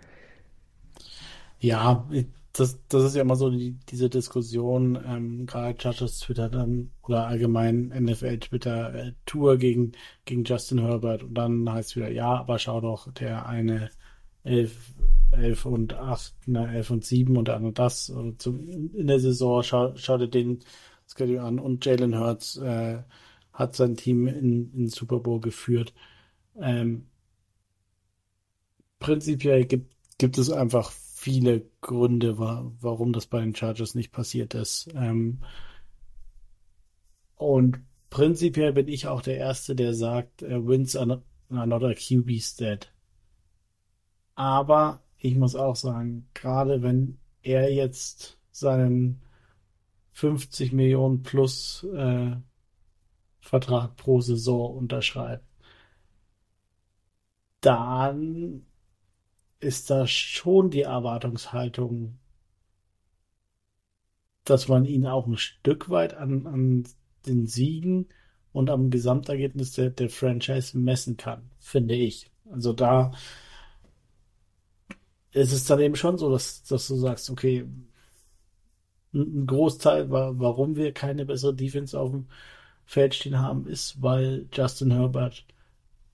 [1.61, 2.07] Ja,
[2.55, 7.27] das, das ist ja immer so die, diese Diskussion, ähm, gerade Judges Twitter dann oder
[7.27, 9.93] allgemein NFL Twitter äh, Tour gegen,
[10.25, 13.91] gegen Justin Herbert und dann heißt es wieder, ja, aber schau doch, der eine
[14.45, 14.95] 11,
[15.33, 19.19] 11 und 8, na, 11 und 7 und dann und das und zum, in der
[19.19, 20.61] Saison, schau, schau dir den
[21.07, 23.03] Schedule an und Jalen Hurts äh,
[23.53, 25.95] hat sein Team in, in Super Bowl geführt.
[26.61, 27.07] Ähm,
[28.99, 34.55] prinzipiell gibt, gibt es einfach viele Gründe, wa warum das bei den Chargers nicht passiert
[34.55, 34.89] ist.
[34.95, 35.41] Ähm,
[37.37, 42.41] und prinzipiell bin ich auch der Erste, der sagt, äh, wins are not a QB
[42.41, 42.93] stat.
[44.35, 49.21] Aber ich muss auch sagen, gerade wenn er jetzt seinen
[50.15, 52.37] 50 Millionen plus äh,
[53.41, 55.45] Vertrag pro Saison unterschreibt,
[57.61, 58.65] dann
[59.61, 62.19] ist da schon die Erwartungshaltung,
[64.45, 66.85] dass man ihn auch ein Stück weit an, an
[67.27, 68.09] den Siegen
[68.53, 72.31] und am Gesamtergebnis der, der Franchise messen kann, finde ich.
[72.51, 73.13] Also da
[75.33, 77.67] ist es dann eben schon so, dass, dass du sagst, okay,
[79.15, 82.27] ein Großteil, warum wir keine bessere Defense auf dem
[82.85, 85.45] Feld stehen haben, ist, weil Justin Herbert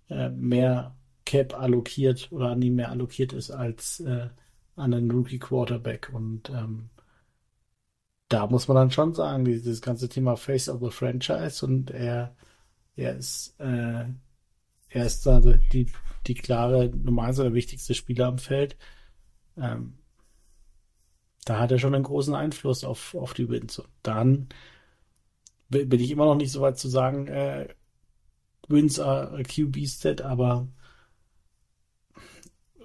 [0.09, 0.95] äh, mehr
[1.25, 4.29] Cap allokiert oder an ihm mehr allokiert ist als äh,
[4.77, 6.11] an einen Rookie Quarterback.
[6.13, 6.91] Und ähm,
[8.29, 12.35] da muss man dann schon sagen, dieses ganze Thema Face of the Franchise und er,
[12.97, 14.05] er ist, äh,
[14.89, 15.87] er ist da die,
[16.27, 18.77] die klare Nummer eins oder wichtigste Spieler am Feld.
[19.57, 20.00] Ähm,
[21.51, 23.81] da hat er schon einen großen Einfluss auf, auf die Wins.
[23.81, 24.49] Und dann
[25.69, 27.67] bin ich immer noch nicht so weit zu sagen, äh,
[28.69, 30.69] Wins are QB-Stat, aber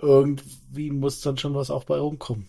[0.02, 2.48] irgendwie muss dann schon was auch bei rumkommen.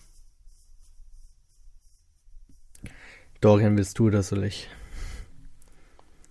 [3.43, 4.71] Dorian, willst du das oder ich?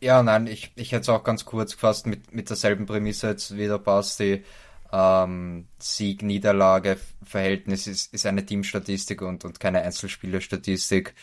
[0.02, 3.56] Ja, nein, ich, ich hätte es auch ganz kurz gefasst mit, mit derselben Prämisse jetzt
[3.56, 4.44] wieder Basti.
[4.92, 11.16] Ähm, Sieg, Niederlage, Verhältnis ist, ist eine Teamstatistik und, und keine Einzelspielerstatistik.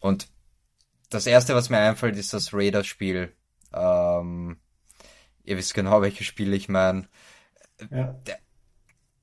[0.00, 0.28] Und
[1.10, 3.32] das erste, was mir einfällt, ist das Raiders-Spiel.
[3.72, 4.58] Ähm,
[5.44, 7.08] ihr wisst genau, welches Spiel ich meine.
[7.90, 8.18] Ja.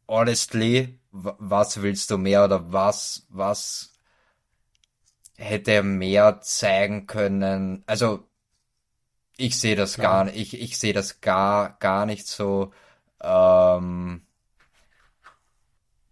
[0.08, 3.94] honestly, was willst du mehr oder was, was
[5.38, 7.84] hätte er mehr zeigen können?
[7.88, 8.28] Also,
[9.38, 10.24] ich sehe das Klar.
[10.24, 12.72] gar nicht, ich, ich sehe das gar, gar nicht so,
[13.22, 14.22] ähm,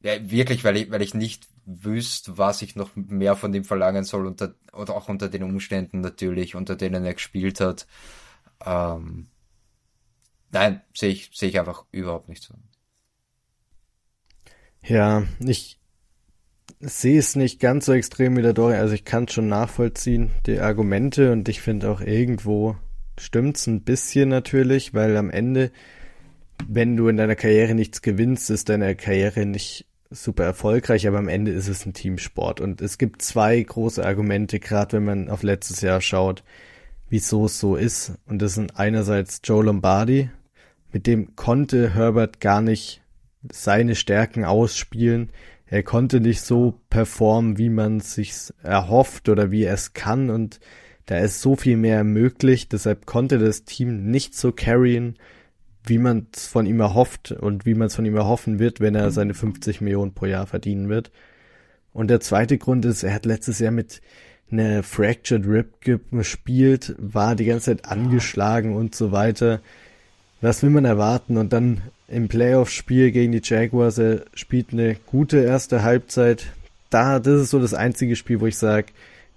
[0.01, 4.03] ja, wirklich, weil ich, weil ich nicht wüsste, was ich noch mehr von ihm verlangen
[4.03, 7.87] soll unter, oder auch unter den Umständen natürlich, unter denen er gespielt hat.
[8.65, 9.27] Ähm,
[10.51, 12.53] Nein, sehe ich, sehe ich einfach überhaupt nicht so.
[14.83, 15.79] Ja, ich
[16.79, 18.81] sehe es nicht ganz so extrem wie der Dorian.
[18.81, 22.75] Also ich kann schon nachvollziehen, die Argumente und ich finde auch irgendwo
[23.17, 25.71] stimmt's ein bisschen natürlich, weil am Ende,
[26.67, 31.29] wenn du in deiner Karriere nichts gewinnst, ist deine Karriere nicht super erfolgreich, aber am
[31.29, 32.59] Ende ist es ein Teamsport.
[32.59, 36.43] Und es gibt zwei große Argumente, gerade wenn man auf letztes Jahr schaut,
[37.09, 38.13] wieso es so ist.
[38.25, 40.29] Und das sind einerseits Joe Lombardi,
[40.91, 43.01] mit dem konnte Herbert gar nicht
[43.51, 45.31] seine Stärken ausspielen.
[45.65, 50.59] Er konnte nicht so performen, wie man sich erhofft oder wie er es kann und
[51.05, 52.69] da ist so viel mehr möglich.
[52.69, 55.15] Deshalb konnte das Team nicht so carryen,
[55.83, 58.95] wie man es von ihm erhofft und wie man es von ihm erhoffen wird, wenn
[58.95, 61.11] er seine 50 Millionen pro Jahr verdienen wird.
[61.93, 64.01] Und der zweite Grund ist, er hat letztes Jahr mit
[64.51, 69.61] einer Fractured Rib gespielt, war die ganze Zeit angeschlagen und so weiter
[70.41, 71.37] was will man erwarten?
[71.37, 76.47] Und dann im Playoff-Spiel gegen die Jaguars, er spielt eine gute erste Halbzeit.
[76.89, 78.87] Da, das ist so das einzige Spiel, wo ich sage,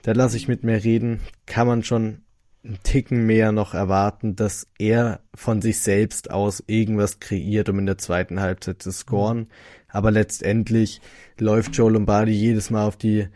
[0.05, 2.19] da lasse ich mit mir reden, kann man schon
[2.63, 7.87] einen Ticken mehr noch erwarten, dass er von sich selbst aus irgendwas kreiert, um in
[7.87, 9.49] der zweiten Halbzeit zu scoren.
[9.89, 11.01] Aber letztendlich
[11.39, 13.29] läuft Joe Lombardi jedes Mal auf die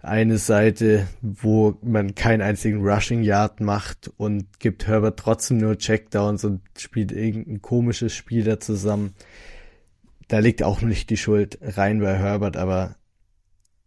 [0.00, 6.44] eine Seite, wo man keinen einzigen Rushing Yard macht und gibt Herbert trotzdem nur Checkdowns
[6.44, 9.14] und spielt irgendein komisches Spiel da zusammen.
[10.28, 12.96] Da liegt auch nicht die Schuld rein bei Herbert, aber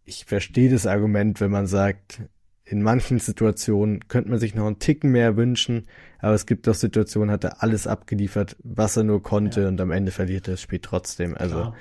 [0.08, 2.22] ich verstehe das Argument, wenn man sagt,
[2.64, 5.86] in manchen Situationen könnte man sich noch einen Ticken mehr wünschen,
[6.18, 9.68] aber es gibt auch Situationen, hat er alles abgeliefert, was er nur konnte ja.
[9.68, 11.36] und am Ende verliert er das Spiel trotzdem.
[11.36, 11.76] Also Klar.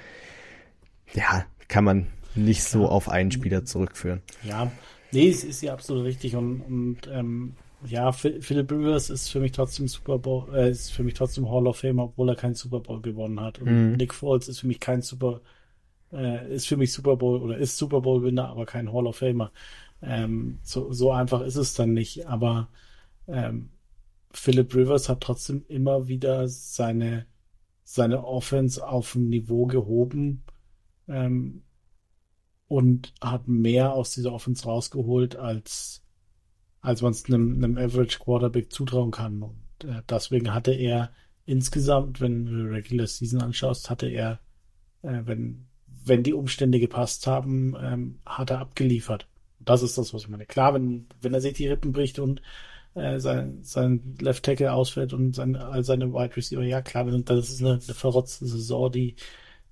[1.14, 2.84] ja, kann man nicht Klar.
[2.84, 4.22] so auf einen Spieler zurückführen.
[4.44, 4.72] Ja,
[5.12, 7.54] nee, es ist ja absolut richtig und, und ähm,
[7.86, 11.68] ja, Philip Rivers ist für mich trotzdem Super Bowl, äh, ist für mich trotzdem Hall
[11.68, 13.60] of Fame, obwohl er keinen Super Bowl gewonnen hat.
[13.60, 13.94] Und mhm.
[13.94, 15.42] Nick Foles ist für mich kein Super,
[16.12, 19.18] äh, ist für mich Super Bowl oder ist Super Bowl Winner, aber kein Hall of
[19.18, 19.52] Famer.
[20.02, 22.28] Ähm, so, so einfach ist es dann nicht.
[22.28, 22.70] Aber
[23.28, 23.70] ähm,
[24.32, 27.26] Philip Rivers hat trotzdem immer wieder seine
[27.84, 30.44] seine Offense auf ein Niveau gehoben
[31.08, 31.64] ähm,
[32.68, 36.04] und hat mehr aus dieser Offense rausgeholt als
[36.82, 39.42] als man es einem, einem Average Quarterback zutrauen kann.
[39.42, 41.12] Und äh, deswegen hatte er
[41.46, 44.40] insgesamt, wenn du Regular Season anschaust, hatte er,
[45.02, 45.68] äh, wenn,
[46.08, 49.28] wenn die Umstände gepasst haben, ähm, hat er abgeliefert.
[49.60, 50.46] Das ist das, was ich meine.
[50.46, 52.42] Klar, wenn, wenn er sich die Rippen bricht und
[52.96, 57.50] äh, sein, sein Left Tackle ausfällt und sein, all seine Wide Receiver, ja klar, das
[57.50, 59.16] ist eine, eine verrotzte Saison, die,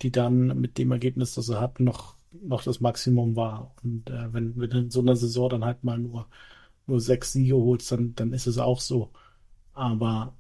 [0.02, 3.74] die dann mit dem Ergebnis, das er hat, noch, noch das Maximum war.
[3.84, 6.28] Und äh, wenn, wenn in so einer Saison dann halt mal nur
[6.88, 9.12] nur sechs Siege holst, dann, dann ist es auch so.
[9.74, 10.36] Aber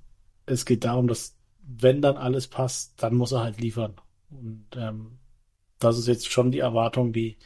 [0.46, 3.94] es geht darum, dass wenn dann alles passt, dann muss er halt liefern.
[4.30, 5.18] Und ähm,
[5.86, 7.38] das ist jetzt schon die Erwartung, die,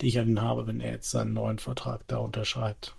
[0.00, 2.94] die ich an ihn habe, wenn er jetzt seinen neuen Vertrag da unterschreibt.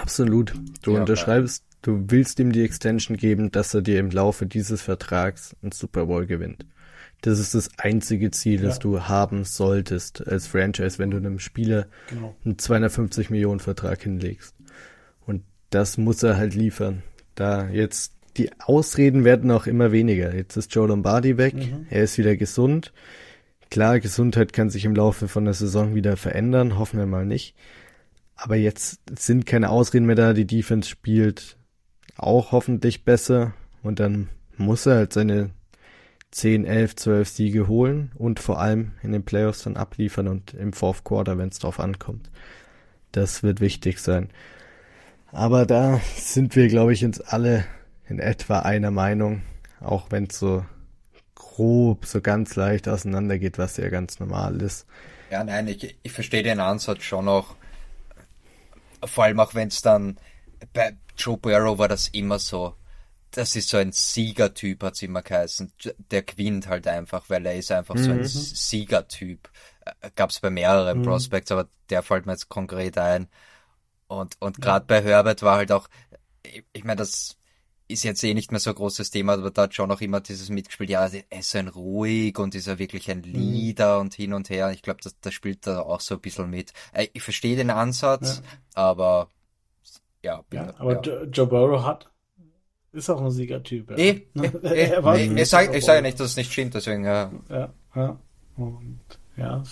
[0.00, 0.52] Absolut.
[0.82, 4.82] Du ja, unterschreibst, du willst ihm die Extension geben, dass er dir im Laufe dieses
[4.82, 6.66] Vertrags einen Super Bowl gewinnt.
[7.22, 8.68] Das ist das einzige Ziel, ja.
[8.68, 12.34] das du haben solltest als Franchise, wenn du einem Spieler genau.
[12.44, 14.54] einen 250 Millionen Vertrag hinlegst
[15.70, 17.02] das muss er halt liefern.
[17.34, 20.34] Da jetzt die Ausreden werden auch immer weniger.
[20.34, 21.86] Jetzt ist Joe Lombardi weg, mhm.
[21.88, 22.92] er ist wieder gesund.
[23.70, 27.54] Klar, Gesundheit kann sich im Laufe von der Saison wieder verändern, hoffen wir mal nicht.
[28.34, 31.56] Aber jetzt sind keine Ausreden mehr da, die Defense spielt
[32.16, 35.50] auch hoffentlich besser und dann muss er halt seine
[36.32, 40.72] 10, 11, 12 Siege holen und vor allem in den Playoffs dann abliefern und im
[40.72, 42.30] Fourth Quarter, wenn es drauf ankommt.
[43.12, 44.30] Das wird wichtig sein.
[45.32, 47.64] Aber da sind wir, glaube ich, uns alle
[48.08, 49.42] in etwa einer Meinung,
[49.80, 50.64] auch wenn es so
[51.60, 54.86] grob, so ganz leicht auseinandergeht, was ja ganz normal ist.
[55.30, 57.54] Ja, nein, ich, ich verstehe den Ansatz schon auch.
[59.04, 60.16] Vor allem auch wenn es dann
[60.72, 62.74] bei Joe Burrow war das immer so.
[63.30, 65.72] Das ist so ein Siegertyp, hat's immer geheißen.
[66.10, 68.02] Der gewinnt halt einfach, weil er ist einfach mhm.
[68.02, 68.26] so ein mhm.
[68.26, 69.50] Siegertyp.
[69.84, 71.02] Äh, gab's bei mehreren mhm.
[71.02, 73.28] Prospects, aber der fällt mir jetzt konkret ein.
[74.08, 75.88] Und, und gerade bei Herbert war halt auch,
[76.42, 77.36] ich, ich meine, das
[77.90, 80.20] ist jetzt eh nicht mehr so ein großes Thema, aber da hat schon auch immer
[80.20, 83.32] dieses mitgespielt, ja, er ist ein ruhig und ist er wirklich ein mhm.
[83.32, 84.00] Leader mhm.
[84.02, 84.70] und hin und her.
[84.70, 86.72] Ich glaube, das, das spielt da auch so ein bisschen mit.
[86.92, 88.82] Äh, ich verstehe den Ansatz, ja.
[88.82, 89.28] aber
[90.22, 90.44] ja.
[90.52, 91.24] ja aber ja.
[91.24, 92.10] Joe Burrow hat,
[92.92, 93.90] ist auch ein Siegertyp.
[93.90, 93.96] Ja.
[93.96, 97.32] Eh, eh, eh, ich sage ich sag ja nicht, dass es nicht stimmt, deswegen, ja.
[97.48, 98.18] Ja, ja.
[98.56, 99.00] Und
[99.36, 99.62] ja,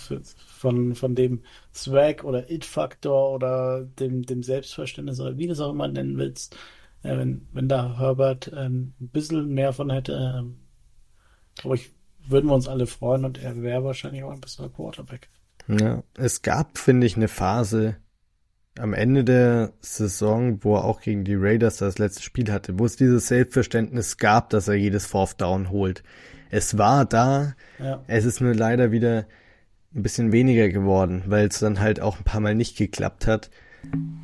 [0.57, 1.43] von, von dem
[1.73, 6.55] Swag oder It-Faktor oder dem, dem Selbstverständnis oder wie du es auch immer nennen willst.
[7.03, 11.91] Äh, wenn, wenn da Herbert äh, ein bisschen mehr von hätte, äh, glaube ich,
[12.27, 15.29] würden wir uns alle freuen und er wäre wahrscheinlich auch ein besserer Quarterback.
[15.67, 17.97] Ja, es gab, finde ich, eine Phase
[18.77, 22.85] am Ende der Saison, wo er auch gegen die Raiders das letzte Spiel hatte, wo
[22.85, 26.03] es dieses Selbstverständnis gab, dass er jedes Fourth Down holt.
[26.49, 28.03] Es war da, ja.
[28.07, 29.25] es ist nur leider wieder
[29.93, 33.49] ein bisschen weniger geworden, weil es dann halt auch ein paar Mal nicht geklappt hat.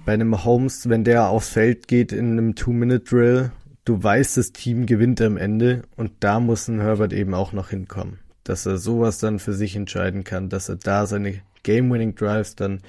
[0.05, 3.51] Bei einem Holmes, wenn der aufs Feld geht in einem Two-Minute-Drill,
[3.85, 7.69] du weißt, das Team gewinnt am Ende und da muss ein Herbert eben auch noch
[7.69, 8.19] hinkommen.
[8.43, 12.81] Dass er sowas dann für sich entscheiden kann, dass er da seine Game-Winning-Drives dann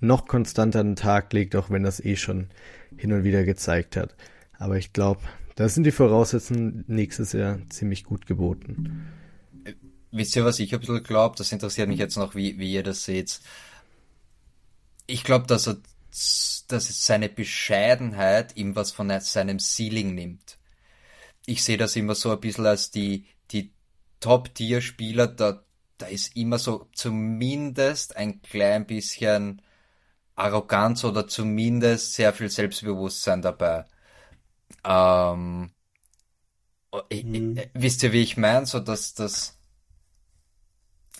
[0.00, 2.48] noch konstanter an den Tag legt, auch wenn es eh schon
[2.96, 4.14] hin und wieder gezeigt hat.
[4.58, 5.20] Aber ich glaube,
[5.56, 9.06] da sind die Voraussetzungen nächstes Jahr ziemlich gut geboten.
[10.10, 11.36] Wisst ihr, was ich ein bisschen glaube?
[11.36, 13.40] Das interessiert mich jetzt noch, wie, wie ihr das seht.
[15.06, 15.76] Ich glaube, dass er,
[16.68, 20.58] dass seine Bescheidenheit ihm was von seinem Ceiling nimmt.
[21.46, 23.72] Ich sehe das immer so ein bisschen als die, die
[24.20, 25.62] Top-Tier-Spieler, da,
[25.98, 29.60] da ist immer so zumindest ein klein bisschen
[30.36, 33.84] Arroganz oder zumindest sehr viel Selbstbewusstsein dabei.
[34.84, 35.70] Ähm,
[37.10, 37.60] mhm.
[37.74, 38.66] wisst ihr, wie ich meine?
[38.66, 39.58] So, dass das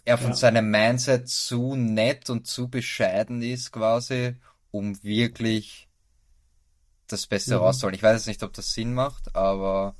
[0.04, 0.36] er von ja.
[0.36, 4.36] seinem Mindset zu nett und zu bescheiden ist quasi,
[4.74, 5.88] um wirklich
[7.06, 7.60] das Beste mhm.
[7.60, 7.94] rauszuholen.
[7.94, 9.94] Ich weiß jetzt nicht, ob das Sinn macht, aber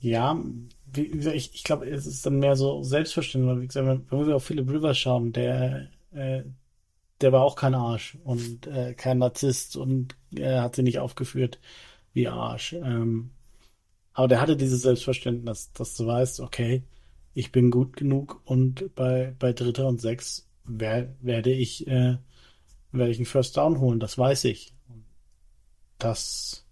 [0.00, 0.40] ja,
[0.86, 4.36] wie gesagt, ich, ich glaube, es ist dann mehr so Selbstverständlich, wie gesagt, wenn, wir
[4.36, 6.44] auf Philip Rivers schauen, der, äh,
[7.20, 11.60] der war auch kein Arsch und äh, kein Narzisst und er hat sie nicht aufgeführt
[12.14, 12.72] wie Arsch.
[12.72, 13.32] Ähm,
[14.14, 16.84] aber der hatte dieses Selbstverständnis, dass du weißt, okay,
[17.34, 22.16] ich bin gut genug und bei, bei Dritter und Sechs wer, werde ich, äh,
[22.92, 24.74] werde ich einen First Down holen, das weiß ich.
[25.98, 26.66] Das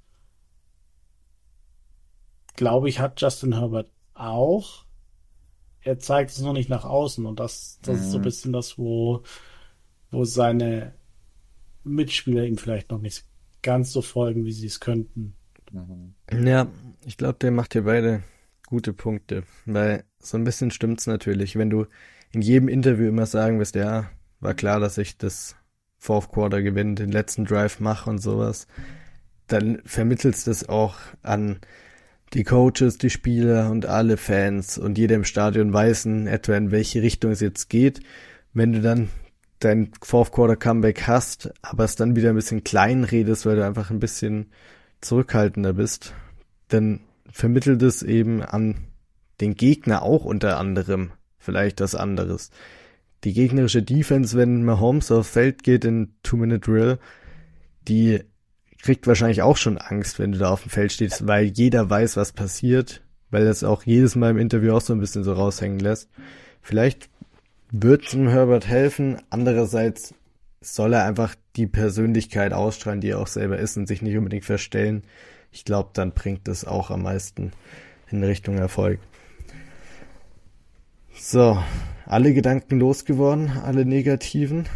[2.55, 4.85] glaube ich, hat Justin Herbert auch.
[5.81, 8.03] Er zeigt es noch nicht nach außen und das, das mhm.
[8.03, 8.25] ist so ein mhm.
[8.25, 9.23] bisschen das, wo,
[10.11, 10.95] wo seine
[11.85, 13.25] Mitspieler ihm vielleicht noch nicht
[13.63, 15.37] ganz so folgen, wie sie es könnten.
[15.71, 16.15] Mhm.
[16.47, 16.69] Ja,
[17.05, 18.25] ich glaube, der macht hier beide
[18.67, 21.87] gute Punkte, weil so ein bisschen stimmt's natürlich, wenn du
[22.33, 24.11] in jedem Interview immer sagen wirst, ja,
[24.41, 25.57] war klar, dass ich das
[26.07, 28.69] Fourth Quarter gewinne, den letzten Drive mache und sowas,
[29.49, 31.59] dann vermittelst du es auch an
[32.33, 36.71] die Coaches, die Spieler und alle Fans und jeder im Stadion weiß in etwa, in
[36.71, 38.01] welche Richtung es jetzt geht.
[38.53, 39.09] Wenn du dann
[39.59, 43.67] dein Fourth Quarter Comeback hast, aber es dann wieder ein bisschen klein redest, weil du
[43.67, 44.53] einfach ein bisschen
[45.01, 46.15] zurückhaltender bist,
[46.69, 47.01] dann
[47.31, 48.87] vermittelt es eben an
[49.41, 52.51] den Gegner auch unter anderem vielleicht was anderes.
[53.27, 57.01] Die gegnerische Defense, wenn Mahomes aufs Feld geht in Two-Minute-Drill,
[57.89, 58.21] die
[58.81, 62.17] kriegt wahrscheinlich auch schon Angst, wenn du da auf dem Feld stehst, weil jeder weiß,
[62.17, 65.81] was passiert, weil das auch jedes Mal im Interview auch so ein bisschen so raushängen
[65.81, 66.09] lässt.
[66.63, 67.11] Vielleicht
[67.73, 69.21] wird es ihm Herbert helfen.
[69.29, 70.15] Andererseits
[70.61, 74.45] soll er einfach die Persönlichkeit ausstrahlen, die er auch selber ist und sich nicht unbedingt
[74.45, 75.03] verstellen.
[75.51, 77.51] Ich glaube, dann bringt es auch am meisten
[78.09, 79.01] in Richtung Erfolg.
[81.19, 81.59] So,
[82.07, 84.67] alle Gedanken losgeworden, alle negativen.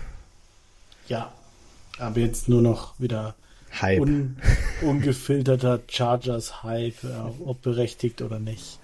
[1.06, 1.32] Ja,
[1.98, 3.34] aber jetzt nur noch wieder
[3.80, 4.00] Hype.
[4.00, 4.36] Un,
[4.82, 7.04] ungefilterter Chargers-Hype,
[7.44, 8.80] ob berechtigt oder nicht.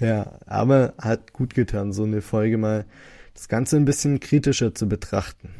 [0.00, 2.84] Ja, aber hat gut getan, so eine Folge mal
[3.34, 5.50] das Ganze ein bisschen kritischer zu betrachten.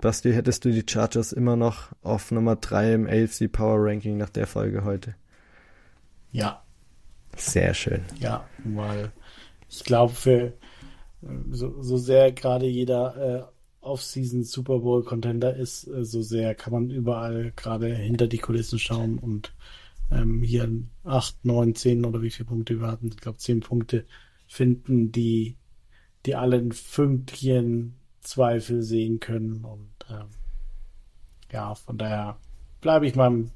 [0.00, 4.28] Basti, hättest du die Chargers immer noch auf Nummer 3 im AFC Power Ranking nach
[4.28, 5.14] der Folge heute?
[6.30, 6.62] Ja.
[7.36, 8.02] Sehr schön.
[8.18, 9.10] Ja, weil
[9.70, 10.52] ich glaube, für
[11.50, 13.44] so, so sehr gerade jeder äh,
[13.80, 18.78] Off-Season Super Bowl Contender ist, äh, so sehr kann man überall gerade hinter die Kulissen
[18.78, 19.52] schauen und
[20.10, 20.68] ähm, hier
[21.04, 24.04] acht, neun, zehn oder wie viele Punkte wir hatten, ich glaube zehn Punkte
[24.46, 25.56] finden, die
[26.26, 29.64] die alle ein Fünkchen Zweifel sehen können.
[29.64, 30.28] Und ähm,
[31.52, 32.38] ja, von daher
[32.80, 33.50] bleibe ich meinem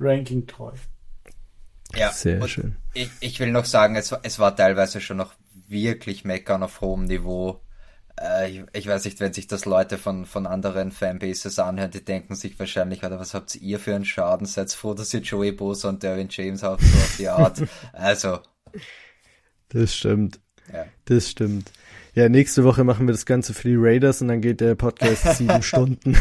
[0.00, 0.72] Ranking treu.
[1.94, 2.76] Ja, sehr schön.
[2.94, 5.34] Ich, ich will noch sagen, es, es war teilweise schon noch
[5.68, 7.60] wirklich meckern auf hohem Niveau.
[8.20, 12.04] Äh, ich, ich, weiß nicht, wenn sich das Leute von, von anderen Fanbases anhören, die
[12.04, 14.46] denken sich wahrscheinlich, oder was habt ihr für einen Schaden?
[14.46, 17.62] Seid froh, dass ihr Joey Bosa und Derwin James habt, so auf die Art.
[17.92, 18.38] Also.
[19.68, 20.40] Das stimmt.
[20.72, 20.84] Ja.
[21.06, 21.72] Das stimmt.
[22.14, 25.24] Ja, nächste Woche machen wir das Ganze für die Raiders und dann geht der Podcast
[25.36, 26.16] sieben Stunden.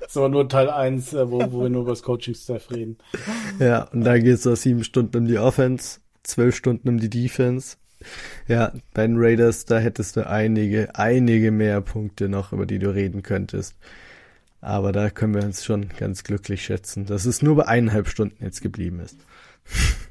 [0.00, 2.98] Das ist aber nur Teil 1, äh, wo, wo wir nur über das Coaching-Staff reden.
[3.58, 7.10] Ja, und dann geht es so sieben Stunden um die Offense, zwölf Stunden um die
[7.10, 7.76] Defense.
[8.46, 12.94] Ja, bei den Raiders, da hättest du einige, einige mehr Punkte noch, über die du
[12.94, 13.74] reden könntest.
[14.60, 18.42] Aber da können wir uns schon ganz glücklich schätzen, dass es nur bei eineinhalb Stunden
[18.42, 19.16] jetzt geblieben ist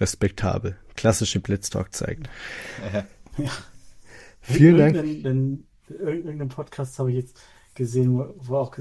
[0.00, 0.76] respektabel.
[0.96, 2.28] Klassische Blitztalk zeigt.
[2.92, 3.04] Ja.
[3.44, 3.50] ja.
[4.40, 4.96] Vielen Dank.
[4.96, 7.40] In irgendeinem Podcast habe ich jetzt
[7.74, 8.76] gesehen, wo auch,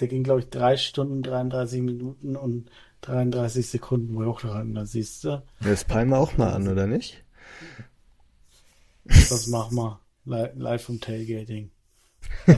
[0.00, 2.70] der ging, glaube ich, drei Stunden, 33 Minuten und
[3.06, 5.42] 33 Sekunden, wo auch dran, da siehst du.
[5.60, 7.24] Das peilen wir auch mal an, oder nicht?
[9.04, 10.00] Das machen wir.
[10.24, 11.70] Live vom Tailgating.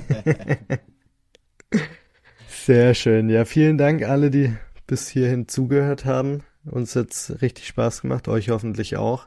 [2.48, 3.28] Sehr schön.
[3.28, 4.54] Ja, vielen Dank alle, die
[4.86, 6.42] bis hierhin zugehört haben.
[6.64, 9.26] Uns hat's richtig Spaß gemacht, euch hoffentlich auch.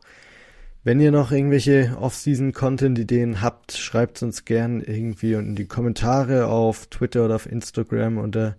[0.83, 7.25] Wenn ihr noch irgendwelche Off-Season-Content-Ideen habt, schreibt uns gern irgendwie in die Kommentare auf Twitter
[7.25, 8.55] oder auf Instagram unter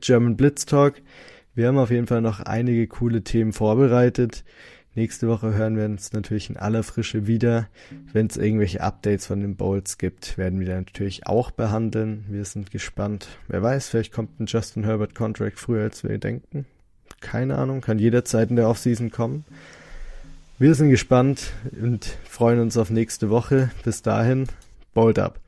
[0.00, 1.02] @germanblitztalk.
[1.56, 4.44] Wir haben auf jeden Fall noch einige coole Themen vorbereitet.
[4.94, 7.66] Nächste Woche hören wir uns natürlich in aller Frische wieder.
[8.12, 12.26] Wenn es irgendwelche Updates von den Bowls gibt, werden wir natürlich auch behandeln.
[12.28, 13.28] Wir sind gespannt.
[13.48, 16.66] Wer weiß, vielleicht kommt ein Justin Herbert Contract früher, als wir denken.
[17.20, 19.46] Keine Ahnung, kann jederzeit in der Offseason kommen.
[20.58, 23.70] Wir sind gespannt und freuen uns auf nächste Woche.
[23.82, 24.46] Bis dahin,
[24.92, 25.40] bold up.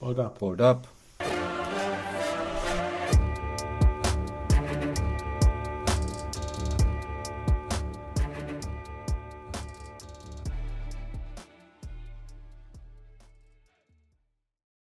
[0.00, 0.40] Bold up.
[0.40, 0.88] Bold up.